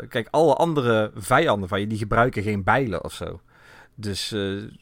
kijk, 0.09 0.27
alle 0.31 0.53
andere 0.53 1.11
vijanden 1.15 1.69
van 1.69 1.79
je 1.79 1.87
die 1.87 1.97
gebruiken 1.97 2.43
geen 2.43 2.63
bijlen 2.63 3.03
of 3.03 3.13
zo. 3.13 3.41
Dus, 3.95 4.35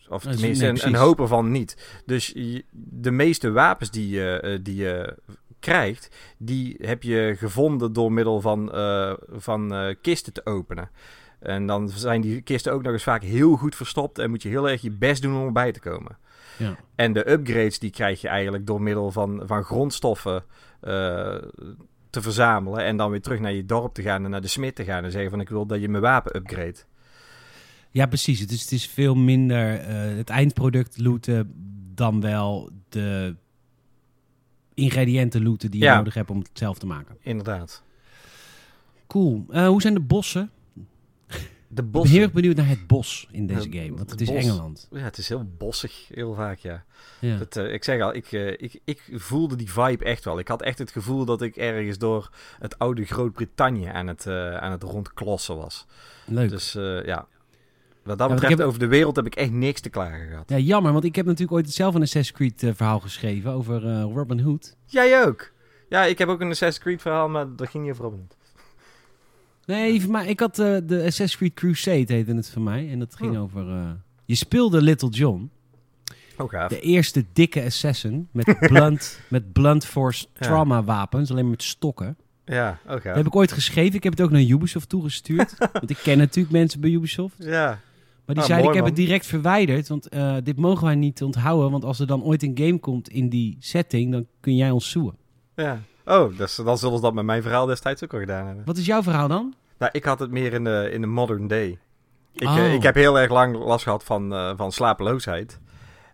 of 0.10 0.24
tenminste, 0.24 0.66
nee, 0.66 0.74
een, 0.74 0.88
een 0.88 0.96
hoop 0.96 1.20
ervan 1.20 1.52
niet. 1.52 2.00
Dus 2.06 2.34
de 2.72 3.12
meeste 3.12 3.52
wapens 3.52 3.92
die 3.92 4.10
je, 4.10 4.60
die 4.64 4.76
je 4.76 5.18
krijgt, 5.60 6.16
die 6.38 6.76
heb 6.82 7.04
je 7.04 7.36
gevonden 7.38 7.94
door 7.94 8.12
middel 8.12 8.42
van, 8.42 8.72
van 9.30 9.96
kisten 10.02 10.34
te 10.34 10.46
openen. 10.46 10.90
En 11.40 11.66
dan 11.68 11.90
zijn 11.90 12.22
die 12.22 12.42
kisten 12.42 12.74
ook 12.74 12.84
nog 12.84 12.94
eens 12.94 13.04
vaak 13.04 13.24
heel 13.24 13.56
goed 13.56 13.76
verstopt 13.76 14.20
en 14.20 14.30
moet 14.30 14.42
je 14.44 14.50
heel 14.50 14.70
erg 14.70 14.82
je 14.82 14.92
best 14.92 15.22
doen 15.22 15.36
om 15.40 15.46
erbij 15.46 15.72
te 15.72 15.80
komen. 15.80 16.18
Ja. 16.58 16.76
En 16.96 17.14
de 17.14 17.32
upgrades 17.32 17.80
die 17.80 17.90
krijg 17.90 18.22
je 18.22 18.28
eigenlijk 18.28 18.68
door 18.68 18.82
middel 18.82 19.12
van, 19.12 19.42
van 19.46 19.64
grondstoffen 19.64 20.44
eh, 20.80 21.36
te 22.10 22.22
verzamelen. 22.22 22.84
En 22.84 22.98
dan 22.98 23.12
weer 23.12 23.22
terug 23.22 23.40
naar 23.40 23.54
je 23.54 23.66
dorp 23.66 23.94
te 23.94 24.02
gaan 24.02 24.24
en 24.24 24.30
naar 24.30 24.42
de 24.42 24.48
smid 24.48 24.76
te 24.76 24.84
gaan 24.84 25.04
en 25.04 25.12
zeggen 25.12 25.30
van 25.30 25.40
ik 25.40 25.50
wil 25.50 25.66
dat 25.66 25.82
je 25.82 25.90
mijn 25.90 26.04
wapen 26.04 26.36
upgrade. 26.36 26.76
Ja, 27.92 28.06
precies. 28.06 28.40
Het 28.40 28.52
is, 28.52 28.62
het 28.62 28.72
is 28.72 28.88
veel 28.88 29.16
minder 29.16 29.80
eh, 29.80 30.18
het 30.18 30.30
eindproduct 30.30 30.98
looten 31.00 31.52
dan 31.94 32.22
wel 32.22 32.70
de 32.90 33.36
ingrediënten 34.74 35.44
looten 35.44 35.72
die 35.72 35.80
je 35.80 35.86
Ja. 35.86 35.96
nodig 35.98 36.14
hebt 36.14 36.30
om 36.30 36.38
het 36.40 36.50
zelf 36.54 36.78
te 36.80 36.86
maken. 36.86 37.18
Inderdaad. 37.22 37.84
Cool. 39.08 39.46
Eh, 39.50 39.68
hoe 39.68 39.82
zijn 39.82 39.94
de 39.94 40.00
bossen? 40.00 40.52
De 41.78 41.84
Ik 41.84 41.92
ben 41.92 42.08
heel 42.08 42.22
erg 42.22 42.32
benieuwd 42.32 42.56
naar 42.56 42.68
het 42.68 42.88
bos 42.88 43.28
in 43.32 43.48
deze 43.48 43.72
game, 43.72 43.96
want 43.96 44.12
het 44.12 44.22
is 44.22 44.28
bos. 44.28 44.44
Engeland. 44.44 44.88
Ja, 44.92 44.98
het 45.00 45.18
is 45.18 45.30
heel 45.30 45.50
bossig, 45.58 46.08
heel 46.14 46.34
vaak, 46.34 46.58
ja. 46.58 46.84
Ja. 47.20 47.38
Dat, 47.38 47.56
eh, 47.56 47.74
ik 47.74 47.84
zeg 47.84 48.02
al, 48.02 48.16
ik, 48.16 48.32
eh, 48.32 48.48
ik, 48.48 48.80
ik 48.84 49.02
voelde 49.12 49.56
die 49.56 49.72
vibe 49.72 50.04
echt 50.06 50.24
wel. 50.26 50.40
Ik 50.40 50.48
had 50.48 50.62
echt 50.62 50.78
het 50.78 50.92
gevoel 50.92 51.26
dat 51.26 51.42
ik 51.42 51.56
ergens 51.56 51.98
door 51.98 52.30
het 52.60 52.80
oude 52.80 53.06
Groot-Brittannië 53.06 53.86
aan 53.86 54.08
het, 54.08 54.26
eh, 54.26 54.56
aan 54.58 54.72
het 54.72 54.84
rondklossen 54.84 55.58
was. 55.58 55.86
Leuk. 56.26 56.50
Dus 56.50 56.72
ja, 57.06 57.28
wat 58.04 58.18
dat 58.18 58.30
betreft 58.30 58.58
heb- 58.58 58.68
over 58.68 58.80
de 58.80 58.88
wereld 58.88 59.16
heb 59.16 59.26
ik 59.26 59.36
echt 59.36 59.52
niks 59.52 59.82
te 59.82 59.90
klagen 59.90 60.28
gehad. 60.30 60.50
Ja, 60.50 60.58
jammer, 60.58 60.92
want 60.92 61.04
ik 61.04 61.16
heb 61.16 61.26
natuurlijk 61.26 61.52
ooit 61.58 61.70
zelf 61.72 61.96
een 61.96 62.02
Assassin's 62.02 62.38
Creed 62.38 62.64
eh, 62.64 62.70
verhaal 62.76 63.00
geschreven 63.00 63.52
over 63.52 64.02
Robin 64.02 64.40
Hood. 64.40 64.76
Jij 64.86 65.26
ook? 65.26 65.52
Ja, 65.90 66.06
ik 66.06 66.18
heb 66.18 66.28
ook 66.28 66.42
een 66.42 66.50
Assassin's 66.50 66.80
Creed 66.86 67.02
verhaal, 67.02 67.30
maar 67.30 67.56
dat 67.56 67.70
ging 67.70 67.84
niet 67.84 67.92
over 67.92 68.04
Robin 68.04 68.20
Hood. 68.20 68.36
Nee, 69.68 70.02
voor 70.02 70.12
mij, 70.12 70.28
ik 70.28 70.40
had 70.40 70.60
eh, 70.60 70.78
de 70.84 70.96
Assassin's 70.98 71.38
Creed 71.38 71.54
Crusade 71.54 72.14
heette 72.14 72.34
het 72.36 72.50
voor 72.50 72.62
mij. 72.62 72.90
En 72.92 73.00
dat 73.00 73.16
ging 73.16 73.36
Oh. 73.36 73.42
over... 73.42 73.70
eh, 73.70 73.90
je 74.26 74.36
speelde 74.36 74.82
Little 74.82 75.10
John, 75.10 75.50
Oh, 76.38 76.50
gaaf. 76.50 76.70
de 76.70 76.80
eerste 76.80 77.26
dikke 77.34 77.64
assassin 77.64 78.28
met 78.32 78.58
blunt, 78.68 79.20
met 79.30 79.54
blunt 79.54 79.86
force 79.86 80.26
trauma 80.34 80.84
wapens, 80.84 81.32
alleen 81.32 81.50
met 81.50 81.64
stokken. 81.64 82.18
Ja, 82.46 82.80
oh, 82.86 82.92
gaaf. 82.92 83.04
Dat 83.04 83.16
heb 83.16 83.26
ik 83.26 83.36
ooit 83.36 83.52
geschreven. 83.52 83.96
Ik 83.96 84.04
heb 84.04 84.12
het 84.14 84.22
ook 84.22 84.32
naar 84.32 84.42
Ubisoft 84.42 84.90
toegestuurd. 84.90 85.56
want 85.74 85.90
ik 85.90 85.98
ken 86.04 86.18
natuurlijk 86.18 86.54
mensen 86.54 86.80
bij 86.82 86.90
Ubisoft. 86.90 87.36
Ja, 87.40 87.66
Maar 88.26 88.36
die 88.36 88.44
Ah, 88.44 88.44
zeiden, 88.50 88.58
mooi, 88.58 88.78
ik 88.80 88.86
heb 88.86 88.96
het 88.96 89.06
direct 89.06 89.26
verwijderd. 89.26 89.88
Want 89.88 90.08
eh, 90.10 90.36
dit 90.44 90.58
mogen 90.58 90.86
wij 90.86 90.96
niet 90.96 91.24
onthouden. 91.24 91.72
Want 91.72 91.84
als 91.84 92.00
er 92.00 92.08
dan 92.08 92.24
ooit 92.24 92.44
een 92.44 92.58
game 92.58 92.80
komt 92.80 93.10
in 93.10 93.30
die 93.30 93.58
setting, 93.60 94.12
dan 94.12 94.26
kun 94.40 94.56
jij 94.56 94.72
ons 94.72 94.90
zoeken. 94.90 95.18
ja. 95.56 95.82
Oh, 96.08 96.38
dus, 96.38 96.56
dan 96.56 96.78
zullen 96.78 96.96
ze 96.96 97.02
dat 97.02 97.14
met 97.14 97.26
mijn 97.26 97.42
verhaal 97.42 97.66
destijds 97.66 98.04
ook 98.04 98.14
al 98.14 98.20
gedaan 98.20 98.46
hebben. 98.46 98.66
Wat 98.66 98.78
is 98.78 98.86
jouw 98.86 99.04
verhaal 99.04 99.28
dan? 99.28 99.54
Nou, 99.78 99.92
ik 99.94 100.04
had 100.04 100.20
het 100.20 100.32
meer 100.32 100.54
in 100.54 100.64
de, 100.64 100.90
in 100.92 101.02
de 101.02 101.08
modern 101.08 101.48
day. 101.48 101.78
Ik, 102.34 102.48
Oh. 102.48 102.58
eh, 102.58 102.74
ik 102.74 102.84
heb 102.84 102.96
heel 102.96 103.20
erg 103.20 103.32
lang 103.32 103.56
last 103.56 103.84
gehad 103.84 104.04
van, 104.04 104.34
eh, 104.34 104.52
van 104.56 104.72
slapeloosheid. 104.72 105.60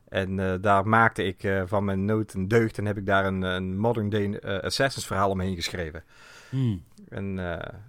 En 0.09 0.39
eh, 0.39 0.53
daar 0.61 0.87
maakte 0.87 1.23
ik 1.23 1.63
van 1.65 1.85
mijn 1.85 2.05
nood 2.05 2.33
een 2.33 2.47
deugd 2.47 2.77
en 2.77 2.85
heb 2.85 2.97
ik 2.97 3.05
daar 3.05 3.25
een, 3.25 3.41
een 3.41 3.77
modern 3.77 4.09
day 4.09 4.39
Assassin's 4.61 5.07
verhaal 5.07 5.29
omheen 5.29 5.55
geschreven. 5.55 6.03
Hmm. 6.49 6.83
En 7.09 7.35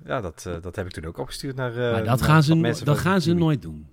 ja, 0.04 0.20
dat, 0.20 0.48
dat 0.62 0.76
heb 0.76 0.86
ik 0.86 0.92
toen 0.92 1.04
ook 1.04 1.18
opgestuurd 1.18 1.56
naar. 1.56 1.72
maar 1.72 2.04
dat 2.04 2.20
naar 2.20 2.28
gaan 2.28 2.42
ze, 2.42 2.84
dat 2.84 2.98
gaan 2.98 3.20
ze 3.20 3.32
nooit 3.32 3.62
doen. 3.62 3.86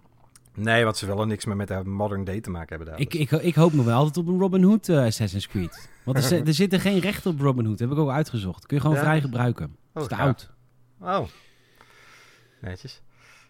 Nee, 0.56 0.84
want 0.84 0.98
ze 0.98 1.06
willen 1.06 1.28
niks 1.28 1.46
meer 1.46 1.56
met 1.56 1.68
de 1.68 1.82
modern 1.84 2.24
day 2.24 2.42
te 2.42 2.50
maken 2.50 2.70
hebben 2.70 2.88
daar. 2.88 3.00
Ik, 3.00 3.12
Dus- 3.12 3.20
ik, 3.22 3.32
ik 3.32 3.56
hoop 3.56 3.74
nog 3.74 3.86
wel 3.86 3.98
altijd 3.98 4.18
op 4.18 4.28
een 4.28 4.40
Robin 4.40 4.64
Hood 4.64 4.90
eh, 4.90 4.98
Assassin's 5.04 5.48
Creed. 5.48 5.90
Want 6.04 6.32
er, 6.32 6.46
er 6.48 6.54
zitten 6.54 6.80
geen 6.80 7.00
rechten 7.00 7.32
op 7.32 7.40
Robin 7.40 7.66
Hood. 7.66 7.80
heb 7.80 7.92
ik 7.92 7.98
ook 7.98 8.10
uitgezocht. 8.10 8.66
Kun 8.66 8.76
je 8.76 8.82
gewoon 8.82 8.98
Ja? 8.98 9.04
vrij 9.04 9.22
gebruiken. 9.22 9.76
Dat 9.94 10.04
is 10.04 10.10
te 10.10 10.16
oud. 10.16 10.50
Oh. 11.02 11.28
Netjes. 12.62 13.02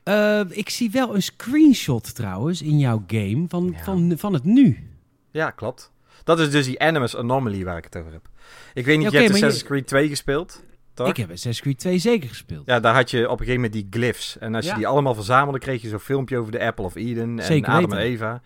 Eh, 0.04 0.42
ik 0.50 0.70
zie 0.70 0.92
wel 0.92 1.16
een 1.16 1.24
screenshot 1.24 2.16
trouwens 2.16 2.62
in 2.62 2.80
jouw 2.80 3.04
game 3.08 3.46
van, 3.48 3.72
Ja. 3.78 3.84
van, 3.84 4.14
van 4.18 4.34
het 4.34 4.44
nu. 4.44 4.90
Ja, 5.32 5.50
klopt. 5.52 5.92
Dat 6.24 6.40
is 6.40 6.52
dus 6.52 6.66
die 6.66 6.80
Animus 6.80 7.16
Anomaly 7.16 7.64
waar 7.64 7.78
ik 7.78 7.84
het 7.84 7.98
over 7.98 8.12
heb. 8.12 8.30
Ik 8.74 8.86
weet 8.86 8.98
niet, 8.98 9.08
oké, 9.08 9.16
je 9.18 9.24
hebt 9.24 9.38
je- 9.38 9.44
Assassin's 9.44 9.70
Creed 9.70 9.88
2 9.88 10.08
gespeeld? 10.10 10.64
Toch? 10.94 11.08
Ik 11.08 11.18
heb 11.18 11.26
Assassin's 11.26 11.62
Creed 11.62 11.80
2 11.80 11.98
zeker 11.98 12.30
gespeeld. 12.30 12.66
Ja, 12.66 12.80
daar 12.80 12.94
had 12.94 13.12
je 13.12 13.24
op 13.24 13.40
een 13.40 13.46
gegeven 13.46 13.62
moment 13.62 13.74
die 13.74 13.88
glyphs. 13.90 14.38
En 14.38 14.56
als 14.56 14.66
je 14.66 14.74
die 14.74 14.88
allemaal 14.88 15.16
verzamelde, 15.16 15.60
kreeg 15.60 15.82
je 15.82 15.90
zo'n 15.90 16.00
filmpje 16.00 16.38
over 16.38 16.52
de 16.52 16.64
Apple 16.64 16.86
of 16.86 16.96
Eden 16.96 17.40
en 17.40 17.46
Zeker 17.46 17.72
Adam 17.72 17.92
en 17.92 17.98
Eva. 17.98 18.42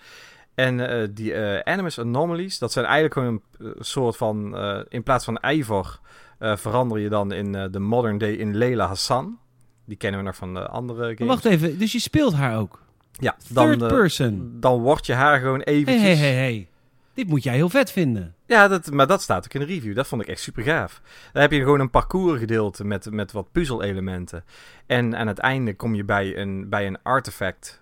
En 0.55 0.89
eh, 0.89 1.07
die 1.11 1.33
eh, 1.33 1.73
Animus 1.73 1.99
Anomalies, 1.99 2.59
dat 2.59 2.71
zijn 2.71 2.85
eigenlijk 2.85 3.13
gewoon 3.13 3.41
een 3.57 3.73
eh, 3.73 3.81
soort 3.81 4.17
van... 4.17 4.57
in 4.89 5.03
plaats 5.03 5.25
van 5.25 5.39
Ivor 5.49 5.99
verander 6.39 6.99
je 6.99 7.09
dan 7.09 7.31
in 7.31 7.51
de 7.71 7.79
modern 7.79 8.17
day 8.17 8.31
in 8.31 8.55
Leila 8.55 8.87
Hassan. 8.87 9.37
Die 9.85 9.97
kennen 9.97 10.19
we 10.19 10.25
nog 10.25 10.35
van 10.35 10.53
de 10.53 10.67
andere 10.67 11.01
games. 11.01 11.19
Maar 11.19 11.27
wacht 11.27 11.45
even, 11.45 11.79
dus 11.79 11.91
je 11.91 11.99
speelt 11.99 12.33
haar 12.33 12.57
ook? 12.57 12.83
Ja, 13.11 13.35
dan, 13.49 13.77
Third 13.77 13.87
person. 13.87 14.57
dan 14.59 14.81
wordt 14.81 15.05
je 15.05 15.13
haar 15.13 15.39
gewoon 15.39 15.61
eventjes... 15.61 16.01
hé, 16.01 16.15
hé, 16.15 16.33
hé. 16.33 16.67
Dit 17.15 17.27
moet 17.27 17.43
jij 17.43 17.55
heel 17.55 17.69
vet 17.69 17.91
vinden. 17.91 18.35
Ja, 18.45 18.67
dat, 18.67 18.91
maar 18.91 19.07
dat 19.07 19.21
staat 19.21 19.45
ook 19.45 19.53
in 19.53 19.59
de 19.59 19.65
review. 19.65 19.95
Dat 19.95 20.07
vond 20.07 20.21
ik 20.21 20.27
echt 20.27 20.39
super 20.41 20.63
gaaf. 20.63 21.01
Daar 21.33 21.41
heb 21.41 21.51
je 21.51 21.59
gewoon 21.59 21.79
een 21.79 21.89
parcours 21.89 22.39
gedeelte 22.39 22.85
met, 22.85 23.11
met 23.11 23.31
wat 23.31 23.51
puzzelelementen. 23.51 24.43
En 24.85 25.15
aan 25.15 25.27
het 25.27 25.39
einde 25.39 25.75
kom 25.75 25.95
je 25.95 26.03
bij 26.03 26.37
een, 26.37 26.69
bij 26.69 26.87
een 26.87 27.01
artefact. 27.01 27.81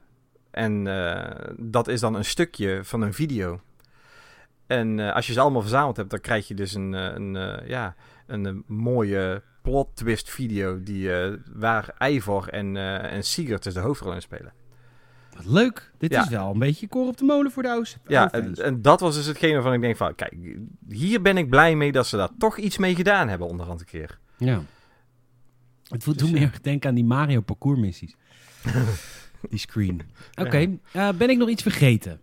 En 0.51 0.87
eh, 0.87 1.49
dat 1.57 1.87
is 1.87 1.99
dan 1.99 2.15
een 2.15 2.25
stukje 2.25 2.79
van 2.83 3.01
een 3.01 3.13
video. 3.13 3.61
En 4.67 4.99
eh, 4.99 5.15
als 5.15 5.27
je 5.27 5.33
ze 5.33 5.39
allemaal 5.39 5.61
verzameld 5.61 5.97
hebt, 5.97 6.09
dan 6.09 6.19
krijg 6.19 6.47
je 6.47 6.53
dus 6.53 6.73
een, 6.73 6.93
eh, 6.93 7.13
een, 7.13 7.61
ja, 7.67 7.95
een, 8.27 8.63
mooie 8.67 9.41
plot 9.61 9.95
twist 9.95 10.29
video 10.29 10.83
die, 10.83 11.09
waar 11.53 11.95
Ivor 12.09 12.47
en, 12.47 12.77
en 12.77 13.23
Sigurd 13.23 13.63
dus 13.63 13.73
de 13.73 13.79
hoofdrol 13.79 14.13
in 14.13 14.21
spelen. 14.21 14.53
Wat 15.35 15.45
leuk. 15.45 15.91
Dit 15.97 16.11
Ja. 16.11 16.21
is 16.21 16.27
wel 16.29 16.51
een 16.51 16.59
beetje 16.59 16.87
koor 16.87 17.07
op 17.07 17.17
de 17.17 17.23
molen 17.25 17.51
voor 17.51 17.63
de 17.63 17.69
O's. 17.69 17.97
Ja, 18.07 18.25
oude 18.31 18.63
en, 18.63 18.81
dat 18.81 18.99
was 18.99 19.15
dus 19.15 19.25
hetgene 19.25 19.53
waarvan 19.53 19.73
ik 19.73 19.81
denk 19.81 19.97
van, 19.97 20.15
kijk, 20.15 20.35
hier 20.89 21.21
ben 21.21 21.37
ik 21.37 21.49
blij 21.49 21.75
mee 21.75 21.91
dat 21.91 22.07
ze 22.07 22.17
daar 22.17 22.29
toch 22.37 22.57
iets 22.57 22.77
mee 22.77 22.95
gedaan 22.95 23.27
hebben 23.29 23.47
onderhand 23.47 23.79
een 23.79 23.85
keer. 23.85 24.19
Ja. 24.37 24.61
Het 25.87 26.03
voelt 26.03 26.17
Dus, 26.19 26.27
doet 26.27 26.33
me 26.35 26.39
ja. 26.39 26.43
heel 26.43 26.53
erg 26.53 26.61
denken 26.61 26.89
aan 26.89 26.95
die 26.95 27.05
Mario 27.05 27.41
parcours 27.41 27.79
missies. 27.79 28.15
die 29.49 29.59
screen. 29.59 30.01
Oké, 30.35 30.77
eh, 30.91 31.09
ben 31.17 31.29
ik 31.29 31.37
nog 31.37 31.49
iets 31.49 31.61
vergeten 31.61 32.19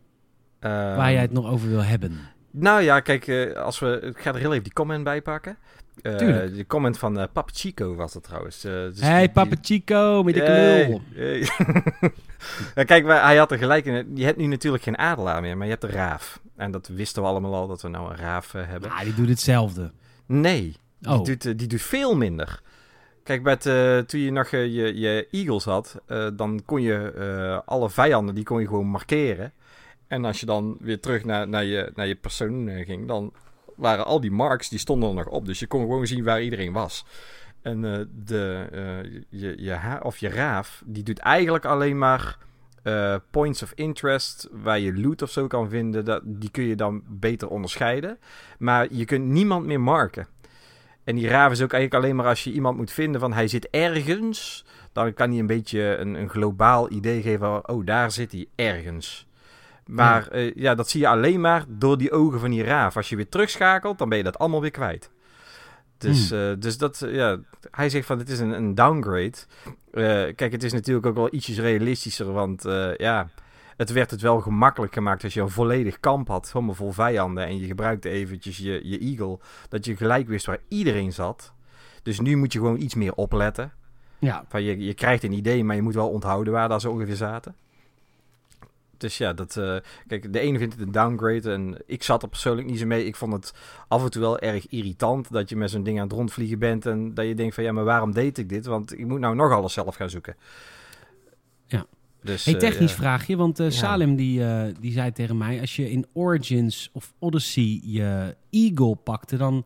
waar 0.60 1.12
jij 1.12 1.20
het 1.20 1.32
nog 1.32 1.46
over 1.46 1.68
wil 1.68 1.82
hebben? 1.84 2.18
Nou 2.50 2.82
ja, 2.82 3.00
kijk, 3.00 3.26
eh, 3.26 3.52
als 3.56 3.78
we, 3.78 4.00
ik 4.00 4.18
ga 4.20 4.32
er 4.32 4.38
heel 4.40 4.50
even 4.50 4.64
die 4.64 4.72
comment 4.72 5.04
bij 5.04 5.22
pakken. 5.22 5.56
Tuurlijk. 6.02 6.56
De 6.56 6.66
comment 6.66 6.98
van 6.98 7.18
eh 7.18 7.24
Papa 7.32 7.50
Chico 7.54 7.94
was 7.94 8.12
dat 8.12 8.22
trouwens. 8.22 8.60
Dus 8.60 9.00
hey, 9.00 9.20
die- 9.20 9.30
Papa 9.30 9.56
Chico, 9.62 10.22
met 10.22 10.34
de 10.34 10.40
knul. 10.42 11.00
hey. 11.14 11.48
Kijk, 12.84 13.06
hij 13.06 13.36
had 13.36 13.50
er 13.52 13.58
gelijk 13.58 13.84
in. 13.86 14.10
Je 14.16 14.24
hebt 14.24 14.36
nu 14.38 14.46
natuurlijk 14.46 14.82
geen 14.82 14.98
adelaar 14.98 15.40
meer, 15.40 15.56
maar 15.56 15.66
je 15.66 15.72
hebt 15.72 15.84
een 15.84 15.90
raaf. 15.90 16.40
En 16.56 16.70
dat 16.70 16.88
wisten 16.88 17.22
we 17.22 17.28
allemaal 17.28 17.54
al, 17.54 17.66
dat 17.66 17.82
we 17.82 17.88
nou 17.88 18.10
een 18.10 18.16
raaf 18.16 18.52
hebben. 18.52 18.90
Ah, 18.90 19.00
die 19.00 19.14
doet 19.14 19.28
hetzelfde. 19.28 19.90
Nee, 20.26 20.76
Oh, 21.08 21.24
die, 21.24 21.36
doet, 21.36 21.58
die 21.58 21.68
doet 21.68 21.82
veel 21.82 22.16
minder. 22.16 22.60
Kijk, 23.24 23.42
met, 23.42 23.62
toen 24.08 24.20
je 24.20 24.30
nog 24.32 24.48
je, 24.50 24.98
je 24.98 25.26
eagles 25.30 25.64
had, 25.64 26.00
dan 26.36 26.62
kon 26.64 26.82
je 26.82 27.62
alle 27.64 27.90
vijanden, 27.90 28.34
die 28.34 28.44
kon 28.44 28.60
je 28.60 28.66
gewoon 28.66 28.86
markeren. 28.86 29.52
En 30.10 30.24
als 30.24 30.40
je 30.40 30.46
dan 30.46 30.76
weer 30.80 31.00
terug 31.00 31.24
naar, 31.24 31.48
naar, 31.48 31.64
je, 31.64 31.92
naar 31.94 32.06
je 32.06 32.14
persoon 32.14 32.68
eh, 32.68 32.86
ging, 32.86 33.08
dan 33.08 33.32
waren 33.76 34.04
al 34.04 34.20
die 34.20 34.30
marks, 34.30 34.68
die 34.68 34.78
stonden 34.78 35.08
er 35.08 35.14
nog 35.14 35.26
op. 35.26 35.46
Dus 35.46 35.58
je 35.58 35.66
kon 35.66 35.80
gewoon 35.80 36.06
zien 36.06 36.24
waar 36.24 36.42
iedereen 36.42 36.72
was. 36.72 37.04
En 37.62 37.84
eh, 37.84 38.00
de, 38.24 38.66
eh, 38.72 39.20
je, 39.28 39.54
je, 39.62 39.98
of 40.02 40.18
je 40.18 40.28
raaf, 40.28 40.82
die 40.86 41.02
doet 41.02 41.18
eigenlijk 41.18 41.64
alleen 41.64 41.98
maar 41.98 42.38
points 43.30 43.62
of 43.62 43.72
interest, 43.74 44.48
waar 44.52 44.78
je 44.78 45.00
loot 45.00 45.22
of 45.22 45.30
zo 45.30 45.46
kan 45.46 45.68
vinden. 45.68 46.04
Dat, 46.04 46.22
die 46.24 46.50
kun 46.50 46.64
je 46.64 46.76
dan 46.76 47.02
beter 47.06 47.48
onderscheiden. 47.48 48.18
Maar 48.58 48.86
je 48.90 49.04
kunt 49.04 49.24
niemand 49.24 49.66
meer 49.66 49.80
marken. 49.80 50.26
En 51.04 51.16
die 51.16 51.28
raaf 51.28 51.52
is 51.52 51.62
ook 51.62 51.72
eigenlijk 51.72 52.04
alleen 52.04 52.16
maar 52.16 52.26
als 52.26 52.44
je 52.44 52.52
iemand 52.52 52.76
moet 52.76 52.90
vinden 52.90 53.20
van 53.20 53.32
hij 53.32 53.48
zit 53.48 53.68
ergens. 53.70 54.64
Dan 54.92 55.14
kan 55.14 55.30
hij 55.30 55.38
een 55.38 55.46
beetje 55.46 55.96
een, 55.96 56.14
een 56.14 56.28
globaal 56.28 56.90
idee 56.90 57.22
geven. 57.22 57.38
van, 57.38 57.68
Oh, 57.68 57.86
daar 57.86 58.10
zit 58.10 58.32
hij 58.32 58.46
ergens. 58.54 59.28
Maar 59.90 60.38
ja. 60.38 60.50
ja, 60.54 60.74
dat 60.74 60.88
zie 60.88 61.00
je 61.00 61.08
alleen 61.08 61.40
maar 61.40 61.64
door 61.68 61.98
die 61.98 62.12
ogen 62.12 62.40
van 62.40 62.50
die 62.50 62.64
raaf. 62.64 62.96
Als 62.96 63.08
je 63.08 63.16
weer 63.16 63.28
terugschakelt, 63.28 63.98
dan 63.98 64.08
ben 64.08 64.18
je 64.18 64.24
dat 64.24 64.38
allemaal 64.38 64.60
weer 64.60 64.70
kwijt. 64.70 65.10
Dus, 65.98 66.30
eh, 66.30 66.52
dus 66.58 66.78
dat, 66.78 67.02
eh, 67.02 67.14
ja, 67.14 67.38
hij 67.70 67.88
zegt 67.88 68.06
van 68.06 68.18
dit 68.18 68.28
is 68.28 68.38
een, 68.38 68.50
een 68.50 68.74
downgrade. 68.74 69.36
Eh, 69.92 70.02
kijk, 70.34 70.52
het 70.52 70.62
is 70.62 70.72
natuurlijk 70.72 71.06
ook 71.06 71.14
wel 71.14 71.34
ietsjes 71.34 71.58
realistischer, 71.58 72.32
want 72.32 72.64
eh, 72.64 72.96
ja, 72.96 73.28
het 73.76 73.92
werd 73.92 74.10
het 74.10 74.20
wel 74.20 74.40
gemakkelijk 74.40 74.92
gemaakt 74.92 75.24
als 75.24 75.34
je 75.34 75.40
een 75.40 75.50
volledig 75.50 76.00
kamp 76.00 76.28
had, 76.28 76.52
helemaal 76.52 76.74
vol 76.74 76.92
vijanden, 76.92 77.46
en 77.46 77.58
je 77.58 77.66
gebruikte 77.66 78.08
eventjes 78.08 78.58
je, 78.58 78.80
je 78.84 78.98
eagle, 78.98 79.38
dat 79.68 79.84
je 79.84 79.96
gelijk 79.96 80.28
wist 80.28 80.46
waar 80.46 80.60
iedereen 80.68 81.12
zat. 81.12 81.52
Dus 82.02 82.20
nu 82.20 82.36
moet 82.36 82.52
je 82.52 82.58
gewoon 82.58 82.80
iets 82.80 82.94
meer 82.94 83.14
opletten. 83.14 83.72
ja. 84.18 84.44
Van 84.48 84.62
je, 84.62 84.78
je 84.78 84.94
krijgt 84.94 85.22
een 85.22 85.32
idee, 85.32 85.64
maar 85.64 85.76
je 85.76 85.82
moet 85.82 85.94
wel 85.94 86.08
onthouden 86.08 86.52
waar 86.52 86.68
daar 86.68 86.80
zo 86.80 86.90
ongeveer 86.90 87.16
zaten. 87.16 87.54
Dus 89.00 89.18
ja, 89.18 89.32
dat, 89.32 89.56
eh, 89.56 89.76
kijk, 90.06 90.32
de 90.32 90.40
ene 90.40 90.58
vindt 90.58 90.74
het 90.74 90.82
een 90.82 90.92
downgrade 90.92 91.52
en 91.52 91.76
ik 91.86 92.02
zat 92.02 92.22
er 92.22 92.28
persoonlijk 92.28 92.66
niet 92.68 92.78
zo 92.78 92.86
mee. 92.86 93.04
Ik 93.04 93.16
vond 93.16 93.32
het 93.32 93.54
af 93.88 94.02
en 94.04 94.10
toe 94.10 94.20
wel 94.20 94.38
erg 94.38 94.68
irritant 94.68 95.32
dat 95.32 95.48
je 95.48 95.56
met 95.56 95.70
zo'n 95.70 95.82
ding 95.82 95.98
aan 95.98 96.04
het 96.04 96.12
rondvliegen 96.12 96.58
bent 96.58 96.86
en 96.86 97.14
dat 97.14 97.26
je 97.26 97.34
denkt 97.34 97.54
van 97.54 97.64
ja, 97.64 97.72
maar 97.72 97.84
waarom 97.84 98.12
deed 98.12 98.38
ik 98.38 98.48
dit? 98.48 98.66
Want 98.66 98.98
ik 98.98 99.06
moet 99.06 99.20
nou 99.20 99.34
nog 99.34 99.52
alles 99.52 99.72
zelf 99.72 99.94
gaan 99.94 100.10
zoeken. 100.10 100.36
Ja. 101.66 101.86
Dus, 102.22 102.44
Hey, 102.44 102.54
eh, 102.54 102.60
technisch 102.60 102.92
vraagje, 102.92 103.36
want 103.36 103.58
Ja. 103.58 103.70
Salem 103.70 104.16
die, 104.16 104.42
die 104.80 104.92
zei 104.92 105.12
tegen 105.12 105.36
mij... 105.36 105.60
als 105.60 105.76
je 105.76 105.90
in 105.90 106.06
Origins 106.12 106.90
of 106.92 107.12
Odyssey 107.18 107.80
je 107.84 108.36
Eagle 108.50 108.94
pakte... 108.94 109.36
dan 109.36 109.64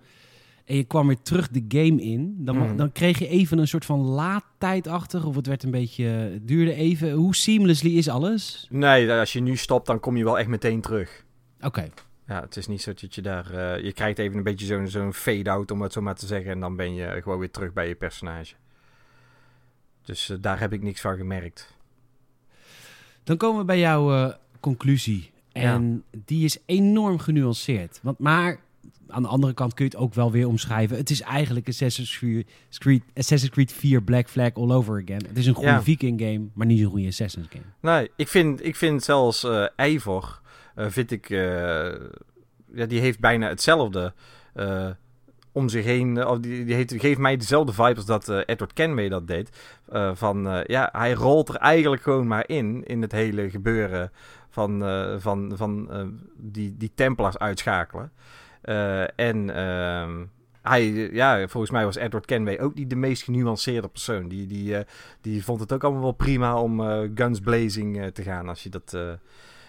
en 0.65 0.77
je 0.77 0.85
kwam 0.85 1.07
weer 1.07 1.23
terug 1.23 1.49
de 1.49 1.65
game 1.69 2.03
in... 2.03 2.35
dan, 2.39 2.57
Mhm. 2.57 2.77
dan 2.77 2.93
kreeg 2.93 3.19
je 3.19 3.29
even 3.29 3.59
een 3.59 3.69
soort 3.69 3.85
van 3.85 4.01
laadtijd 4.01 4.87
achter... 4.87 5.27
of 5.27 5.37
het 5.37 5.47
werd 5.47 5.63
een 5.63 5.71
beetje... 5.71 6.05
het 6.05 6.49
duurde 6.49 6.75
even. 6.75 7.13
Hoe 7.13 7.35
seamlessly 7.35 7.91
is 7.97 8.09
alles? 8.09 8.67
Nee, 8.71 9.13
als 9.13 9.33
je 9.33 9.41
nu 9.41 9.57
stopt, 9.57 9.87
dan 9.87 10.01
kom 10.01 10.17
je 10.17 10.25
wel 10.25 10.39
echt 10.39 10.49
meteen 10.49 10.81
terug. 10.81 11.25
Oké. 11.61 11.89
Ja, 12.27 12.41
het 12.41 12.57
is 12.57 12.67
niet 12.67 12.83
zo 12.83 12.93
dat 13.01 13.15
je 13.15 13.23
daar... 13.23 13.51
eh, 13.77 13.85
je 13.85 13.93
krijgt 13.93 14.19
even 14.19 14.37
een 14.37 14.43
beetje 14.43 14.67
zo'n 14.67 14.89
zo'n 14.89 15.13
fade-out, 15.15 15.71
om 15.71 15.83
het 15.83 15.93
zo 15.93 16.01
maar 16.01 16.15
te 16.15 16.27
zeggen. 16.27 16.51
En 16.51 16.61
dan 16.61 16.77
ben 16.77 16.95
je 16.95 17.21
gewoon 17.23 17.39
weer 17.39 17.51
terug 17.51 17.73
bij 17.73 17.89
je 17.89 17.95
personage. 17.95 18.55
Dus 20.05 20.31
eh, 20.31 20.37
daar 20.41 20.61
heb 20.61 20.73
ik 20.73 20.83
niks 20.83 21.01
van 21.01 21.17
gemerkt. 21.17 21.75
Dan 23.25 23.37
komen 23.37 23.59
we 23.61 23.65
bij 23.65 23.79
jouw 23.79 24.13
eh, 24.15 24.35
conclusie. 24.61 25.31
En 25.53 26.05
die 26.25 26.45
is 26.45 26.59
enorm 26.67 27.19
genuanceerd. 27.19 27.99
Want, 28.03 28.19
maar 28.19 28.59
aan 29.15 29.23
de 29.23 29.29
andere 29.29 29.53
kant 29.55 29.75
kun 29.75 29.85
je 29.85 29.91
het 29.91 30.01
ook 30.01 30.15
wel 30.15 30.31
weer 30.31 30.47
omschrijven. 30.47 30.97
Het 30.97 31.11
is 31.11 31.21
eigenlijk 31.21 31.69
Assassin's 31.69 32.19
Creed, 32.71 33.03
Assassin's 33.15 33.53
Creed 33.53 33.73
4 33.73 34.03
Black 34.03 34.29
Flag 34.29 34.55
all 34.55 34.71
over 34.71 35.03
again. 35.03 35.23
Het 35.29 35.39
is 35.39 35.47
een 35.47 35.55
goede 35.55 35.71
Ja. 35.71 35.83
Viking 35.83 36.21
game, 36.21 36.47
maar 36.55 36.67
niet 36.67 36.81
een 36.81 36.91
goede 36.91 37.07
Assassin's 37.07 37.47
game. 37.51 37.65
Nee, 37.81 38.11
ik 38.17 38.29
vind, 38.29 38.65
ik 38.65 38.77
vind 38.77 39.03
zelfs 39.03 39.45
eh 39.45 39.67
Eivor, 39.77 40.41
eh, 40.75 40.87
vind 40.89 41.11
ik, 41.11 41.31
eh, 41.31 41.39
ja, 42.75 42.87
die 42.87 43.01
heeft 43.01 43.21
bijna 43.21 43.49
hetzelfde 43.49 44.13
om 45.53 45.69
zich 45.69 45.85
heen. 45.85 46.27
Of 46.27 46.39
die, 46.39 46.65
die 46.65 46.75
heeft, 46.75 46.95
geeft 46.97 47.19
mij 47.19 47.37
dezelfde 47.37 47.73
vibes 47.73 47.97
als 47.97 48.07
dat 48.07 48.29
Edward 48.29 48.73
Kenway 48.73 49.09
dat 49.09 49.27
deed. 49.27 49.51
Van, 50.13 50.65
ja, 50.67 50.89
hij 50.93 51.13
rolt 51.13 51.49
er 51.49 51.57
eigenlijk 51.57 52.03
gewoon 52.03 52.27
maar 52.27 52.45
in, 52.49 52.85
in 52.85 53.03
het 53.03 53.13
hele 53.13 53.51
gebeuren 53.51 54.13
van, 54.51 54.83
van, 55.21 55.53
van 55.55 55.91
die, 56.37 56.77
die 56.77 56.93
Templars 56.95 57.39
uitschakelen. 57.39 58.13
Eh, 58.65 59.19
en 59.19 59.55
ehm, 59.55 60.25
hij, 60.63 60.85
ja, 61.13 61.49
volgens 61.49 61.73
mij 61.73 61.85
was 61.85 61.97
Edward 61.97 62.27
Kenway 62.27 62.59
ook 62.61 62.75
niet 62.75 62.91
de 62.91 62.97
meest 62.97 63.23
genuanceerde 63.23 63.89
persoon. 63.89 64.29
Die, 64.29 64.47
die, 64.47 64.77
eh, 64.77 64.85
die 65.21 65.45
vond 65.45 65.61
het 65.61 65.73
ook 65.73 65.85
allemaal 65.85 66.03
wel 66.03 66.13
prima 66.13 66.61
om 66.61 66.81
eh, 66.81 67.11
guns 67.15 67.41
blazing 67.41 68.11
te 68.13 68.23
gaan. 68.23 68.49
Als 68.49 68.63
je 68.63 68.69
dat, 68.69 68.97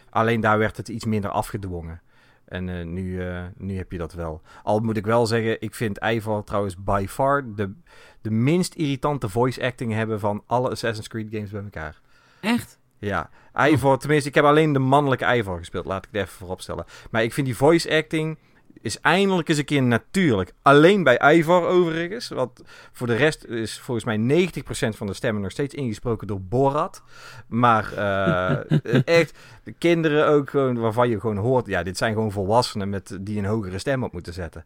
alleen 0.09 0.41
daar 0.41 0.57
werd 0.57 0.77
het 0.77 0.87
iets 0.87 1.05
minder 1.05 1.29
afgedwongen. 1.29 2.01
En 2.45 2.93
nu, 2.93 3.23
nu 3.57 3.77
heb 3.77 3.91
je 3.91 3.97
dat 3.97 4.13
wel. 4.13 4.41
Al 4.63 4.79
moet 4.79 4.97
ik 4.97 5.05
wel 5.05 5.25
zeggen, 5.25 5.61
ik 5.61 5.75
vind 5.75 5.97
Eivor 5.97 6.43
trouwens 6.43 6.83
by 6.83 7.05
far 7.09 7.53
de, 7.55 7.73
de 8.21 8.31
minst 8.31 8.73
irritante 8.73 9.29
voice 9.29 9.63
acting 9.63 9.93
hebben 9.93 10.19
van 10.19 10.43
alle 10.45 10.69
Assassin's 10.69 11.07
Creed 11.07 11.27
games 11.31 11.49
bij 11.49 11.63
elkaar. 11.63 12.01
Echt? 12.41 12.79
Ja, 12.97 13.29
Eivor, 13.53 13.97
tenminste, 13.97 14.29
ik 14.29 14.35
heb 14.35 14.43
alleen 14.43 14.73
de 14.73 14.79
mannelijke 14.79 15.25
Eivor 15.25 15.57
gespeeld, 15.57 15.85
laat 15.85 16.05
ik 16.05 16.09
het 16.11 16.21
even 16.21 16.37
vooropstellen. 16.37 16.85
Maar 17.11 17.23
ik 17.23 17.33
vind 17.33 17.45
die 17.45 17.55
voice 17.55 17.95
acting 17.97 18.37
is 18.81 18.99
eindelijk 18.99 19.49
eens 19.49 19.57
een 19.57 19.65
keer 19.65 19.83
natuurlijk. 19.83 20.53
Alleen 20.61 21.03
bij 21.03 21.17
Eivor 21.17 21.67
overigens, 21.67 22.27
want 22.27 22.61
voor 22.91 23.07
de 23.07 23.15
rest 23.15 23.45
is 23.45 23.79
volgens 23.79 24.05
mij 24.05 24.49
90% 24.53 24.95
van 24.95 25.07
de 25.07 25.13
stemmen 25.13 25.41
nog 25.41 25.51
steeds 25.51 25.73
ingesproken 25.73 26.27
door 26.27 26.41
Borat. 26.41 27.03
Maar 27.47 27.93
eh, 27.93 28.79
echt, 29.19 29.37
de 29.63 29.71
kinderen 29.71 30.27
ook 30.27 30.49
gewoon, 30.49 30.77
waarvan 30.77 31.09
je 31.09 31.19
gewoon 31.19 31.37
hoort, 31.37 31.65
ja, 31.65 31.83
dit 31.83 31.97
zijn 31.97 32.13
gewoon 32.13 32.31
volwassenen 32.31 32.89
met, 32.89 33.17
die 33.21 33.37
een 33.37 33.45
hogere 33.45 33.79
stem 33.79 34.03
op 34.03 34.13
moeten 34.13 34.33
zetten. 34.33 34.65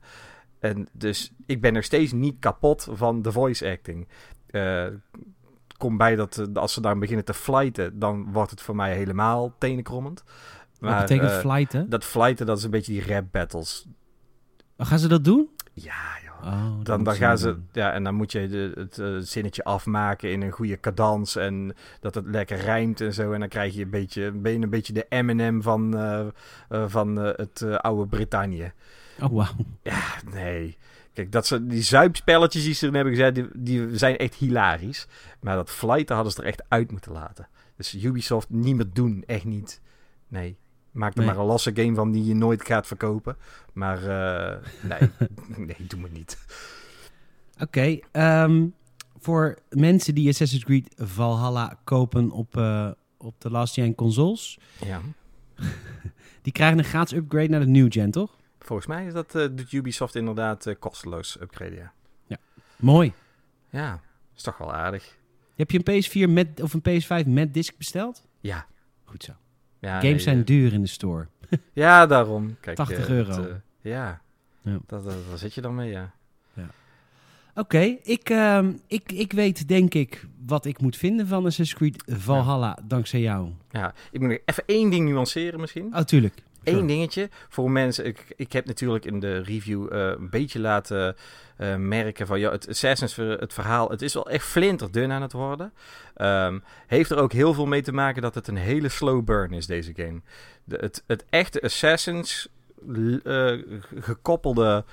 En 0.59 0.87
dus 0.91 1.31
ik 1.45 1.61
ben 1.61 1.73
nog 1.73 1.83
steeds 1.83 2.11
niet 2.11 2.35
kapot 2.39 2.87
van 2.91 3.21
de 3.21 3.31
voice 3.31 3.69
acting. 3.69 4.07
Eh 4.49 4.85
kom 5.79 5.97
bij 5.97 6.15
dat 6.15 6.37
eh, 6.37 6.45
als 6.53 6.73
ze 6.73 6.81
daar 6.81 6.97
beginnen 6.97 7.25
te 7.25 7.33
flighten, 7.33 7.99
dan 7.99 8.31
wordt 8.31 8.51
het 8.51 8.61
voor 8.61 8.75
mij 8.75 8.95
helemaal 8.95 9.53
tenenkrommend. 9.57 10.23
Wat 10.79 10.99
betekent 10.99 11.31
eh, 11.31 11.39
flighten? 11.39 11.89
Dat 11.89 12.03
flighten, 12.05 12.45
dat 12.45 12.57
is 12.57 12.63
een 12.63 12.69
beetje 12.71 12.91
die 12.93 13.13
rap 13.13 13.25
battles. 13.31 13.85
Oh, 14.77 14.87
gaan 14.87 14.99
ze 14.99 15.07
dat 15.07 15.23
doen? 15.23 15.49
Ja, 15.73 16.03
joh. 16.23 16.53
Oh, 16.53 16.83
Dan, 16.83 17.03
dan 17.03 17.15
gaan 17.15 17.37
ze, 17.37 17.45
doen. 17.45 17.67
ja, 17.71 17.91
en 17.91 18.03
dan 18.03 18.15
moet 18.15 18.31
je 18.31 18.47
de, 18.47 18.71
het 18.75 18.99
eh, 18.99 19.15
zinnetje 19.19 19.63
afmaken 19.63 20.31
in 20.31 20.41
een 20.41 20.51
goede 20.51 20.79
cadans 20.79 21.35
en 21.35 21.75
dat 21.99 22.15
het 22.15 22.25
lekker 22.25 22.57
rijmt 22.57 23.01
en 23.01 23.13
zo. 23.13 23.31
En 23.33 23.39
dan 23.39 23.49
krijg 23.49 23.75
je 23.75 23.83
een 23.83 23.89
beetje, 23.89 24.31
ben 24.31 24.51
je 24.51 24.59
een 24.59 24.69
beetje 24.69 24.93
de 24.93 25.05
Eminem 25.09 25.61
van, 25.61 25.97
eh, 25.97 26.25
van 26.87 27.15
het 27.15 27.63
oude 27.77 28.07
Brittannië. 28.07 28.71
Oh, 29.21 29.31
wauw. 29.31 29.55
Ja, 29.81 30.01
nee. 30.33 30.77
Kijk, 31.13 31.31
dat 31.31 31.47
ze, 31.47 31.65
die 31.67 31.81
zuipspelletjes 31.81 32.63
die 32.63 32.73
ze 32.73 32.81
erin 32.81 32.95
hebben 32.95 33.13
gezet, 33.15 33.35
die, 33.35 33.47
die 33.53 33.97
zijn 33.97 34.17
echt 34.17 34.35
hilarisch. 34.35 35.07
Maar 35.39 35.55
dat 35.55 35.69
flighten 35.69 36.15
hadden 36.15 36.33
ze 36.33 36.41
er 36.41 36.47
echt 36.47 36.63
uit 36.67 36.91
moeten 36.91 37.11
laten. 37.11 37.47
Dus 37.75 38.03
Ubisoft 38.03 38.49
niet 38.49 38.75
meer 38.75 38.89
doen, 38.93 39.23
echt 39.27 39.45
niet. 39.45 39.81
Nee. 40.27 40.57
Maak 40.91 41.11
er 41.13 41.17
Nee. 41.17 41.27
maar 41.27 41.37
een 41.37 41.45
losse 41.45 41.71
game 41.75 41.95
van 41.95 42.11
die 42.11 42.25
je 42.25 42.35
nooit 42.35 42.65
gaat 42.65 42.87
verkopen. 42.87 43.37
Maar 43.73 43.97
eh, 43.97 44.57
nee, 44.89 45.09
nee, 45.57 45.75
doe 45.87 45.99
me 45.99 46.09
niet. 46.11 46.37
Oké, 47.59 47.99
ehm, 48.11 48.67
voor 49.19 49.57
mensen 49.69 50.15
die 50.15 50.29
Assassin's 50.29 50.63
Creed 50.63 50.93
Valhalla 50.97 51.79
kopen 51.83 52.31
op, 52.31 52.57
eh, 52.57 52.91
op 53.17 53.41
de 53.41 53.49
last 53.51 53.73
gen 53.73 53.95
consoles, 53.95 54.59
Ja. 54.85 55.01
die 56.41 56.53
krijgen 56.53 56.77
een 56.77 56.83
gratis 56.83 57.17
upgrade 57.17 57.47
naar 57.49 57.59
de 57.59 57.67
new 57.67 57.91
gen, 57.91 58.11
toch? 58.11 58.37
Volgens 58.59 58.87
mij 58.87 59.05
is 59.05 59.13
dat, 59.13 59.35
eh, 59.35 59.47
doet 59.51 59.71
Ubisoft 59.71 60.15
inderdaad 60.15 60.75
kosteloos 60.79 61.37
upgraden, 61.41 61.91
ja. 62.27 62.37
Mooi. 62.75 63.13
Ja, 63.69 64.01
is 64.35 64.41
toch 64.41 64.57
wel 64.57 64.73
aardig. 64.73 65.17
Heb 65.55 65.71
je 65.71 65.81
een 65.83 66.01
PS4 66.03 66.29
met, 66.33 66.61
of 66.61 66.73
een 66.73 66.81
PS5 66.81 67.25
met 67.27 67.53
disc 67.53 67.77
besteld? 67.77 68.23
Ja. 68.39 68.65
Goed 69.05 69.23
zo. 69.23 69.31
Ja 69.79 69.93
Games 69.93 70.03
nee, 70.03 70.19
zijn 70.19 70.37
eh, 70.37 70.45
duur 70.45 70.73
in 70.73 70.81
de 70.81 70.87
store. 70.87 71.27
Ja, 71.73 72.05
daarom. 72.05 72.57
Kijk, 72.59 72.77
80 72.77 72.97
eh, 72.97 73.09
euro. 73.09 73.31
het, 73.31 73.49
eh, 73.49 73.55
ja, 73.81 74.21
Ja. 74.61 74.77
Dat, 74.87 75.03
dat, 75.03 75.13
daar 75.29 75.37
zit 75.37 75.53
je 75.53 75.61
dan 75.61 75.75
mee, 75.75 75.89
ja. 75.89 76.11
Oké, 77.55 77.97
ik, 78.03 78.29
ehm, 78.29 78.71
ik, 78.87 79.11
ik 79.11 79.31
weet 79.31 79.67
denk 79.67 79.93
ik 79.93 80.27
wat 80.45 80.65
ik 80.65 80.81
moet 80.81 80.97
vinden 80.97 81.27
van 81.27 81.45
Assassin's 81.45 81.73
Creed 81.73 82.03
Valhalla, 82.07 82.77
dankzij 82.83 83.19
jou. 83.19 83.49
Ja, 83.71 83.93
ik 84.11 84.19
moet 84.19 84.39
even 84.45 84.63
één 84.65 84.89
ding 84.89 85.09
nuanceren 85.09 85.59
misschien. 85.59 85.95
Oh, 85.95 86.01
tuurlijk. 86.01 86.33
Sure. 86.73 86.85
dingetje 86.85 87.29
voor 87.49 87.71
mensen. 87.71 88.05
Ik, 88.05 88.33
ik 88.35 88.51
heb 88.53 88.65
natuurlijk 88.65 89.05
in 89.05 89.19
de 89.19 89.41
review 89.41 89.93
eh, 89.93 90.07
een 90.07 90.29
beetje 90.29 90.59
laten 90.59 91.15
eh, 91.57 91.75
merken 91.75 92.27
van 92.27 92.39
ja, 92.39 92.51
het 92.51 92.69
Assassin's 92.69 93.15
het 93.15 93.53
verhaal, 93.53 93.89
het 93.89 94.01
is 94.01 94.13
wel 94.13 94.29
echt 94.29 94.45
flinterdun 94.45 95.11
aan 95.11 95.21
het 95.21 95.31
worden. 95.31 95.73
Ehm, 96.15 96.59
heeft 96.87 97.11
er 97.11 97.17
ook 97.17 97.33
heel 97.33 97.53
veel 97.53 97.65
mee 97.65 97.81
te 97.81 97.91
maken 97.91 98.21
dat 98.21 98.35
het 98.35 98.47
een 98.47 98.55
hele 98.55 98.89
slow 98.89 99.23
burn 99.23 99.53
is 99.53 99.65
deze 99.65 99.93
game. 99.95 100.21
De, 100.63 100.77
het, 100.79 101.03
het 101.07 101.25
echte 101.29 101.61
Assassins 101.61 102.47
eh, 103.23 103.53
gekoppelde 103.99 104.85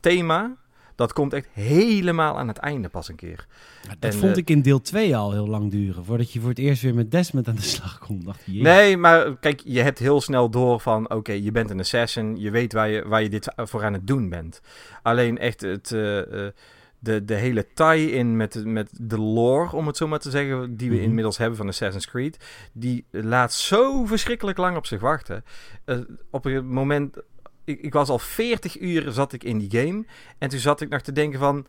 thema, 0.00 0.56
dat 0.94 1.12
komt 1.12 1.32
echt 1.32 1.48
helemaal 1.52 2.38
aan 2.38 2.48
het 2.48 2.56
einde 2.58 2.88
pas 2.88 3.08
een 3.08 3.16
keer. 3.16 3.46
Dat 3.88 3.96
En, 4.00 4.12
vond 4.18 4.32
eh, 4.32 4.38
ik 4.38 4.50
in 4.50 4.62
deel 4.62 4.80
2 4.80 5.16
al 5.16 5.32
heel 5.32 5.46
lang 5.48 5.70
duren. 5.70 6.04
Voordat 6.04 6.32
je 6.32 6.40
voor 6.40 6.48
het 6.48 6.58
eerst 6.58 6.82
weer 6.82 6.94
met 6.94 7.10
Desmond 7.10 7.48
aan 7.48 7.54
de 7.54 7.62
slag 7.62 7.98
komt. 7.98 8.24
Dacht 8.24 8.40
je, 8.44 8.62
Nee, 8.62 8.96
maar 8.96 9.36
kijk, 9.38 9.60
je 9.64 9.80
hebt 9.80 9.98
heel 9.98 10.20
snel 10.20 10.50
door 10.50 10.80
van... 10.80 11.10
oké, 11.10 11.32
je 11.32 11.52
bent 11.52 11.70
een 11.70 11.80
assassin, 11.80 12.36
je 12.36 12.50
weet 12.50 12.72
waar 12.72 12.88
je, 12.88 13.08
waar 13.08 13.22
je 13.22 13.28
dit 13.28 13.52
voor 13.56 13.84
aan 13.84 13.92
het 13.92 14.06
doen 14.06 14.28
bent. 14.28 14.60
Alleen 15.02 15.38
echt 15.38 15.60
het, 15.60 15.92
eh, 15.92 16.46
eh, 16.46 16.52
de, 16.98 17.24
de 17.24 17.34
hele 17.34 17.66
tie-in 17.74 18.36
met, 18.36 18.64
met 18.64 18.90
de 19.00 19.18
lore, 19.18 19.76
om 19.76 19.86
het 19.86 19.96
zo 19.96 20.08
maar 20.08 20.18
te 20.18 20.30
zeggen... 20.30 20.76
die 20.76 20.88
we 20.90 20.94
Mhm. 20.96 21.04
inmiddels 21.04 21.38
hebben 21.38 21.56
van 21.56 21.68
Assassin's 21.68 22.06
Creed... 22.06 22.44
die 22.72 23.04
laat 23.10 23.52
zo 23.52 24.04
verschrikkelijk 24.04 24.58
lang 24.58 24.76
op 24.76 24.86
zich 24.86 25.00
wachten. 25.00 25.44
Eh, 25.84 25.98
op 26.30 26.44
een 26.44 26.66
moment... 26.66 27.16
Ik, 27.64 27.80
ik 27.80 27.92
was 27.92 28.08
al 28.08 28.18
40 28.18 28.80
uur 28.80 29.12
zat 29.12 29.32
ik 29.32 29.44
in 29.44 29.58
die 29.58 29.80
game... 29.80 30.04
en 30.38 30.48
toen 30.48 30.58
zat 30.58 30.80
ik 30.80 30.88
nog 30.88 31.00
te 31.00 31.12
denken 31.12 31.38
van... 31.38 31.66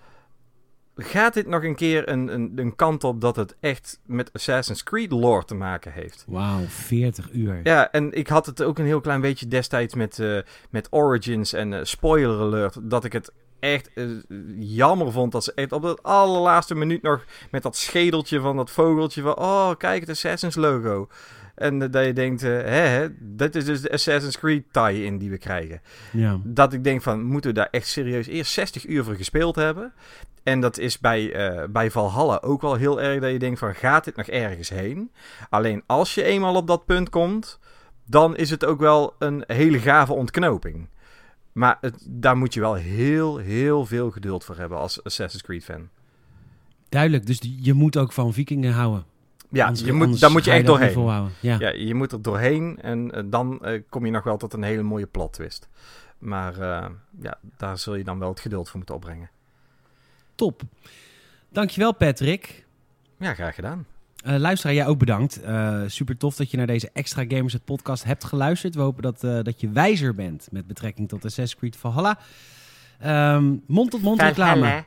Gaat 0.95 1.33
dit 1.33 1.47
nog 1.47 1.63
een 1.63 1.75
keer 1.75 2.09
een, 2.09 2.27
een, 2.27 2.51
een 2.55 2.75
kant 2.75 3.03
op 3.03 3.21
dat 3.21 3.35
het 3.35 3.55
echt 3.59 3.99
met 4.05 4.33
Assassin's 4.33 4.83
Creed 4.83 5.11
lore 5.11 5.45
te 5.45 5.55
maken 5.55 5.91
heeft? 5.91 6.25
Wauw, 6.27 6.65
40 6.67 7.31
uur. 7.31 7.59
Ja, 7.63 7.91
en 7.91 8.11
ik 8.11 8.27
had 8.27 8.45
het 8.45 8.63
ook 8.63 8.79
een 8.79 8.85
heel 8.85 9.01
klein 9.01 9.21
beetje 9.21 9.47
destijds 9.47 9.95
met, 9.95 10.19
eh, 10.19 10.37
met 10.69 10.87
Origins 10.91 11.53
en 11.53 11.73
eh, 11.73 11.79
spoiler 11.83 12.39
alert. 12.39 12.77
Dat 12.81 13.03
ik 13.03 13.13
het 13.13 13.31
echt 13.59 13.93
eh, 13.93 14.05
jammer 14.57 15.11
vond 15.11 15.31
dat 15.31 15.43
ze 15.43 15.51
echt 15.55 15.71
op 15.71 15.83
het 15.83 16.03
allerlaatste 16.03 16.75
minuut 16.75 17.01
nog 17.01 17.25
met 17.51 17.63
dat 17.63 17.75
schedeltje 17.75 18.39
van 18.39 18.55
dat 18.55 18.71
vogeltje 18.71 19.21
van... 19.21 19.37
Oh, 19.37 19.71
kijk, 19.77 19.99
het 19.99 20.09
Assassin's 20.09 20.55
logo. 20.55 21.07
En 21.55 21.81
eh, 21.81 21.91
dat 21.91 22.05
je 22.05 22.13
denkt, 22.13 22.43
eh, 22.43 22.49
hè, 22.49 23.07
dat 23.19 23.55
is 23.55 23.65
dus 23.65 23.81
de 23.81 23.91
Assassin's 23.91 24.37
Creed 24.37 24.63
tie-in 24.71 25.17
die 25.17 25.29
we 25.29 25.37
krijgen. 25.37 25.81
Ja. 26.11 26.39
Dat 26.43 26.73
ik 26.73 26.83
denk 26.83 27.01
van, 27.01 27.23
moeten 27.23 27.49
we 27.49 27.55
daar 27.55 27.67
echt 27.71 27.87
serieus 27.87 28.27
eerst 28.27 28.51
60 28.51 28.87
uur 28.87 29.03
voor 29.03 29.15
gespeeld 29.15 29.55
hebben? 29.55 29.93
En 30.43 30.59
dat 30.59 30.77
is 30.77 30.99
bij, 30.99 31.33
eh, 31.33 31.67
bij 31.69 31.91
Valhalla 31.91 32.39
ook 32.41 32.61
wel 32.61 32.75
heel 32.75 33.01
erg 33.01 33.21
dat 33.21 33.31
je 33.31 33.39
denkt 33.39 33.59
van, 33.59 33.75
gaat 33.75 34.03
dit 34.03 34.15
nog 34.15 34.27
ergens 34.27 34.69
heen? 34.69 35.11
Alleen 35.49 35.83
als 35.85 36.13
je 36.13 36.23
eenmaal 36.23 36.55
op 36.55 36.67
dat 36.67 36.85
punt 36.85 37.09
komt, 37.09 37.59
dan 38.05 38.35
is 38.35 38.49
het 38.49 38.65
ook 38.65 38.79
wel 38.79 39.15
een 39.19 39.43
hele 39.47 39.79
gave 39.79 40.13
ontknoping. 40.13 40.87
Maar 41.51 41.77
het, 41.81 42.05
daar 42.09 42.37
moet 42.37 42.53
je 42.53 42.59
wel 42.59 42.73
heel, 42.73 43.37
heel 43.37 43.85
veel 43.85 44.11
geduld 44.11 44.43
voor 44.43 44.57
hebben 44.57 44.77
als 44.77 45.03
Assassin's 45.03 45.43
Creed 45.43 45.63
fan. 45.63 45.89
Duidelijk, 46.89 47.25
dus 47.25 47.39
je 47.61 47.73
moet 47.73 47.97
ook 47.97 48.11
van 48.11 48.33
vikingen 48.33 48.73
houden. 48.73 49.05
Ja, 49.53 49.65
Anders- 49.65 49.85
je 49.85 49.93
moet, 49.93 50.19
daar 50.19 50.31
moet 50.31 50.45
je 50.45 50.51
echt 50.51 50.65
doorheen. 50.65 51.29
Ja. 51.39 51.55
Ja, 51.59 51.69
je 51.69 51.95
moet 51.95 52.11
er 52.11 52.21
doorheen 52.21 52.77
en 52.81 53.11
eh, 53.11 53.23
dan 53.25 53.65
eh, 53.65 53.81
kom 53.89 54.05
je 54.05 54.11
nog 54.11 54.23
wel 54.23 54.37
tot 54.37 54.53
een 54.53 54.63
hele 54.63 54.81
mooie 54.83 55.05
plot 55.07 55.33
twist. 55.33 55.69
Maar 56.17 56.59
eh, 56.59 56.85
ja, 57.21 57.37
daar 57.57 57.77
zul 57.77 57.95
je 57.95 58.03
dan 58.03 58.19
wel 58.19 58.29
het 58.29 58.39
geduld 58.39 58.67
voor 58.67 58.77
moeten 58.77 58.95
opbrengen. 58.95 59.29
Top. 60.35 60.61
Dankjewel 61.49 61.93
Patrick. 61.93 62.65
Ja, 63.19 63.33
graag 63.33 63.55
gedaan. 63.55 63.85
Eh 64.23 64.35
luisteraar, 64.37 64.75
jij 64.75 64.87
ook 64.87 64.97
bedankt. 64.97 65.41
Eh, 65.41 65.81
super 65.87 66.17
tof 66.17 66.35
dat 66.35 66.51
je 66.51 66.57
naar 66.57 66.67
deze 66.67 66.89
Extra 66.93 67.23
Gamers 67.27 67.53
het 67.53 67.65
podcast 67.65 68.03
hebt 68.03 68.23
geluisterd. 68.23 68.75
We 68.75 68.81
hopen 68.81 69.03
dat, 69.03 69.23
eh, 69.23 69.39
dat 69.41 69.61
je 69.61 69.69
wijzer 69.69 70.15
bent 70.15 70.47
met 70.51 70.67
betrekking 70.67 71.09
tot 71.09 71.25
Assassin's 71.25 71.55
Creed 71.55 71.75
Valhalla. 71.75 72.19
Ehm 72.99 73.55
Mond-tot-mond 73.67 74.21
reclame. 74.21 74.83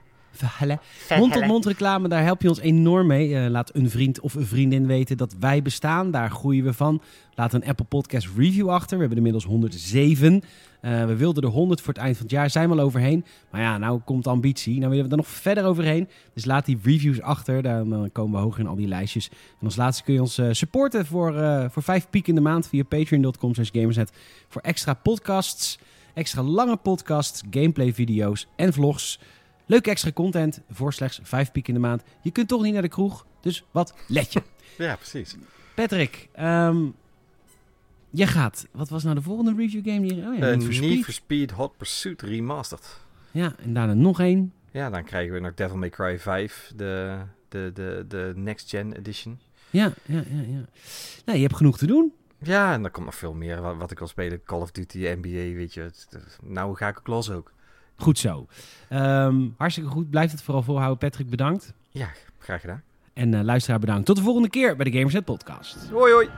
Mond-tot-mond 1.18 1.66
reclame, 1.66 2.08
daar 2.08 2.22
help 2.22 2.42
je 2.42 2.48
ons 2.48 2.60
enorm 2.60 3.06
mee. 3.06 3.36
Eh, 3.36 3.50
laat 3.50 3.74
een 3.74 3.90
vriend 3.90 4.20
of 4.20 4.34
een 4.34 4.46
vriendin 4.46 4.86
weten 4.86 5.16
dat 5.16 5.34
wij 5.40 5.62
bestaan. 5.62 6.10
Daar 6.10 6.30
groeien 6.30 6.64
we 6.64 6.72
van. 6.72 7.02
Laat 7.34 7.52
een 7.52 7.64
Apple 7.64 7.84
Podcast 7.84 8.28
review 8.36 8.68
achter. 8.68 8.94
We 8.94 9.00
hebben 9.00 9.16
inmiddels 9.16 9.44
107. 9.44 10.42
Eh, 10.80 11.04
we 11.04 11.16
wilden 11.16 11.42
er 11.42 11.48
100 11.48 11.80
voor 11.80 11.94
het 11.94 12.02
eind 12.02 12.16
van 12.16 12.26
het 12.26 12.34
jaar. 12.34 12.50
Zijn 12.50 12.68
we 12.68 12.74
al 12.74 12.84
overheen. 12.84 13.24
Maar 13.50 13.60
ja, 13.60 13.78
nou 13.78 14.00
komt 14.04 14.26
ambitie. 14.26 14.78
Nou 14.78 14.88
willen 14.90 15.04
we 15.04 15.10
er 15.10 15.16
nog 15.16 15.26
verder 15.26 15.64
overheen. 15.64 16.08
Dus 16.34 16.44
laat 16.44 16.64
die 16.64 16.78
reviews 16.82 17.20
achter. 17.20 17.62
Dan, 17.62 17.90
dan 17.90 18.12
komen 18.12 18.38
we 18.38 18.44
hoger 18.44 18.60
in 18.60 18.66
al 18.66 18.74
die 18.74 18.88
lijstjes. 18.88 19.28
En 19.60 19.66
als 19.66 19.76
laatste 19.76 20.02
kun 20.02 20.14
je 20.14 20.20
ons 20.20 20.38
eh, 20.38 20.48
supporten 20.50 21.06
voor, 21.06 21.36
eh, 21.36 21.64
voor 21.70 21.82
5 21.82 22.10
piek 22.10 22.28
in 22.28 22.34
de 22.34 22.40
maand 22.40 22.68
via 22.68 22.84
patreon.com 22.84 23.54
slash 23.54 23.70
gamersnet. 23.72 24.12
Voor 24.48 24.62
extra 24.62 24.94
podcasts, 24.94 25.78
extra 26.14 26.42
lange 26.42 26.76
podcasts, 26.76 27.42
gameplay 27.50 27.94
video's 27.94 28.46
en 28.56 28.72
vlogs. 28.72 29.18
Leuke 29.66 29.90
extra 29.90 30.12
content 30.12 30.60
voor 30.70 30.92
slechts 30.92 31.20
5 31.22 31.52
piek 31.52 31.68
in 31.68 31.74
de 31.74 31.80
maand. 31.80 32.02
Je 32.22 32.30
kunt 32.30 32.48
toch 32.48 32.62
niet 32.62 32.72
naar 32.72 32.82
de 32.82 32.88
kroeg, 32.88 33.26
dus 33.40 33.64
wat 33.70 33.94
let 34.08 34.32
je. 34.32 34.42
Ja, 34.78 34.96
precies. 34.96 35.36
Patrick, 35.74 36.28
ehm 36.32 36.86
je 38.10 38.26
gaat. 38.26 38.66
Wat 38.72 38.88
was 38.88 39.02
nou 39.02 39.14
de 39.14 39.22
volgende 39.22 39.54
review 39.56 39.84
game 39.88 40.12
hier? 40.12 40.26
Oh 40.28 40.36
ja, 40.38 40.50
Eh, 40.50 40.56
Need 40.56 40.64
for 40.64 40.72
Speed. 40.74 40.88
Need 40.90 41.04
for 41.04 41.12
Speed 41.12 41.50
Hot 41.50 41.76
Pursuit 41.76 42.22
Remastered. 42.22 43.00
Ja, 43.30 43.54
en 43.58 43.74
daarna 43.74 43.94
nog 43.94 44.20
één. 44.20 44.52
Ja, 44.70 44.90
dan 44.90 45.04
krijgen 45.04 45.34
we 45.34 45.40
nog 45.40 45.54
Devil 45.54 45.76
May 45.76 45.90
Cry 45.90 46.18
5, 46.18 46.72
de, 46.76 47.18
de, 47.48 47.70
de, 47.74 48.04
de 48.08 48.32
Next 48.36 48.70
Gen 48.70 48.92
Edition. 48.96 49.40
Ja, 49.70 49.92
ja, 50.04 50.22
ja, 50.30 50.40
ja. 50.40 50.64
Nou, 51.24 51.38
je 51.38 51.44
hebt 51.44 51.56
genoeg 51.56 51.78
te 51.78 51.86
doen. 51.86 52.12
Ja, 52.38 52.72
en 52.72 52.84
er 52.84 52.90
komt 52.90 53.04
nog 53.06 53.14
veel 53.14 53.34
meer 53.34 53.60
wat, 53.60 53.76
wat 53.76 53.90
ik 53.90 53.98
wil 53.98 54.08
spelen. 54.08 54.42
Call 54.44 54.60
of 54.60 54.70
Duty, 54.70 54.98
NBA, 54.98 55.28
weet 55.56 55.74
je. 55.74 55.90
Nou 56.42 56.76
ga 56.76 56.88
ik 56.88 57.00
los 57.06 57.30
ook. 57.30 57.52
Goed 57.96 58.18
zo. 58.18 58.46
Ehm, 58.88 59.48
hartstikke 59.56 59.90
goed. 59.90 60.10
Blijf 60.10 60.30
het 60.30 60.42
vooral 60.42 60.62
volhouden. 60.62 60.98
Patrick, 60.98 61.30
bedankt. 61.30 61.72
Ja, 61.90 62.08
graag 62.38 62.60
gedaan. 62.60 62.82
En 63.12 63.34
eh, 63.34 63.42
luisteraar 63.42 63.78
bedankt. 63.78 64.06
Tot 64.06 64.16
de 64.16 64.22
volgende 64.22 64.48
keer 64.48 64.76
bij 64.76 64.90
de 64.90 64.96
Gamersnet 64.96 65.24
Podcast. 65.24 65.88
Hoi 65.90 66.12
hoi! 66.12 66.28